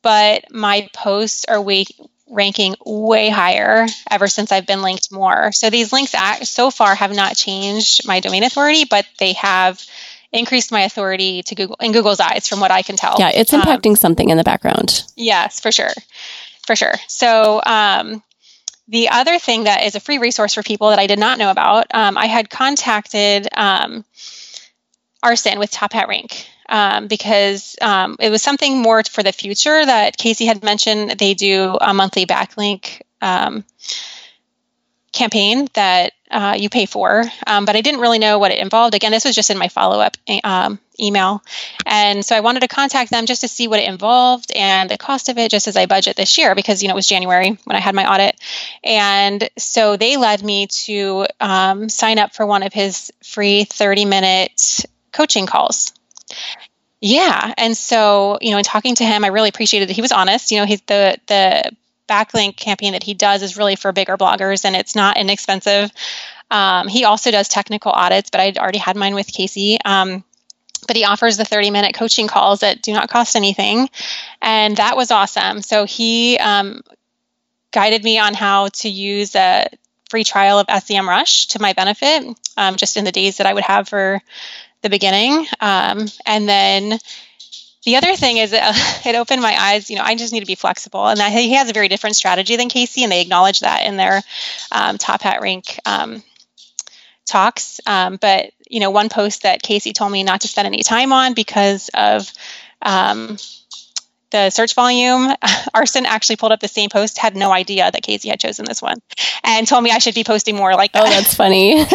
but 0.00 0.50
my 0.50 0.88
posts 0.94 1.44
are 1.44 1.60
way, 1.60 1.84
ranking 2.26 2.74
way 2.86 3.28
higher 3.28 3.86
ever 4.10 4.28
since 4.28 4.50
I've 4.50 4.66
been 4.66 4.80
linked 4.80 5.12
more. 5.12 5.52
So 5.52 5.68
these 5.68 5.92
links 5.92 6.14
act, 6.14 6.46
so 6.46 6.70
far 6.70 6.94
have 6.94 7.14
not 7.14 7.36
changed 7.36 8.08
my 8.08 8.20
domain 8.20 8.44
authority, 8.44 8.86
but 8.86 9.04
they 9.18 9.34
have 9.34 9.84
increased 10.32 10.72
my 10.72 10.84
authority 10.84 11.42
to 11.42 11.54
Google 11.54 11.76
in 11.82 11.92
Google's 11.92 12.18
eyes, 12.18 12.48
from 12.48 12.60
what 12.60 12.70
I 12.70 12.80
can 12.80 12.96
tell. 12.96 13.16
Yeah, 13.18 13.28
it's 13.28 13.52
impacting 13.52 13.90
um, 13.90 13.96
something 13.96 14.30
in 14.30 14.38
the 14.38 14.42
background. 14.42 15.04
Yes, 15.16 15.60
for 15.60 15.70
sure, 15.70 15.92
for 16.66 16.76
sure. 16.76 16.94
So 17.08 17.60
um, 17.66 18.22
the 18.88 19.08
other 19.08 19.38
thing 19.38 19.64
that 19.64 19.84
is 19.84 19.94
a 19.94 20.00
free 20.00 20.18
resource 20.18 20.54
for 20.54 20.62
people 20.62 20.90
that 20.90 20.98
I 20.98 21.06
did 21.06 21.18
not 21.18 21.38
know 21.38 21.50
about, 21.50 21.86
um, 21.94 22.18
I 22.18 22.26
had 22.26 22.50
contacted 22.50 23.48
um, 23.52 24.04
Arsen 25.24 25.58
with 25.58 25.70
Top 25.70 25.92
Hat 25.92 26.08
Rank 26.08 26.46
um, 26.68 27.08
because 27.08 27.76
um, 27.80 28.16
it 28.20 28.30
was 28.30 28.42
something 28.42 28.78
more 28.78 29.02
for 29.04 29.22
the 29.22 29.32
future 29.32 29.84
that 29.84 30.16
Casey 30.16 30.44
had 30.44 30.62
mentioned. 30.62 31.18
They 31.18 31.34
do 31.34 31.78
a 31.80 31.94
monthly 31.94 32.26
backlink 32.26 33.02
um, 33.22 33.64
campaign 35.14 35.68
that 35.74 36.12
uh, 36.30 36.56
you 36.58 36.68
pay 36.68 36.86
for, 36.86 37.24
um, 37.46 37.64
but 37.64 37.76
I 37.76 37.80
didn't 37.80 38.00
really 38.00 38.18
know 38.18 38.38
what 38.38 38.50
it 38.50 38.58
involved. 38.58 38.94
Again, 38.94 39.12
this 39.12 39.24
was 39.24 39.34
just 39.34 39.50
in 39.50 39.56
my 39.56 39.68
follow 39.68 40.00
up 40.00 40.16
um, 40.42 40.80
email. 40.98 41.42
And 41.86 42.24
so 42.24 42.36
I 42.36 42.40
wanted 42.40 42.60
to 42.60 42.68
contact 42.68 43.10
them 43.10 43.26
just 43.26 43.42
to 43.42 43.48
see 43.48 43.68
what 43.68 43.78
it 43.78 43.88
involved 43.88 44.50
and 44.52 44.90
the 44.90 44.98
cost 44.98 45.28
of 45.28 45.38
it, 45.38 45.50
just 45.50 45.68
as 45.68 45.76
I 45.76 45.86
budget 45.86 46.16
this 46.16 46.36
year, 46.36 46.54
because, 46.54 46.82
you 46.82 46.88
know, 46.88 46.94
it 46.94 46.96
was 46.96 47.06
January 47.06 47.56
when 47.64 47.76
I 47.76 47.80
had 47.80 47.94
my 47.94 48.12
audit. 48.12 48.36
And 48.82 49.48
so 49.56 49.96
they 49.96 50.16
led 50.16 50.42
me 50.42 50.66
to 50.66 51.26
um, 51.40 51.88
sign 51.88 52.18
up 52.18 52.34
for 52.34 52.44
one 52.44 52.64
of 52.64 52.72
his 52.72 53.12
free 53.22 53.64
30 53.64 54.04
minute 54.04 54.84
coaching 55.12 55.46
calls. 55.46 55.92
Yeah. 57.00 57.52
And 57.56 57.76
so, 57.76 58.38
you 58.40 58.50
know, 58.50 58.58
in 58.58 58.64
talking 58.64 58.94
to 58.96 59.04
him, 59.04 59.24
I 59.24 59.28
really 59.28 59.50
appreciated 59.50 59.88
that 59.88 59.92
he 59.94 60.02
was 60.02 60.10
honest. 60.10 60.50
You 60.50 60.58
know, 60.58 60.66
he's 60.66 60.80
the, 60.82 61.18
the, 61.26 61.70
backlink 62.08 62.56
campaign 62.56 62.92
that 62.92 63.02
he 63.02 63.14
does 63.14 63.42
is 63.42 63.56
really 63.56 63.76
for 63.76 63.92
bigger 63.92 64.16
bloggers 64.16 64.64
and 64.64 64.76
it's 64.76 64.94
not 64.94 65.16
inexpensive. 65.16 65.90
Um, 66.50 66.88
he 66.88 67.04
also 67.04 67.30
does 67.30 67.48
technical 67.48 67.92
audits, 67.92 68.30
but 68.30 68.40
I'd 68.40 68.58
already 68.58 68.78
had 68.78 68.96
mine 68.96 69.14
with 69.14 69.32
Casey. 69.32 69.78
Um, 69.84 70.24
but 70.86 70.96
he 70.96 71.04
offers 71.04 71.36
the 71.36 71.44
30 71.44 71.70
minute 71.70 71.94
coaching 71.94 72.28
calls 72.28 72.60
that 72.60 72.82
do 72.82 72.92
not 72.92 73.08
cost 73.08 73.36
anything. 73.36 73.88
And 74.42 74.76
that 74.76 74.96
was 74.96 75.10
awesome. 75.10 75.62
So 75.62 75.84
he 75.86 76.38
um, 76.38 76.82
guided 77.72 78.04
me 78.04 78.18
on 78.18 78.34
how 78.34 78.68
to 78.68 78.88
use 78.88 79.34
a 79.34 79.68
free 80.10 80.24
trial 80.24 80.58
of 80.58 80.66
SEMrush 80.66 81.48
to 81.48 81.60
my 81.60 81.72
benefit, 81.72 82.38
um, 82.56 82.76
just 82.76 82.96
in 82.96 83.04
the 83.04 83.12
days 83.12 83.38
that 83.38 83.46
I 83.46 83.54
would 83.54 83.64
have 83.64 83.88
for 83.88 84.20
the 84.82 84.90
beginning. 84.90 85.46
Um, 85.60 86.06
and 86.26 86.48
then 86.48 86.98
the 87.84 87.96
other 87.96 88.16
thing 88.16 88.38
is 88.38 88.52
uh, 88.52 88.72
it 89.04 89.14
opened 89.14 89.42
my 89.42 89.56
eyes 89.58 89.90
you 89.90 89.96
know 89.96 90.02
i 90.04 90.14
just 90.14 90.32
need 90.32 90.40
to 90.40 90.46
be 90.46 90.54
flexible. 90.54 91.06
And 91.06 91.20
that 91.20 91.32
he 91.32 91.54
has 91.54 91.68
a 91.68 91.72
very 91.72 91.88
different 91.88 92.16
strategy 92.16 92.56
than 92.56 92.68
casey 92.68 93.02
and 93.02 93.12
they 93.12 93.20
acknowledge 93.20 93.60
that 93.60 93.86
in 93.86 93.96
their 93.96 94.22
um, 94.72 94.98
top 94.98 95.22
hat 95.22 95.40
rank 95.40 95.78
um, 95.84 96.22
talks. 97.26 97.80
Um, 97.86 98.16
but 98.20 98.50
you 98.68 98.80
know 98.80 98.90
one 98.90 99.08
post 99.08 99.42
that 99.42 99.62
casey 99.62 99.92
told 99.92 100.12
me 100.12 100.22
not 100.22 100.42
to 100.42 100.48
spend 100.48 100.66
any 100.66 100.82
time 100.82 101.12
on 101.12 101.34
because 101.34 101.90
of 101.94 102.32
um, 102.82 103.36
the 104.30 104.50
search 104.50 104.74
volume 104.74 105.28
Arsen 105.74 106.04
actually 106.04 106.36
pulled 106.36 106.52
up 106.52 106.60
the 106.60 106.68
same 106.68 106.90
post 106.90 107.18
had 107.18 107.36
no 107.36 107.52
idea 107.52 107.90
that 107.90 108.02
casey 108.02 108.28
had 108.28 108.40
chosen 108.40 108.64
this 108.64 108.82
one 108.82 108.96
and 109.44 109.66
told 109.66 109.84
me 109.84 109.90
i 109.90 109.98
should 109.98 110.14
be 110.14 110.24
posting 110.24 110.56
more 110.56 110.74
like 110.74 110.92
that. 110.92 111.02
oh 111.02 111.08
that's 111.08 111.34
funny. 111.34 111.84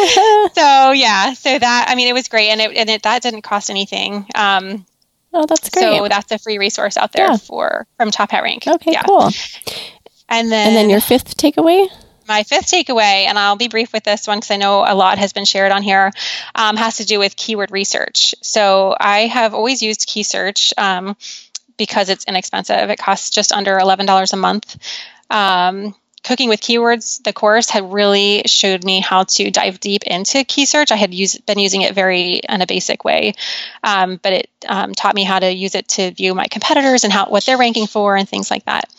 So 0.56 0.92
yeah 0.92 1.34
so 1.34 1.58
that 1.58 1.86
i 1.90 1.96
mean 1.96 2.08
it 2.08 2.14
was 2.14 2.28
great 2.28 2.50
and 2.50 2.62
it 2.62 2.76
and 2.76 2.90
it 2.90 3.04
that 3.04 3.22
didn't 3.22 3.42
cost 3.42 3.70
anything. 3.70 4.26
Um, 4.36 4.86
Oh, 5.34 5.46
that's 5.46 5.70
great. 5.70 5.98
So 5.98 6.08
that's 6.08 6.32
a 6.32 6.40
free 6.40 6.58
resource 6.58 6.98
out 6.98 7.12
there 7.12 7.28
yeah. 7.28 7.38
for 7.38 7.88
from 7.98 8.12
Top 8.12 8.32
Hat 8.32 8.44
Rank. 8.44 8.68
Okay, 8.68 8.92
yeah. 8.94 9.04
cool. 9.04 9.30
And 10.28 10.52
then 10.52 10.68
and 10.68 10.76
then 10.76 10.90
your 10.90 11.02
fifth 11.02 11.38
takeaway. 11.38 11.88
My 12.28 12.44
fifth 12.44 12.68
takeaway, 12.68 13.26
and 13.26 13.40
I'll 13.40 13.56
be 13.56 13.70
brief 13.70 13.92
with 13.92 14.04
this 14.04 14.28
one 14.28 14.38
because 14.38 14.52
I 14.52 14.58
know 14.58 14.86
a 14.88 14.94
lot 14.94 15.18
has 15.18 15.34
been 15.34 15.46
shared 15.46 15.72
on 15.72 15.82
here, 15.82 16.12
um, 16.54 16.78
has 16.78 16.98
to 16.98 17.06
do 17.06 17.18
with 17.18 17.36
keyword 17.36 17.72
research. 17.72 18.36
So 18.42 18.96
I 19.00 19.22
have 19.22 19.56
always 19.56 19.82
used 19.82 20.08
KeySearch 20.08 20.74
um, 20.78 21.18
because 21.76 22.10
it's 22.10 22.26
inexpensive. 22.26 22.92
It 22.92 23.00
costs 23.00 23.32
just 23.32 23.52
under 23.52 23.80
eleven 23.80 24.06
dollars 24.06 24.34
a 24.34 24.38
month. 24.38 24.78
Um, 25.32 25.96
Cooking 26.24 26.50
with 26.50 26.62
Keywords, 26.62 27.24
the 27.24 27.34
course 27.34 27.70
had 27.70 27.94
really 27.94 28.44
showed 28.46 28.84
me 28.84 29.00
how 29.00 29.24
to 29.24 29.52
dive 29.52 29.80
deep 29.80 30.04
into 30.04 30.40
KeySearch. 30.40 30.92
I 30.92 30.96
had 30.96 31.14
used, 31.14 31.46
been 31.46 31.60
using 31.60 31.82
it 31.82 31.96
very 31.96 32.36
in 32.38 32.62
a 32.62 32.68
basic 32.68 33.06
way, 33.06 33.34
um, 33.84 34.20
but 34.22 34.34
it 34.34 34.50
um, 34.68 34.94
taught 34.94 35.16
me 35.16 35.24
how 35.24 35.40
to 35.40 35.52
use 35.52 35.76
it 35.76 35.88
to 35.90 36.12
view 36.12 36.36
my 36.36 36.48
competitors 36.48 37.04
and 37.04 37.14
how 37.14 37.28
what 37.28 37.46
they're 37.46 37.58
ranking 37.58 37.88
for 37.88 38.16
and 38.16 38.28
things 38.28 38.52
like 38.52 38.66
that. 38.66 38.90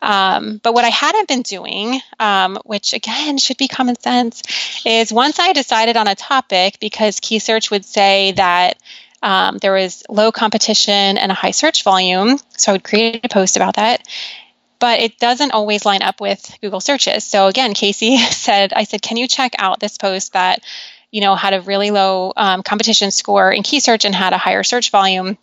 Um, 0.00 0.60
but 0.62 0.72
what 0.72 0.84
I 0.84 0.90
hadn't 0.90 1.28
been 1.28 1.42
doing, 1.42 2.00
um, 2.20 2.58
which 2.64 2.92
again 2.92 3.38
should 3.38 3.56
be 3.56 3.68
common 3.68 3.98
sense, 3.98 4.42
is 4.86 5.12
once 5.12 5.38
I 5.38 5.52
decided 5.52 5.96
on 5.96 6.06
a 6.06 6.14
topic, 6.14 6.78
because 6.80 7.20
KeySearch 7.20 7.70
would 7.70 7.84
say 7.84 8.32
that 8.32 8.78
um, 9.20 9.58
there 9.58 9.72
was 9.72 10.04
low 10.08 10.30
competition 10.30 11.18
and 11.18 11.32
a 11.32 11.34
high 11.34 11.50
search 11.50 11.82
volume. 11.82 12.38
So 12.56 12.70
I 12.70 12.74
would 12.74 12.84
create 12.84 13.24
a 13.24 13.28
post 13.28 13.56
about 13.56 13.74
that 13.74 14.06
but 14.78 15.00
it 15.00 15.18
doesn't 15.18 15.52
always 15.52 15.84
line 15.84 16.02
up 16.02 16.20
with 16.20 16.56
Google 16.60 16.80
searches. 16.80 17.24
So 17.24 17.46
again, 17.46 17.74
Casey 17.74 18.16
said, 18.30 18.72
I 18.72 18.84
said, 18.84 19.02
can 19.02 19.16
you 19.16 19.26
check 19.26 19.54
out 19.58 19.80
this 19.80 19.98
post 19.98 20.32
that, 20.32 20.62
you 21.10 21.20
know, 21.20 21.34
had 21.34 21.54
a 21.54 21.60
really 21.60 21.90
low 21.90 22.32
um, 22.36 22.62
competition 22.62 23.10
score 23.10 23.50
in 23.50 23.62
KeySearch 23.62 24.04
and 24.04 24.14
had 24.14 24.32
a 24.32 24.38
higher 24.38 24.62
search 24.62 24.90
volume? 24.90 25.36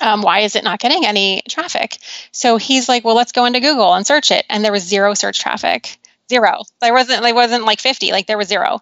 Um, 0.00 0.22
why 0.22 0.40
is 0.40 0.56
it 0.56 0.64
not 0.64 0.80
getting 0.80 1.06
any 1.06 1.42
traffic? 1.48 1.98
So 2.32 2.56
he's 2.56 2.88
like, 2.88 3.04
well, 3.04 3.14
let's 3.14 3.32
go 3.32 3.44
into 3.44 3.60
Google 3.60 3.94
and 3.94 4.06
search 4.06 4.30
it. 4.30 4.44
And 4.50 4.64
there 4.64 4.72
was 4.72 4.82
zero 4.82 5.14
search 5.14 5.38
traffic. 5.38 5.96
Zero. 6.28 6.62
There 6.80 6.92
wasn't, 6.92 7.22
there 7.22 7.34
wasn't 7.34 7.64
like 7.64 7.80
50, 7.80 8.10
like 8.10 8.26
there 8.26 8.36
was 8.36 8.48
zero. 8.48 8.80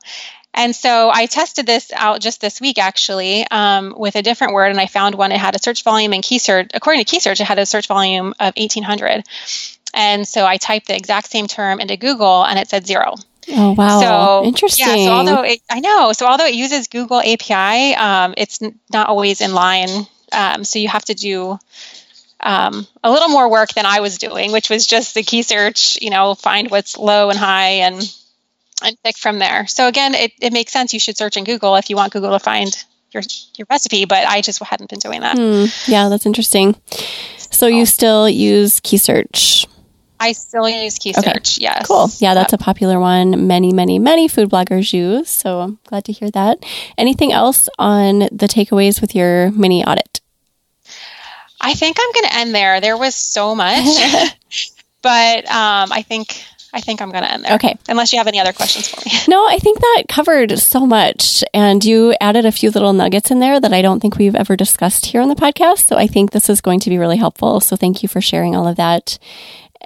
And 0.54 0.74
so 0.74 1.10
I 1.12 1.26
tested 1.26 1.66
this 1.66 1.92
out 1.92 2.20
just 2.20 2.40
this 2.40 2.60
week, 2.60 2.78
actually, 2.78 3.44
um, 3.50 3.92
with 3.96 4.14
a 4.14 4.22
different 4.22 4.52
word, 4.54 4.70
and 4.70 4.80
I 4.80 4.86
found 4.86 5.16
one. 5.16 5.32
It 5.32 5.38
had 5.38 5.56
a 5.56 5.62
search 5.62 5.82
volume 5.82 6.12
in 6.12 6.22
KeySearch. 6.22 6.70
According 6.74 7.04
to 7.04 7.16
KeySearch, 7.16 7.40
it 7.40 7.44
had 7.44 7.58
a 7.58 7.66
search 7.66 7.88
volume 7.88 8.34
of 8.38 8.54
1,800. 8.56 9.24
And 9.92 10.26
so 10.26 10.46
I 10.46 10.56
typed 10.56 10.86
the 10.86 10.96
exact 10.96 11.30
same 11.30 11.48
term 11.48 11.80
into 11.80 11.96
Google, 11.96 12.44
and 12.44 12.58
it 12.58 12.68
said 12.68 12.86
zero. 12.86 13.14
Oh 13.50 13.72
wow! 13.72 14.00
So 14.00 14.44
interesting. 14.46 14.86
Yeah. 14.86 15.04
So 15.04 15.12
although 15.12 15.42
it, 15.42 15.60
I 15.70 15.80
know, 15.80 16.12
so 16.12 16.26
although 16.26 16.46
it 16.46 16.54
uses 16.54 16.88
Google 16.88 17.20
API, 17.20 17.94
um, 17.94 18.34
it's 18.36 18.62
n- 18.62 18.78
not 18.92 19.08
always 19.08 19.40
in 19.40 19.54
line. 19.54 20.06
Um, 20.32 20.64
so 20.64 20.78
you 20.78 20.88
have 20.88 21.04
to 21.06 21.14
do 21.14 21.58
um, 22.40 22.86
a 23.02 23.10
little 23.10 23.28
more 23.28 23.50
work 23.50 23.72
than 23.74 23.86
I 23.86 24.00
was 24.00 24.18
doing, 24.18 24.52
which 24.52 24.70
was 24.70 24.86
just 24.86 25.14
the 25.14 25.22
KeySearch. 25.22 26.00
You 26.00 26.10
know, 26.10 26.34
find 26.34 26.70
what's 26.70 26.96
low 26.96 27.28
and 27.30 27.38
high, 27.38 27.82
and 27.86 28.02
and 28.84 28.96
pick 29.02 29.16
from 29.16 29.38
there. 29.38 29.66
So 29.66 29.88
again, 29.88 30.14
it, 30.14 30.32
it 30.40 30.52
makes 30.52 30.72
sense. 30.72 30.92
You 30.92 31.00
should 31.00 31.16
search 31.16 31.36
in 31.36 31.44
Google 31.44 31.76
if 31.76 31.90
you 31.90 31.96
want 31.96 32.12
Google 32.12 32.30
to 32.30 32.38
find 32.38 32.72
your 33.12 33.22
your 33.56 33.66
recipe, 33.70 34.04
but 34.04 34.26
I 34.26 34.40
just 34.40 34.62
hadn't 34.62 34.90
been 34.90 34.98
doing 34.98 35.20
that. 35.20 35.36
Hmm. 35.36 35.66
Yeah, 35.90 36.08
that's 36.08 36.26
interesting. 36.26 36.76
So 37.50 37.66
you 37.66 37.86
still 37.86 38.28
use 38.28 38.80
KeySearch? 38.80 39.66
I 40.18 40.32
still 40.32 40.68
use 40.68 40.98
KeySearch. 40.98 41.18
Okay. 41.18 41.62
Yes. 41.62 41.86
Cool. 41.86 42.10
Yeah, 42.18 42.34
that's 42.34 42.52
a 42.52 42.58
popular 42.58 42.98
one. 42.98 43.46
Many, 43.46 43.72
many, 43.72 43.98
many 43.98 44.26
food 44.26 44.48
bloggers 44.48 44.92
use. 44.92 45.28
So 45.28 45.60
I'm 45.60 45.78
glad 45.84 46.04
to 46.06 46.12
hear 46.12 46.30
that. 46.30 46.64
Anything 46.98 47.32
else 47.32 47.68
on 47.78 48.20
the 48.20 48.48
takeaways 48.48 49.00
with 49.00 49.14
your 49.14 49.50
mini 49.52 49.84
audit? 49.84 50.20
I 51.60 51.74
think 51.74 51.96
I'm 52.00 52.12
going 52.12 52.24
to 52.24 52.36
end 52.38 52.54
there. 52.54 52.80
There 52.80 52.96
was 52.96 53.14
so 53.14 53.54
much, 53.54 53.84
but 55.02 55.50
um, 55.50 55.92
I 55.92 56.04
think 56.06 56.44
I 56.74 56.80
think 56.80 57.00
I'm 57.00 57.10
going 57.12 57.22
to 57.22 57.32
end 57.32 57.44
there. 57.44 57.54
Okay. 57.54 57.78
Unless 57.88 58.12
you 58.12 58.18
have 58.18 58.26
any 58.26 58.40
other 58.40 58.52
questions 58.52 58.88
for 58.88 59.00
me. 59.06 59.12
No, 59.28 59.46
I 59.48 59.58
think 59.58 59.78
that 59.80 60.04
covered 60.08 60.58
so 60.58 60.84
much. 60.86 61.44
And 61.54 61.84
you 61.84 62.14
added 62.20 62.44
a 62.44 62.52
few 62.52 62.70
little 62.70 62.92
nuggets 62.92 63.30
in 63.30 63.38
there 63.38 63.60
that 63.60 63.72
I 63.72 63.80
don't 63.80 64.00
think 64.00 64.18
we've 64.18 64.34
ever 64.34 64.56
discussed 64.56 65.06
here 65.06 65.20
on 65.20 65.28
the 65.28 65.36
podcast. 65.36 65.86
So 65.86 65.96
I 65.96 66.08
think 66.08 66.32
this 66.32 66.50
is 66.50 66.60
going 66.60 66.80
to 66.80 66.90
be 66.90 66.98
really 66.98 67.16
helpful. 67.16 67.60
So 67.60 67.76
thank 67.76 68.02
you 68.02 68.08
for 68.08 68.20
sharing 68.20 68.56
all 68.56 68.66
of 68.66 68.76
that. 68.76 69.18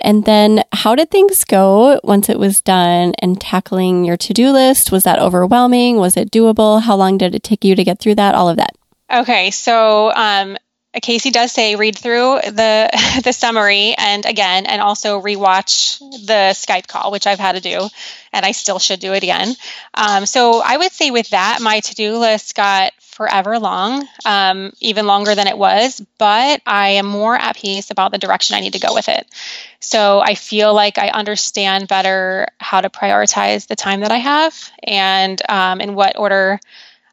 And 0.01 0.24
then 0.24 0.64
how 0.72 0.95
did 0.95 1.11
things 1.11 1.45
go 1.45 2.01
once 2.03 2.28
it 2.28 2.39
was 2.39 2.61
done 2.61 3.14
and 3.20 3.41
tackling 3.41 4.05
your 4.05 4.16
to 4.16 4.32
do 4.32 4.51
list? 4.51 4.91
Was 4.91 5.05
that 5.05 5.18
overwhelming? 5.18 5.97
Was 5.97 6.16
it 6.16 6.30
doable? 6.30 6.80
How 6.80 6.97
long 6.97 7.18
did 7.18 7.34
it 7.34 7.43
take 7.43 7.64
you 7.64 7.74
to 7.74 7.84
get 7.84 7.99
through 7.99 8.14
that? 8.14 8.34
All 8.34 8.49
of 8.49 8.57
that. 8.57 8.74
Okay. 9.12 9.51
So, 9.51 10.12
um, 10.14 10.57
Casey 11.01 11.30
does 11.30 11.53
say 11.53 11.76
read 11.76 11.96
through 11.96 12.40
the 12.44 13.20
the 13.24 13.32
summary 13.32 13.94
and 13.96 14.24
again 14.26 14.66
and 14.66 14.80
also 14.80 15.20
rewatch 15.20 15.99
the 15.99 16.53
Skype 16.55 16.86
call, 16.86 17.11
which 17.11 17.26
I've 17.26 17.38
had 17.38 17.53
to 17.53 17.61
do, 17.61 17.88
and 18.32 18.44
I 18.44 18.53
still 18.53 18.78
should 18.78 19.01
do 19.01 19.12
it 19.12 19.22
again. 19.22 19.55
Um, 19.94 20.26
so 20.26 20.62
I 20.64 20.76
would 20.76 20.92
say 20.92 21.11
with 21.11 21.30
that, 21.30 21.61
my 21.61 21.80
to 21.80 21.94
do 21.94 22.18
list 22.18 22.55
got 22.55 22.92
forever 23.01 23.59
long, 23.59 24.07
um, 24.24 24.72
even 24.80 25.07
longer 25.07 25.34
than 25.34 25.49
it 25.49 25.59
was, 25.59 26.01
but 26.18 26.62
I 26.64 26.90
am 26.90 27.07
more 27.07 27.34
at 27.34 27.57
peace 27.57 27.90
about 27.90 28.12
the 28.12 28.18
direction 28.18 28.55
I 28.55 28.61
need 28.61 28.74
to 28.74 28.78
go 28.78 28.94
with 28.94 29.09
it. 29.09 29.26
So 29.80 30.20
I 30.20 30.36
feel 30.36 30.72
like 30.72 30.99
I 30.99 31.09
understand 31.09 31.88
better 31.88 32.46
how 32.61 32.80
to 32.80 32.90
prioritize 32.90 33.66
the 33.66 33.74
time 33.74 34.01
that 34.01 34.12
I 34.12 34.18
have 34.18 34.70
and 34.84 35.42
um, 35.49 35.80
in 35.80 35.96
what 35.96 36.16
order 36.16 36.61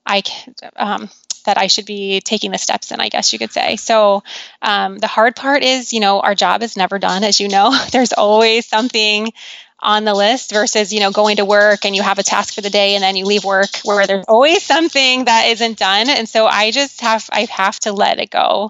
I 0.05 0.21
can, 0.21 0.53
um, 0.75 1.09
that 1.45 1.57
I 1.57 1.67
should 1.67 1.85
be 1.85 2.21
taking 2.21 2.51
the 2.51 2.57
steps 2.57 2.91
in, 2.91 2.99
I 2.99 3.09
guess 3.09 3.33
you 3.33 3.39
could 3.39 3.51
say. 3.51 3.75
So 3.77 4.23
um, 4.61 4.97
the 4.97 5.07
hard 5.07 5.35
part 5.35 5.63
is, 5.63 5.93
you 5.93 5.99
know, 5.99 6.19
our 6.19 6.35
job 6.35 6.63
is 6.63 6.77
never 6.77 6.99
done, 6.99 7.23
as 7.23 7.39
you 7.39 7.47
know. 7.47 7.75
There's 7.91 8.13
always 8.13 8.65
something 8.65 9.31
on 9.79 10.03
the 10.03 10.13
list 10.13 10.51
versus 10.51 10.91
you 10.93 10.99
know 10.99 11.11
going 11.11 11.35
to 11.35 11.45
work 11.45 11.85
and 11.85 11.95
you 11.95 12.01
have 12.01 12.17
a 12.17 12.23
task 12.23 12.53
for 12.55 12.61
the 12.61 12.69
day 12.69 12.95
and 12.95 13.03
then 13.03 13.15
you 13.15 13.25
leave 13.25 13.43
work 13.43 13.69
where 13.83 14.07
there's 14.07 14.25
always 14.27 14.63
something 14.63 15.25
that 15.25 15.47
isn't 15.47 15.77
done 15.77 16.09
and 16.09 16.27
so 16.27 16.47
i 16.47 16.71
just 16.71 17.01
have 17.01 17.29
i 17.31 17.45
have 17.51 17.79
to 17.79 17.91
let 17.91 18.19
it 18.19 18.29
go 18.29 18.69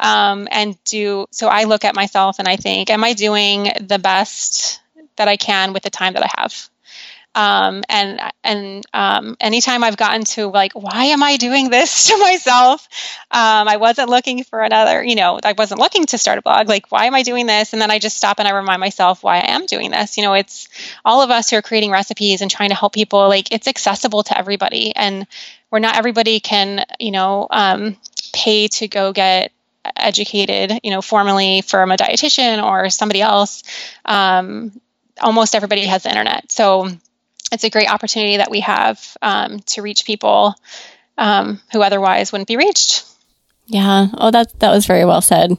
um, 0.00 0.48
and 0.50 0.82
do 0.84 1.26
so 1.30 1.46
i 1.46 1.64
look 1.64 1.84
at 1.84 1.94
myself 1.94 2.38
and 2.38 2.48
i 2.48 2.56
think 2.56 2.90
am 2.90 3.04
i 3.04 3.12
doing 3.12 3.70
the 3.80 3.98
best 3.98 4.80
that 5.16 5.28
i 5.28 5.36
can 5.36 5.72
with 5.72 5.82
the 5.82 5.90
time 5.90 6.14
that 6.14 6.24
i 6.24 6.40
have 6.40 6.68
Um, 7.36 7.84
and 7.90 8.18
and 8.42 8.86
um, 8.94 9.36
anytime 9.40 9.84
I've 9.84 9.98
gotten 9.98 10.24
to 10.24 10.46
like, 10.46 10.72
why 10.72 11.06
am 11.06 11.22
I 11.22 11.36
doing 11.36 11.68
this 11.68 12.06
to 12.08 12.16
myself? 12.16 12.88
Um, 13.30 13.68
I 13.68 13.76
wasn't 13.76 14.08
looking 14.08 14.42
for 14.42 14.62
another, 14.62 15.04
you 15.04 15.16
know, 15.16 15.38
I 15.44 15.52
wasn't 15.52 15.80
looking 15.80 16.06
to 16.06 16.18
start 16.18 16.38
a 16.38 16.42
blog. 16.42 16.68
Like, 16.68 16.90
why 16.90 17.04
am 17.04 17.14
I 17.14 17.22
doing 17.22 17.46
this? 17.46 17.74
And 17.74 17.82
then 17.82 17.90
I 17.90 17.98
just 17.98 18.16
stop 18.16 18.38
and 18.38 18.48
I 18.48 18.52
remind 18.52 18.80
myself 18.80 19.22
why 19.22 19.36
I 19.36 19.50
am 19.50 19.66
doing 19.66 19.90
this. 19.90 20.16
You 20.16 20.22
know, 20.22 20.32
it's 20.32 20.68
all 21.04 21.20
of 21.20 21.30
us 21.30 21.50
who 21.50 21.56
are 21.56 21.62
creating 21.62 21.90
recipes 21.90 22.40
and 22.40 22.50
trying 22.50 22.70
to 22.70 22.74
help 22.74 22.94
people. 22.94 23.28
Like, 23.28 23.52
it's 23.52 23.68
accessible 23.68 24.22
to 24.24 24.38
everybody, 24.38 24.96
and 24.96 25.26
where 25.68 25.80
not 25.80 25.96
everybody 25.96 26.40
can, 26.40 26.86
you 26.98 27.10
know, 27.10 27.48
um, 27.50 27.98
pay 28.32 28.68
to 28.68 28.88
go 28.88 29.12
get 29.12 29.52
educated, 29.94 30.80
you 30.82 30.90
know, 30.90 31.02
formally 31.02 31.60
from 31.60 31.92
a 31.92 31.96
dietitian 31.96 32.64
or 32.64 32.88
somebody 32.88 33.20
else. 33.20 33.62
Um, 34.06 34.80
almost 35.20 35.54
everybody 35.54 35.84
has 35.84 36.04
the 36.04 36.08
internet, 36.08 36.50
so 36.50 36.88
it's 37.52 37.64
a 37.64 37.70
great 37.70 37.90
opportunity 37.90 38.38
that 38.38 38.50
we 38.50 38.60
have 38.60 39.16
um, 39.22 39.60
to 39.60 39.82
reach 39.82 40.04
people 40.04 40.54
um, 41.18 41.60
who 41.72 41.82
otherwise 41.82 42.32
wouldn't 42.32 42.48
be 42.48 42.56
reached. 42.56 43.04
Yeah. 43.66 44.08
Oh, 44.14 44.30
that 44.30 44.58
that 44.60 44.70
was 44.70 44.86
very 44.86 45.04
well 45.04 45.20
said. 45.20 45.52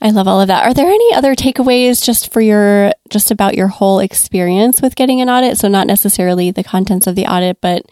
I 0.00 0.10
love 0.10 0.26
all 0.26 0.40
of 0.40 0.48
that. 0.48 0.64
Are 0.64 0.74
there 0.74 0.90
any 0.90 1.14
other 1.14 1.34
takeaways 1.34 2.02
just 2.02 2.32
for 2.32 2.40
your 2.40 2.92
just 3.08 3.30
about 3.30 3.54
your 3.54 3.68
whole 3.68 4.00
experience 4.00 4.82
with 4.82 4.96
getting 4.96 5.20
an 5.20 5.30
audit? 5.30 5.58
So 5.58 5.68
not 5.68 5.86
necessarily 5.86 6.50
the 6.50 6.64
contents 6.64 7.06
of 7.06 7.14
the 7.14 7.26
audit, 7.26 7.60
but 7.60 7.84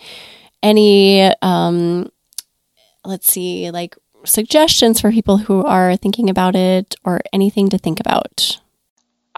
any 0.62 1.32
um 1.40 2.10
let's 3.04 3.30
see, 3.30 3.70
like 3.70 3.96
suggestions 4.24 5.00
for 5.00 5.10
people 5.10 5.38
who 5.38 5.64
are 5.64 5.96
thinking 5.96 6.28
about 6.28 6.54
it 6.56 6.96
or 7.04 7.20
anything 7.32 7.68
to 7.70 7.78
think 7.78 8.00
about? 8.00 8.60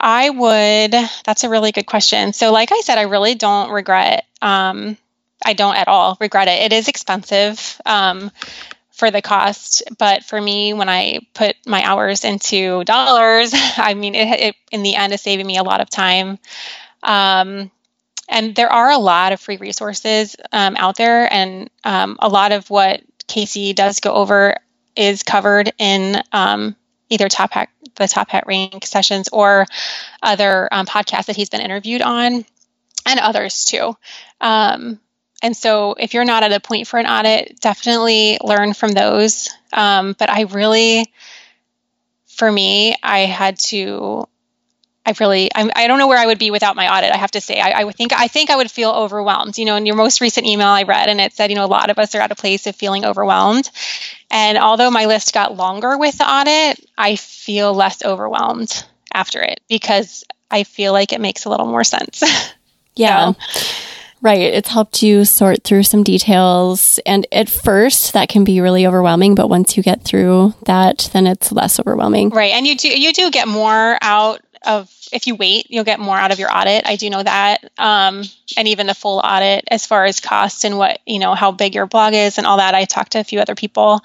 I 0.03 0.30
would. 0.30 0.92
That's 1.24 1.44
a 1.44 1.48
really 1.48 1.70
good 1.70 1.86
question. 1.86 2.32
So, 2.32 2.53
like 2.53 2.72
I 2.72 2.80
said, 2.80 2.98
I 2.98 3.03
really 3.03 3.36
don't 3.36 3.70
regret. 3.70 4.26
Um, 4.42 4.98
I 5.44 5.53
don't 5.53 5.76
at 5.76 5.88
all 5.88 6.18
regret 6.20 6.48
it. 6.48 6.72
It 6.72 6.72
is 6.72 6.88
expensive 6.88 7.80
um, 7.86 8.32
for 8.90 9.11
the 9.12 9.22
cost, 9.22 9.84
but 9.98 10.24
for 10.24 10.40
me, 10.40 10.72
when 10.72 10.88
I 10.88 11.20
put 11.34 11.57
my 11.66 11.82
hours 11.82 12.24
into 12.24 12.82
dollars, 12.84 13.53
I 13.76 13.94
mean, 13.94 14.16
it, 14.16 14.40
it 14.40 14.57
in 14.72 14.82
the 14.82 14.96
end 14.96 15.12
is 15.12 15.20
saving 15.20 15.46
me 15.46 15.57
a 15.57 15.62
lot 15.62 15.80
of 15.80 15.88
time. 15.88 16.38
Um, 17.05 17.70
and 18.28 18.55
there 18.55 18.72
are 18.72 18.90
a 18.90 18.98
lot 18.98 19.32
of 19.32 19.40
free 19.40 19.57
resources 19.57 20.34
um, 20.53 20.76
out 20.78 20.96
there, 20.96 21.32
and 21.32 21.70
um, 21.84 22.16
a 22.18 22.28
lot 22.28 22.50
of 22.50 22.68
what 22.70 23.03
Casey 23.28 23.72
does 23.72 24.00
go 24.00 24.12
over 24.12 24.57
is 24.96 25.22
covered 25.22 25.72
in 25.78 26.22
um, 26.32 26.76
either 27.12 27.28
Top 27.28 27.52
Hat, 27.52 27.68
the 27.96 28.08
Top 28.08 28.30
Hat 28.30 28.44
Rank 28.46 28.84
sessions 28.84 29.28
or 29.32 29.66
other 30.22 30.68
um, 30.72 30.86
podcasts 30.86 31.26
that 31.26 31.36
he's 31.36 31.50
been 31.50 31.60
interviewed 31.60 32.02
on, 32.02 32.44
and 33.06 33.20
others 33.20 33.64
too. 33.64 33.96
Um, 34.40 34.98
and 35.42 35.56
so, 35.56 35.94
if 35.94 36.14
you're 36.14 36.24
not 36.24 36.42
at 36.42 36.52
a 36.52 36.60
point 36.60 36.86
for 36.86 36.98
an 36.98 37.06
audit, 37.06 37.60
definitely 37.60 38.38
learn 38.42 38.74
from 38.74 38.92
those. 38.92 39.50
Um, 39.72 40.14
but 40.18 40.30
I 40.30 40.42
really, 40.42 41.12
for 42.26 42.50
me, 42.50 42.94
I 43.02 43.20
had 43.20 43.58
to 43.70 44.28
I 45.04 45.14
really, 45.18 45.50
I'm, 45.52 45.70
I 45.74 45.82
do 45.82 45.88
not 45.88 45.98
know 45.98 46.06
where 46.06 46.18
I 46.18 46.26
would 46.26 46.38
be 46.38 46.52
without 46.52 46.76
my 46.76 46.96
audit. 46.96 47.10
I 47.10 47.16
have 47.16 47.32
to 47.32 47.40
say, 47.40 47.60
I, 47.60 47.82
I 47.82 47.90
think, 47.90 48.12
I 48.12 48.28
think 48.28 48.50
I 48.50 48.56
would 48.56 48.70
feel 48.70 48.90
overwhelmed. 48.90 49.58
You 49.58 49.64
know, 49.64 49.74
in 49.74 49.84
your 49.84 49.96
most 49.96 50.20
recent 50.20 50.46
email 50.46 50.68
I 50.68 50.84
read, 50.84 51.08
and 51.08 51.20
it 51.20 51.32
said, 51.32 51.50
you 51.50 51.56
know, 51.56 51.64
a 51.64 51.66
lot 51.66 51.90
of 51.90 51.98
us 51.98 52.14
are 52.14 52.20
at 52.20 52.30
a 52.30 52.36
place 52.36 52.68
of 52.68 52.76
feeling 52.76 53.04
overwhelmed. 53.04 53.68
And 54.33 54.57
although 54.57 54.91
my 54.91 55.05
list 55.05 55.35
got 55.35 55.57
longer 55.57 55.99
with 55.99 56.16
the 56.18 56.28
audit, 56.28 56.85
I 56.97 57.16
feel 57.16 57.74
less 57.74 58.03
overwhelmed 58.03 58.85
after 59.12 59.41
it 59.43 59.61
because 59.68 60.24
I 60.51 60.64
feel 60.64 60.93
like 60.93 61.12
it 61.12 61.20
makes 61.20 61.45
a 61.45 61.51
little 61.51 61.66
more 61.66 61.85
sense. 61.85 62.22
Yeah. 62.95 63.33
so. 63.33 63.39
Right. 64.20 64.41
It's 64.41 64.68
helped 64.68 65.03
you 65.03 65.24
sort 65.24 65.64
through 65.64 65.85
some 65.85 66.03
details. 66.03 67.01
And 67.07 67.26
at 67.33 67.49
first 67.49 68.12
that 68.12 68.28
can 68.28 68.45
be 68.45 68.61
really 68.61 68.87
overwhelming, 68.87 69.35
but 69.35 69.49
once 69.49 69.78
you 69.78 69.83
get 69.83 70.05
through 70.05 70.53
that, 70.66 71.09
then 71.14 71.26
it's 71.26 71.53
less 71.53 71.80
overwhelming. 71.80 72.28
Right. 72.28 72.53
And 72.53 72.66
you 72.66 72.76
do 72.76 72.89
you 72.89 73.14
do 73.14 73.30
get 73.30 73.49
more 73.49 73.97
out 74.03 74.43
of 74.64 74.90
if 75.12 75.26
you 75.26 75.34
wait, 75.34 75.66
you'll 75.68 75.84
get 75.84 76.00
more 76.00 76.16
out 76.16 76.32
of 76.32 76.38
your 76.38 76.54
audit. 76.54 76.86
I 76.86 76.96
do 76.96 77.10
know 77.10 77.22
that, 77.22 77.70
um, 77.78 78.22
and 78.56 78.68
even 78.68 78.86
the 78.86 78.94
full 78.94 79.20
audit 79.22 79.64
as 79.68 79.84
far 79.84 80.04
as 80.06 80.20
cost 80.20 80.64
and 80.64 80.78
what 80.78 81.00
you 81.06 81.18
know 81.18 81.34
how 81.34 81.52
big 81.52 81.74
your 81.74 81.86
blog 81.86 82.14
is 82.14 82.38
and 82.38 82.46
all 82.46 82.56
that. 82.56 82.74
I 82.74 82.84
talked 82.84 83.12
to 83.12 83.20
a 83.20 83.24
few 83.24 83.40
other 83.40 83.54
people, 83.54 84.00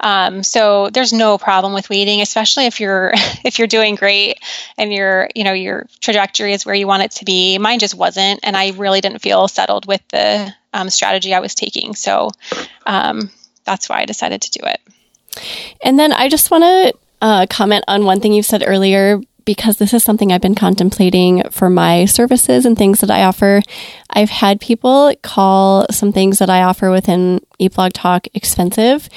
um, 0.00 0.42
so 0.42 0.90
there's 0.90 1.12
no 1.12 1.38
problem 1.38 1.74
with 1.74 1.88
waiting, 1.88 2.20
especially 2.20 2.66
if 2.66 2.80
you're 2.80 3.12
if 3.44 3.58
you're 3.58 3.68
doing 3.68 3.94
great 3.94 4.40
and 4.76 4.92
your 4.92 5.28
you 5.34 5.44
know 5.44 5.52
your 5.52 5.86
trajectory 6.00 6.52
is 6.52 6.66
where 6.66 6.74
you 6.74 6.86
want 6.86 7.04
it 7.04 7.10
to 7.12 7.24
be. 7.24 7.58
Mine 7.58 7.78
just 7.78 7.94
wasn't, 7.94 8.40
and 8.42 8.56
I 8.56 8.70
really 8.70 9.00
didn't 9.00 9.20
feel 9.20 9.48
settled 9.48 9.86
with 9.86 10.02
the 10.08 10.52
um, 10.72 10.90
strategy 10.90 11.34
I 11.34 11.40
was 11.40 11.54
taking. 11.54 11.94
So 11.94 12.30
um, 12.86 13.30
that's 13.64 13.88
why 13.88 14.00
I 14.00 14.04
decided 14.06 14.42
to 14.42 14.50
do 14.50 14.60
it. 14.64 14.80
And 15.82 15.98
then 15.98 16.12
I 16.12 16.28
just 16.28 16.50
want 16.50 16.64
to 16.64 16.98
uh, 17.20 17.46
comment 17.48 17.84
on 17.88 18.04
one 18.04 18.20
thing 18.20 18.32
you 18.32 18.42
said 18.42 18.64
earlier 18.66 19.20
because 19.48 19.78
this 19.78 19.94
is 19.94 20.04
something 20.04 20.30
I've 20.30 20.42
been 20.42 20.54
contemplating 20.54 21.42
for 21.50 21.70
my 21.70 22.04
services 22.04 22.66
and 22.66 22.76
things 22.76 23.00
that 23.00 23.10
I 23.10 23.22
offer. 23.22 23.62
I've 24.10 24.28
had 24.28 24.60
people 24.60 25.14
call 25.22 25.86
some 25.90 26.12
things 26.12 26.38
that 26.40 26.50
I 26.50 26.64
offer 26.64 26.90
within 26.90 27.40
Eat 27.58 27.74
Blog 27.74 27.94
Talk 27.94 28.26
expensive. 28.34 29.08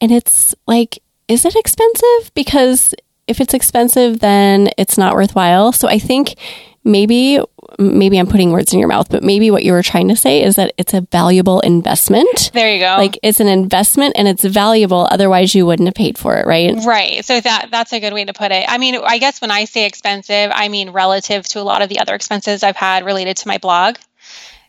And 0.00 0.10
it's 0.10 0.54
like, 0.66 1.02
is 1.28 1.44
it 1.44 1.54
expensive? 1.54 2.32
Because 2.32 2.94
if 3.26 3.42
it's 3.42 3.52
expensive, 3.52 4.20
then 4.20 4.70
it's 4.78 4.96
not 4.96 5.14
worthwhile. 5.14 5.70
So 5.72 5.86
I 5.86 5.98
think 5.98 6.36
maybe 6.82 7.40
maybe 7.78 8.18
I'm 8.18 8.26
putting 8.26 8.52
words 8.52 8.72
in 8.72 8.78
your 8.78 8.88
mouth, 8.88 9.08
but 9.10 9.22
maybe 9.22 9.50
what 9.50 9.64
you 9.64 9.72
were 9.72 9.82
trying 9.82 10.08
to 10.08 10.16
say 10.16 10.42
is 10.42 10.56
that 10.56 10.74
it's 10.78 10.94
a 10.94 11.02
valuable 11.02 11.60
investment. 11.60 12.50
There 12.52 12.72
you 12.72 12.80
go. 12.80 12.96
Like 12.96 13.18
it's 13.22 13.40
an 13.40 13.48
investment 13.48 14.14
and 14.16 14.28
it's 14.28 14.44
valuable. 14.44 15.08
Otherwise, 15.10 15.54
you 15.54 15.66
wouldn't 15.66 15.86
have 15.86 15.94
paid 15.94 16.18
for 16.18 16.36
it, 16.36 16.46
right? 16.46 16.74
Right. 16.84 17.24
So 17.24 17.40
that 17.40 17.68
that's 17.70 17.92
a 17.92 18.00
good 18.00 18.12
way 18.12 18.24
to 18.24 18.32
put 18.32 18.52
it. 18.52 18.64
I 18.68 18.78
mean, 18.78 18.96
I 18.96 19.18
guess 19.18 19.40
when 19.40 19.50
I 19.50 19.64
say 19.64 19.86
expensive, 19.86 20.50
I 20.54 20.68
mean 20.68 20.90
relative 20.90 21.44
to 21.48 21.60
a 21.60 21.62
lot 21.62 21.82
of 21.82 21.88
the 21.88 22.00
other 22.00 22.14
expenses 22.14 22.62
I've 22.62 22.76
had 22.76 23.04
related 23.04 23.36
to 23.38 23.48
my 23.48 23.58
blog. 23.58 23.96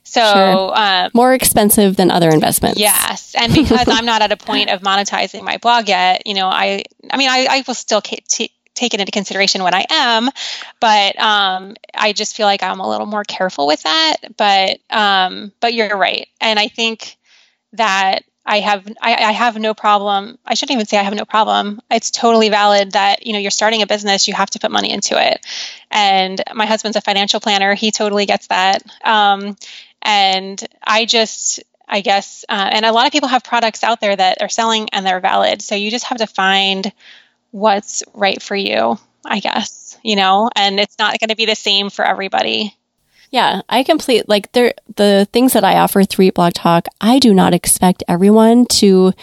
So 0.04 0.22
sure. 0.22 0.78
um, 0.78 1.12
more 1.14 1.34
expensive 1.34 1.96
than 1.96 2.12
other 2.12 2.30
investments. 2.30 2.80
Yes, 2.80 3.34
and 3.36 3.54
because 3.54 3.88
I'm 3.88 4.06
not 4.06 4.22
at 4.22 4.32
a 4.32 4.38
point 4.38 4.70
of 4.70 4.82
monetizing 4.82 5.42
my 5.42 5.58
blog 5.58 5.90
yet, 5.90 6.28
you 6.28 6.36
know, 6.36 6.48
I 6.48 6.84
I 7.10 7.18
mean, 7.18 7.30
I, 7.30 7.48
I 7.50 7.64
will 7.68 7.74
still 7.74 8.02
t- 8.02 8.52
taken 8.76 9.00
into 9.00 9.12
consideration 9.12 9.64
when 9.64 9.74
I 9.74 9.86
am, 9.90 10.30
but 10.80 11.20
um, 11.20 11.76
I 11.94 12.14
just 12.14 12.36
feel 12.36 12.46
like 12.46 12.64
I'm 12.64 12.80
a 12.80 12.90
little 12.90 13.08
more 13.08 13.24
careful 13.24 13.68
with 13.68 13.84
that. 13.84 14.18
But 14.38 14.80
um, 14.90 15.52
but 15.60 15.74
you're 15.74 15.98
right, 15.98 16.28
and 16.40 16.60
I 16.60 16.68
think 16.68 17.18
that 17.74 18.24
I 18.46 18.60
have 18.60 18.88
I, 19.02 19.16
I, 19.16 19.32
have 19.32 19.58
no 19.58 19.74
problem. 19.74 20.38
I 20.46 20.54
shouldn't 20.54 20.76
even 20.76 20.86
say 20.86 20.98
I 20.98 21.04
have 21.04 21.16
no 21.16 21.26
problem. 21.26 21.82
It's 21.90 22.12
totally 22.12 22.50
valid 22.50 22.92
that 22.92 23.26
you 23.26 23.34
know 23.34 23.40
you're 23.40 23.52
starting 23.52 23.82
a 23.82 23.88
business, 23.88 24.28
you 24.28 24.34
have 24.36 24.52
to 24.52 24.60
put 24.60 24.72
money 24.72 24.92
into 24.92 25.16
it. 25.20 25.46
And 25.90 26.42
my 26.54 26.66
husband's 26.66 26.98
a 26.98 27.02
financial 27.02 27.40
planner; 27.40 27.74
he 27.74 27.92
totally 27.92 28.26
gets 28.26 28.48
that. 28.48 28.84
Um, 29.04 29.58
and 30.02 30.64
I 30.84 31.06
just 31.06 31.64
I 31.88 32.02
guess, 32.02 32.46
uh, 32.50 32.70
and 32.72 32.86
a 32.86 32.92
lot 32.92 33.06
of 33.06 33.12
people 33.12 33.30
have 33.30 33.44
products 33.44 33.84
out 33.84 34.02
there 34.02 34.16
that 34.16 34.42
are 34.42 34.50
selling 34.50 34.90
and 34.92 35.06
they're 35.06 35.20
valid. 35.20 35.62
So 35.62 35.76
you 35.76 35.92
just 35.92 36.06
have 36.06 36.18
to 36.18 36.28
find 36.28 36.92
what's 37.56 38.04
right 38.14 38.42
for 38.42 38.56
you, 38.56 39.00
I 39.24 39.40
guess, 39.40 39.98
you 40.04 40.18
know, 40.18 40.50
and 40.58 40.78
it's 40.78 41.00
not 41.00 41.18
going 41.22 41.30
to 41.30 41.38
be 41.38 41.46
the 41.46 41.56
same 41.56 41.90
for 41.90 42.04
everybody. 42.04 42.76
Yeah, 43.32 43.62
I 43.70 43.84
complete 43.84 44.28
like 44.28 44.52
there 44.52 44.74
the 44.98 45.26
things 45.32 45.54
that 45.54 45.64
I 45.64 45.78
offer 45.78 46.04
through 46.04 46.34
Blog 46.34 46.54
Talk, 46.54 46.88
I 47.00 47.18
do 47.20 47.34
not 47.34 47.54
expect 47.54 48.04
everyone 48.10 48.66
to 48.82 49.14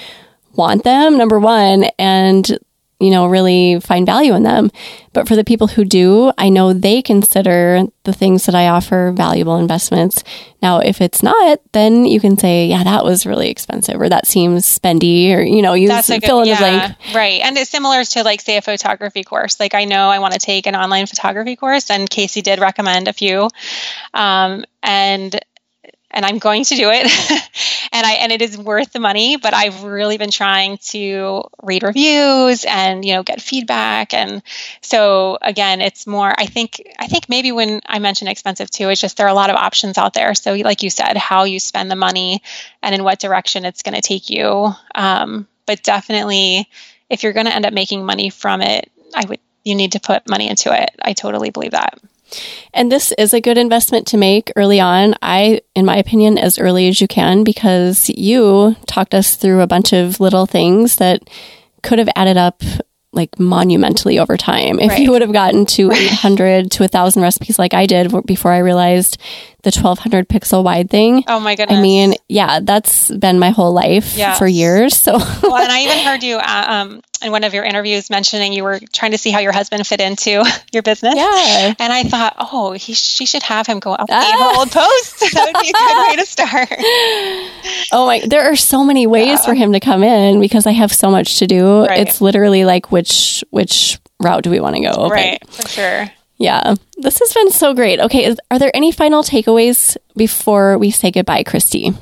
want 0.54 0.82
them, 0.82 1.18
number 1.18 1.38
one, 1.38 1.84
and 1.98 2.58
you 3.02 3.10
know, 3.10 3.26
really 3.26 3.80
find 3.80 4.06
value 4.06 4.34
in 4.34 4.42
them. 4.42 4.70
But 5.12 5.28
for 5.28 5.36
the 5.36 5.44
people 5.44 5.66
who 5.66 5.84
do, 5.84 6.32
I 6.38 6.48
know 6.48 6.72
they 6.72 7.02
consider 7.02 7.82
the 8.04 8.12
things 8.12 8.46
that 8.46 8.54
I 8.54 8.68
offer 8.68 9.12
valuable 9.14 9.58
investments. 9.58 10.24
Now, 10.62 10.78
if 10.78 11.00
it's 11.00 11.22
not, 11.22 11.60
then 11.72 12.06
you 12.06 12.20
can 12.20 12.38
say, 12.38 12.66
yeah, 12.66 12.84
that 12.84 13.04
was 13.04 13.26
really 13.26 13.50
expensive 13.50 14.00
or 14.00 14.08
that 14.08 14.26
seems 14.26 14.64
spendy 14.64 15.34
or, 15.34 15.42
you 15.42 15.60
know, 15.60 15.74
you 15.74 15.88
fill 16.02 16.40
in 16.40 16.46
yeah, 16.46 16.54
the 16.54 16.60
blank. 16.60 16.96
Right. 17.14 17.40
And 17.42 17.58
it's 17.58 17.70
similar 17.70 18.04
to 18.04 18.22
like, 18.22 18.40
say, 18.40 18.56
a 18.56 18.62
photography 18.62 19.24
course. 19.24 19.60
Like 19.60 19.74
I 19.74 19.84
know 19.84 20.08
I 20.08 20.20
want 20.20 20.34
to 20.34 20.40
take 20.40 20.66
an 20.66 20.76
online 20.76 21.06
photography 21.06 21.56
course 21.56 21.90
and 21.90 22.08
Casey 22.08 22.40
did 22.40 22.60
recommend 22.60 23.08
a 23.08 23.12
few. 23.12 23.50
Um, 24.14 24.64
and 24.82 25.38
and 26.12 26.24
I'm 26.24 26.38
going 26.38 26.64
to 26.64 26.74
do 26.74 26.90
it. 26.90 27.06
and 27.92 28.06
I 28.06 28.12
and 28.20 28.32
it 28.32 28.42
is 28.42 28.56
worth 28.56 28.92
the 28.92 29.00
money, 29.00 29.36
but 29.36 29.54
I've 29.54 29.82
really 29.84 30.18
been 30.18 30.30
trying 30.30 30.78
to 30.88 31.44
read 31.62 31.82
reviews 31.82 32.64
and 32.64 33.04
you 33.04 33.14
know 33.14 33.22
get 33.22 33.40
feedback 33.40 34.14
and 34.14 34.42
so 34.80 35.38
again, 35.42 35.80
it's 35.80 36.06
more 36.06 36.32
I 36.36 36.46
think 36.46 36.82
I 36.98 37.06
think 37.06 37.28
maybe 37.28 37.52
when 37.52 37.80
I 37.86 37.98
mention 37.98 38.28
expensive 38.28 38.70
too, 38.70 38.88
it's 38.88 39.00
just 39.00 39.16
there 39.16 39.26
are 39.26 39.30
a 39.30 39.34
lot 39.34 39.50
of 39.50 39.56
options 39.56 39.98
out 39.98 40.14
there. 40.14 40.34
So 40.34 40.54
like 40.54 40.82
you 40.82 40.90
said, 40.90 41.16
how 41.16 41.44
you 41.44 41.60
spend 41.60 41.90
the 41.90 41.96
money 41.96 42.42
and 42.82 42.94
in 42.94 43.04
what 43.04 43.18
direction 43.18 43.64
it's 43.64 43.82
going 43.82 43.94
to 43.94 44.02
take 44.02 44.30
you. 44.30 44.70
Um, 44.94 45.46
but 45.66 45.82
definitely 45.82 46.68
if 47.08 47.22
you're 47.22 47.32
going 47.32 47.46
to 47.46 47.54
end 47.54 47.66
up 47.66 47.74
making 47.74 48.04
money 48.04 48.30
from 48.30 48.62
it, 48.62 48.90
I 49.14 49.24
would 49.26 49.40
you 49.64 49.74
need 49.74 49.92
to 49.92 50.00
put 50.00 50.28
money 50.28 50.48
into 50.48 50.72
it. 50.72 50.90
I 51.00 51.12
totally 51.12 51.50
believe 51.50 51.72
that. 51.72 51.98
And 52.74 52.90
this 52.90 53.12
is 53.18 53.34
a 53.34 53.40
good 53.40 53.58
investment 53.58 54.06
to 54.08 54.16
make 54.16 54.50
early 54.56 54.80
on. 54.80 55.14
I, 55.22 55.60
in 55.74 55.84
my 55.84 55.96
opinion, 55.96 56.38
as 56.38 56.58
early 56.58 56.88
as 56.88 57.00
you 57.00 57.08
can, 57.08 57.44
because 57.44 58.08
you 58.10 58.76
talked 58.86 59.14
us 59.14 59.36
through 59.36 59.60
a 59.60 59.66
bunch 59.66 59.92
of 59.92 60.20
little 60.20 60.46
things 60.46 60.96
that 60.96 61.28
could 61.82 61.98
have 61.98 62.08
added 62.16 62.36
up 62.36 62.62
like 63.14 63.38
monumentally 63.38 64.18
over 64.18 64.38
time. 64.38 64.80
If 64.80 64.88
Right. 64.92 65.00
you 65.02 65.10
would 65.10 65.20
have 65.20 65.34
gotten 65.34 65.66
to 65.66 65.92
800 65.92 66.70
to 66.70 66.82
1000 66.84 67.20
recipes 67.22 67.58
like 67.58 67.74
I 67.74 67.84
did 67.84 68.10
before 68.26 68.52
I 68.52 68.58
realized 68.58 69.18
the 69.62 69.70
1200 69.70 70.28
pixel 70.28 70.64
wide 70.64 70.90
thing. 70.90 71.22
Oh 71.28 71.38
my 71.40 71.54
goodness. 71.54 71.78
I 71.78 71.80
mean, 71.82 72.14
yeah, 72.28 72.60
that's 72.60 73.10
been 73.12 73.38
my 73.38 73.50
whole 73.50 73.72
life 73.72 74.16
Yes. 74.16 74.38
for 74.38 74.46
years. 74.46 74.96
So 74.96 75.12
well, 75.18 75.56
and 75.56 75.70
I 75.72 75.82
even 75.82 75.98
heard 76.04 76.22
you 76.22 76.36
uh, 76.36 76.64
um, 76.68 77.02
in 77.22 77.30
one 77.30 77.44
of 77.44 77.54
your 77.54 77.62
interviews 77.64 78.10
mentioning 78.10 78.52
you 78.52 78.64
were 78.64 78.80
trying 78.92 79.12
to 79.12 79.18
see 79.18 79.30
how 79.30 79.38
your 79.38 79.52
husband 79.52 79.86
fit 79.86 80.00
into 80.00 80.42
your 80.72 80.82
business. 80.82 81.14
yeah. 81.16 81.74
And 81.78 81.92
I 81.92 82.02
thought, 82.02 82.34
oh, 82.38 82.72
he, 82.72 82.92
she 82.94 83.24
should 83.24 83.44
have 83.44 83.66
him 83.66 83.78
go 83.78 83.92
update 83.94 84.06
Ah. 84.10 84.50
her 84.52 84.58
old 84.58 84.70
posts. 84.72 85.30
that 85.34 85.44
would 85.52 85.60
be 85.62 85.68
a 85.68 85.72
good 85.72 86.08
way 86.08 86.16
to 86.16 86.26
start. 86.26 86.68
Oh 87.92 88.06
my, 88.06 88.20
there 88.26 88.50
are 88.50 88.56
so 88.56 88.82
many 88.84 89.06
ways 89.06 89.44
for 89.44 89.54
him 89.54 89.72
to 89.74 89.80
come 89.80 90.02
in 90.02 90.40
because 90.40 90.66
I 90.66 90.72
have 90.72 90.92
so 90.92 91.10
much 91.10 91.38
to 91.38 91.46
do. 91.46 91.84
Right. 91.86 92.00
It's 92.06 92.20
literally 92.20 92.64
like 92.64 92.90
which 92.90 93.44
which 93.50 94.00
route 94.20 94.42
do 94.42 94.50
we 94.50 94.60
want 94.60 94.76
to 94.76 94.82
go? 94.82 94.90
Okay. 95.06 95.12
Right, 95.14 95.48
for 95.50 95.68
sure. 95.68 96.10
Yeah. 96.42 96.74
This 96.96 97.20
has 97.20 97.32
been 97.32 97.52
so 97.52 97.72
great. 97.72 98.00
Okay, 98.00 98.24
is, 98.24 98.36
are 98.50 98.58
there 98.58 98.72
any 98.74 98.90
final 98.90 99.22
takeaways 99.22 99.96
before 100.16 100.76
we 100.76 100.90
say 100.90 101.12
goodbye, 101.12 101.44
Kristi? 101.44 101.96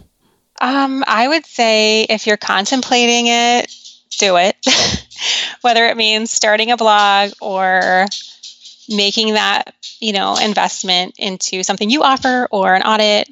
Um, 0.59 1.05
I 1.07 1.28
would 1.28 1.45
say 1.45 2.05
if 2.05 2.26
you're 2.26 2.38
contemplating 2.38 3.26
it, 3.26 3.70
do 4.18 4.36
it. 4.38 4.57
Whether 5.61 5.84
it 5.86 5.97
means 5.99 6.30
starting 6.30 6.70
a 6.70 6.78
blog 6.78 7.32
or 7.43 8.07
making 8.88 9.34
that, 9.34 9.74
you 10.01 10.14
know, 10.14 10.38
investment 10.38 11.16
into 11.18 11.62
something 11.62 11.91
you 11.91 12.03
offer 12.03 12.49
or 12.51 12.74
an 12.74 12.82
audit. 12.82 13.28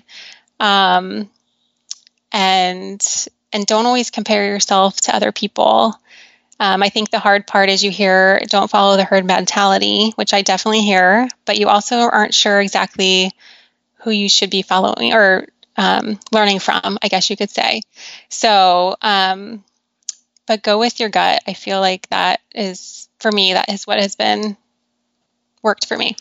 Um, 0.61 1.31
and 2.33 3.03
and 3.51 3.65
don't 3.65 3.87
always 3.87 4.11
compare 4.11 4.45
yourself 4.45 5.01
to 5.03 5.17
other 5.17 5.33
people. 5.33 5.95
Um, 6.61 6.83
I 6.83 6.89
think 6.89 7.11
the 7.11 7.21
hard 7.21 7.47
part 7.47 7.69
is 7.69 7.85
you 7.85 7.91
hear 7.91 8.41
don't 8.49 8.71
follow 8.71 8.97
the 8.97 9.05
herd 9.05 9.25
mentality, 9.25 10.13
which 10.17 10.35
I 10.35 10.43
definitely 10.43 10.83
hear, 10.83 11.29
but 11.45 11.59
you 11.59 11.69
also 11.69 11.97
aren't 11.97 12.35
sure 12.35 12.61
exactly 12.61 13.33
who 14.01 14.11
you 14.11 14.29
should 14.29 14.51
be 14.51 14.63
following 14.63 15.13
or 15.13 15.47
um, 15.77 16.19
learning 16.33 16.59
from, 16.59 16.99
I 17.03 17.09
guess 17.09 17.31
you 17.31 17.37
could 17.37 17.51
say. 17.51 17.83
So, 18.29 18.97
um, 19.01 19.65
but 20.47 20.63
go 20.63 20.79
with 20.79 20.99
your 20.99 21.09
gut. 21.09 21.43
I 21.47 21.55
feel 21.55 21.81
like 21.81 22.09
that 22.09 22.41
is, 22.55 23.09
for 23.21 23.31
me, 23.31 23.53
that 23.53 23.69
is 23.69 23.87
what 23.87 24.01
has 24.01 24.17
been 24.17 24.57
worked 25.63 25.87
for 25.87 25.97
me. 25.97 26.17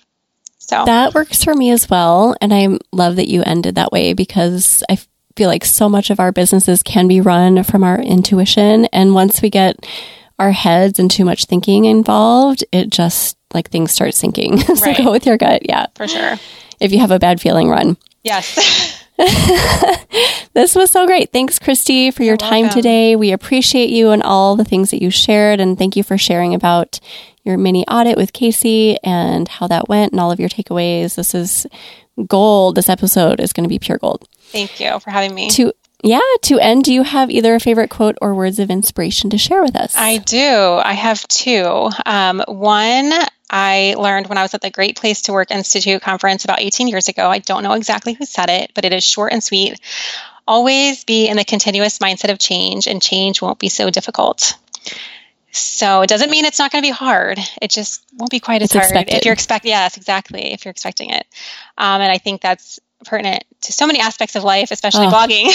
So, 0.60 0.86
That 0.86 1.16
works 1.16 1.44
for 1.44 1.56
me 1.56 1.72
as 1.72 1.90
well. 1.90 2.36
And 2.42 2.54
I 2.54 2.78
love 2.92 3.16
that 3.16 3.30
you 3.30 3.42
ended 3.44 3.76
that 3.76 3.92
way 3.92 4.14
because 4.14 4.84
I 4.90 5.00
feel 5.36 5.50
like 5.50 5.66
so 5.66 5.88
much 5.88 6.10
of 6.10 6.20
our 6.20 6.32
businesses 6.32 6.84
can 6.84 7.08
be 7.08 7.22
run 7.22 7.64
from 7.64 7.84
our 7.84 8.00
intuition. 8.00 8.86
And 8.86 9.14
once 9.14 9.42
we 9.42 9.50
get 9.50 9.88
our 10.40 10.52
heads 10.52 11.00
and 11.00 11.10
too 11.10 11.26
much 11.26 11.46
thinking 11.46 11.86
involved, 11.86 12.64
it 12.72 12.90
just 12.90 13.38
like 13.54 13.70
things 13.70 13.92
start 13.92 14.14
sinking. 14.14 14.58
so 14.62 14.74
Right. 14.76 14.98
go 14.98 15.12
with 15.12 15.26
your 15.26 15.38
gut. 15.38 15.62
Yeah. 15.68 15.88
for 15.96 16.08
sure. 16.08 16.36
If 16.80 16.92
you 16.92 17.00
have 17.00 17.12
a 17.12 17.20
bad 17.20 17.42
feeling, 17.42 17.70
run. 17.70 17.98
Yes. 18.24 19.04
This 20.54 20.74
was 20.74 20.90
so 20.90 21.06
great. 21.06 21.32
Thanks, 21.32 21.60
Kristi, 21.60 22.12
for 22.12 22.24
your 22.24 22.32
You're 22.32 22.38
time 22.38 22.62
welcome. 22.64 22.80
today. 22.82 23.16
We 23.16 23.32
appreciate 23.32 23.92
you 23.92 24.10
and 24.10 24.24
all 24.24 24.56
the 24.56 24.64
things 24.66 24.90
that 24.90 25.02
you 25.04 25.12
shared. 25.12 25.60
And 25.60 25.78
thank 25.78 25.96
you 25.96 26.02
for 26.04 26.18
sharing 26.18 26.56
about 26.56 27.00
your 27.44 27.58
mini 27.60 27.86
audit 27.88 28.18
with 28.18 28.34
Casey 28.34 28.98
and 29.04 29.48
how 29.48 29.68
that 29.68 29.88
went 29.88 30.14
and 30.14 30.20
all 30.20 30.32
of 30.32 30.40
your 30.40 30.50
takeaways. 30.50 31.14
This 31.16 31.36
is 31.36 31.68
gold. 32.26 32.74
This 32.76 32.90
episode 32.90 33.40
is 33.40 33.54
going 33.54 33.66
to 33.66 33.70
be 33.70 33.78
pure 33.78 34.00
gold. 34.00 34.28
Thank 34.52 34.80
you 34.80 35.00
for 35.00 35.12
having 35.12 35.36
me. 35.36 35.52
To 35.52 35.72
yeah, 36.04 36.20
to 36.44 36.60
end, 36.60 36.84
do 36.84 36.94
you 36.94 37.04
have 37.04 37.30
either 37.32 37.56
a 37.56 37.60
favorite 37.60 37.90
quote 37.90 38.18
or 38.22 38.34
words 38.36 38.60
of 38.60 38.70
inspiration 38.70 39.30
to 39.32 39.38
share 39.38 39.62
with 39.62 39.76
us? 39.76 39.96
I 39.96 40.18
do. 40.18 40.80
I 40.84 40.94
have 40.94 41.28
two. 41.28 41.90
Um, 42.06 42.44
one 42.48 43.12
I 43.50 43.96
learned 43.98 44.28
when 44.28 44.38
I 44.38 44.42
was 44.42 44.54
at 44.54 44.62
the 44.62 44.70
Great 44.70 44.98
Place 44.98 45.24
to 45.24 45.34
Work 45.34 45.52
Institute 45.52 46.02
conference 46.02 46.44
about 46.44 46.60
18 46.62 46.88
years 46.88 47.08
ago. 47.08 47.30
I 47.30 47.40
don't 47.40 47.64
know 47.64 47.74
exactly 47.74 48.14
who 48.14 48.26
said 48.26 48.50
it, 48.50 48.72
but 48.76 48.86
it 48.86 48.94
is 48.94 49.04
short 49.04 49.32
and 49.32 49.44
sweet. 49.44 49.80
Always 50.48 51.04
be 51.04 51.28
in 51.28 51.38
the 51.38 51.44
continuous 51.44 52.00
mindset 52.00 52.32
of 52.32 52.40
change, 52.40 52.88
and 52.88 53.02
change 53.02 53.42
won't 53.42 53.60
be 53.60 53.70
so 53.70 53.90
difficult. 53.90 54.54
So 55.52 56.02
it 56.02 56.10
doesn't 56.10 56.30
mean 56.30 56.46
it's 56.46 56.60
not 56.60 56.72
going 56.72 56.84
to 56.84 56.88
be 56.88 56.92
hard. 56.94 57.40
It 57.62 57.72
just 57.72 58.04
won't 58.16 58.32
be 58.32 58.40
quite 58.40 58.62
as 58.62 58.68
It's 58.68 58.74
hard 58.76 58.86
expected. 58.86 59.18
if 59.18 59.26
you're 59.26 59.34
expecting. 59.34 59.70
Yes, 59.72 59.98
exactly. 59.98 60.54
If 60.54 60.66
you're 60.66 60.72
expecting 60.72 61.10
it, 61.10 61.26
um, 61.78 62.02
and 62.02 62.12
I 62.12 62.18
think 62.18 62.42
that's 62.42 62.80
pertinent 63.08 63.44
to 63.62 63.74
so 63.74 63.88
many 63.88 64.00
aspects 64.00 64.36
of 64.36 64.44
life, 64.44 64.70
especially 64.72 65.08
Oh. 65.08 65.10
blogging. 65.10 65.48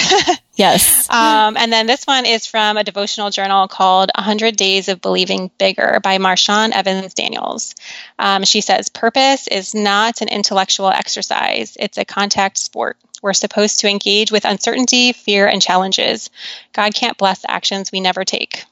yes. 0.56 1.08
Um, 1.08 1.56
and 1.56 1.72
then 1.72 1.86
this 1.86 2.04
one 2.04 2.26
is 2.26 2.46
from 2.46 2.76
a 2.76 2.82
devotional 2.84 3.30
journal 3.30 3.68
called 3.68 4.10
100 4.16 4.56
Days 4.56 4.88
of 4.88 5.00
Believing 5.00 5.50
Bigger 5.58 6.00
by 6.02 6.18
Marshawn 6.18 6.72
Evans 6.72 7.14
Daniels. 7.14 7.74
Um, 8.18 8.42
she 8.44 8.60
says, 8.60 8.88
Purpose 8.88 9.46
is 9.46 9.74
not 9.74 10.20
an 10.20 10.28
intellectual 10.28 10.88
exercise, 10.88 11.76
it's 11.78 11.98
a 11.98 12.04
contact 12.04 12.58
sport. 12.58 12.96
We're 13.22 13.34
supposed 13.34 13.78
to 13.80 13.88
engage 13.88 14.32
with 14.32 14.44
uncertainty, 14.44 15.12
fear, 15.12 15.46
and 15.46 15.62
challenges. 15.62 16.28
God 16.72 16.92
can't 16.92 17.16
bless 17.16 17.44
actions 17.46 17.92
we 17.92 18.00
never 18.00 18.24
take. 18.24 18.64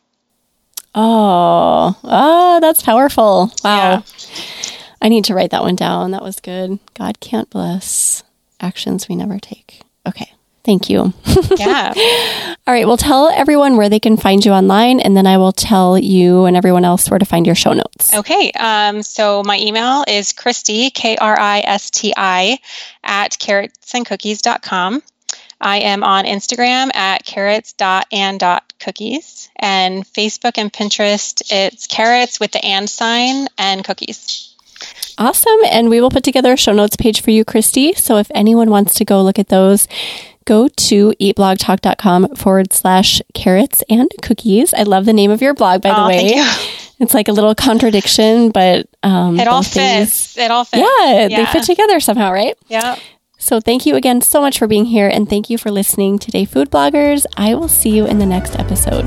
oh, 0.94 1.96
oh, 2.02 2.58
that's 2.60 2.82
powerful. 2.82 3.52
Wow. 3.62 3.76
Yeah. 3.76 4.02
I 5.02 5.08
need 5.08 5.24
to 5.26 5.34
write 5.34 5.50
that 5.50 5.62
one 5.62 5.76
down. 5.76 6.10
That 6.10 6.22
was 6.22 6.40
good. 6.40 6.78
God 6.94 7.20
can't 7.20 7.48
bless 7.48 8.22
actions 8.60 9.08
we 9.08 9.16
never 9.16 9.38
take. 9.38 9.82
Okay. 10.06 10.30
Thank 10.64 10.90
you. 10.90 11.12
Yeah. 11.56 11.92
All 12.66 12.74
right. 12.74 12.86
Well, 12.86 12.96
tell 12.96 13.28
everyone 13.28 13.76
where 13.76 13.88
they 13.88 13.98
can 13.98 14.16
find 14.16 14.44
you 14.44 14.52
online, 14.52 15.00
and 15.00 15.16
then 15.16 15.26
I 15.26 15.36
will 15.36 15.52
tell 15.52 15.98
you 15.98 16.44
and 16.44 16.56
everyone 16.56 16.84
else 16.84 17.10
where 17.10 17.18
to 17.18 17.24
find 17.24 17.44
your 17.44 17.54
show 17.54 17.72
notes. 17.72 18.14
Okay. 18.14 18.52
Um, 18.52 19.02
so 19.02 19.42
my 19.44 19.58
email 19.58 20.04
is 20.06 20.32
Kristi, 20.32 20.94
K 20.94 21.16
R 21.16 21.38
I 21.38 21.60
S 21.60 21.90
T 21.90 22.14
I, 22.16 22.58
at 23.02 23.32
carrotsandcookies.com. 23.32 25.02
I 25.60 25.80
am 25.80 26.02
on 26.02 26.24
Instagram 26.24 26.94
at 26.94 27.26
carrots.and.cookies 27.26 29.50
and 29.56 30.06
Facebook 30.06 30.56
and 30.56 30.72
Pinterest, 30.72 31.42
it's 31.50 31.86
carrots 31.86 32.40
with 32.40 32.52
the 32.52 32.64
and 32.64 32.88
sign 32.88 33.48
and 33.58 33.84
cookies. 33.84 34.49
Awesome. 35.20 35.58
And 35.70 35.88
we 35.90 36.00
will 36.00 36.10
put 36.10 36.24
together 36.24 36.54
a 36.54 36.56
show 36.56 36.72
notes 36.72 36.96
page 36.96 37.20
for 37.22 37.30
you, 37.30 37.44
Kristi. 37.44 37.96
So 37.96 38.16
if 38.16 38.30
anyone 38.34 38.70
wants 38.70 38.94
to 38.94 39.04
go 39.04 39.22
look 39.22 39.38
at 39.38 39.48
those, 39.48 39.86
go 40.46 40.66
to 40.66 41.12
eatblogtalk.com 41.20 42.34
forward 42.36 42.72
slash 42.72 43.20
carrots 43.34 43.84
and 43.88 44.10
cookies. 44.22 44.72
I 44.74 44.82
love 44.84 45.04
the 45.04 45.12
name 45.12 45.30
of 45.30 45.42
your 45.42 45.54
blog, 45.54 45.82
by 45.82 45.90
the 45.90 46.02
Oh, 46.02 46.08
way. 46.08 46.32
It's 46.98 47.14
like 47.14 47.28
a 47.28 47.32
little 47.32 47.54
contradiction, 47.54 48.50
but 48.50 48.86
um, 49.02 49.38
It 49.38 49.46
all 49.46 49.60
both 49.60 49.72
things- 49.72 50.08
fits. 50.34 50.38
It 50.38 50.50
all 50.50 50.64
fits. 50.64 50.82
Yeah, 51.00 51.28
they 51.28 51.46
fit 51.46 51.64
together 51.64 52.00
somehow, 52.00 52.32
right? 52.32 52.56
Yeah. 52.68 52.96
So 53.38 53.58
thank 53.60 53.86
you 53.86 53.96
again 53.96 54.20
so 54.20 54.40
much 54.42 54.58
for 54.58 54.66
being 54.66 54.84
here 54.84 55.08
and 55.08 55.28
thank 55.28 55.48
you 55.48 55.56
for 55.56 55.70
listening 55.70 56.18
today, 56.18 56.44
food 56.44 56.70
bloggers. 56.70 57.24
I 57.38 57.54
will 57.54 57.68
see 57.68 57.88
you 57.90 58.06
in 58.06 58.18
the 58.18 58.26
next 58.26 58.58
episode. 58.58 59.06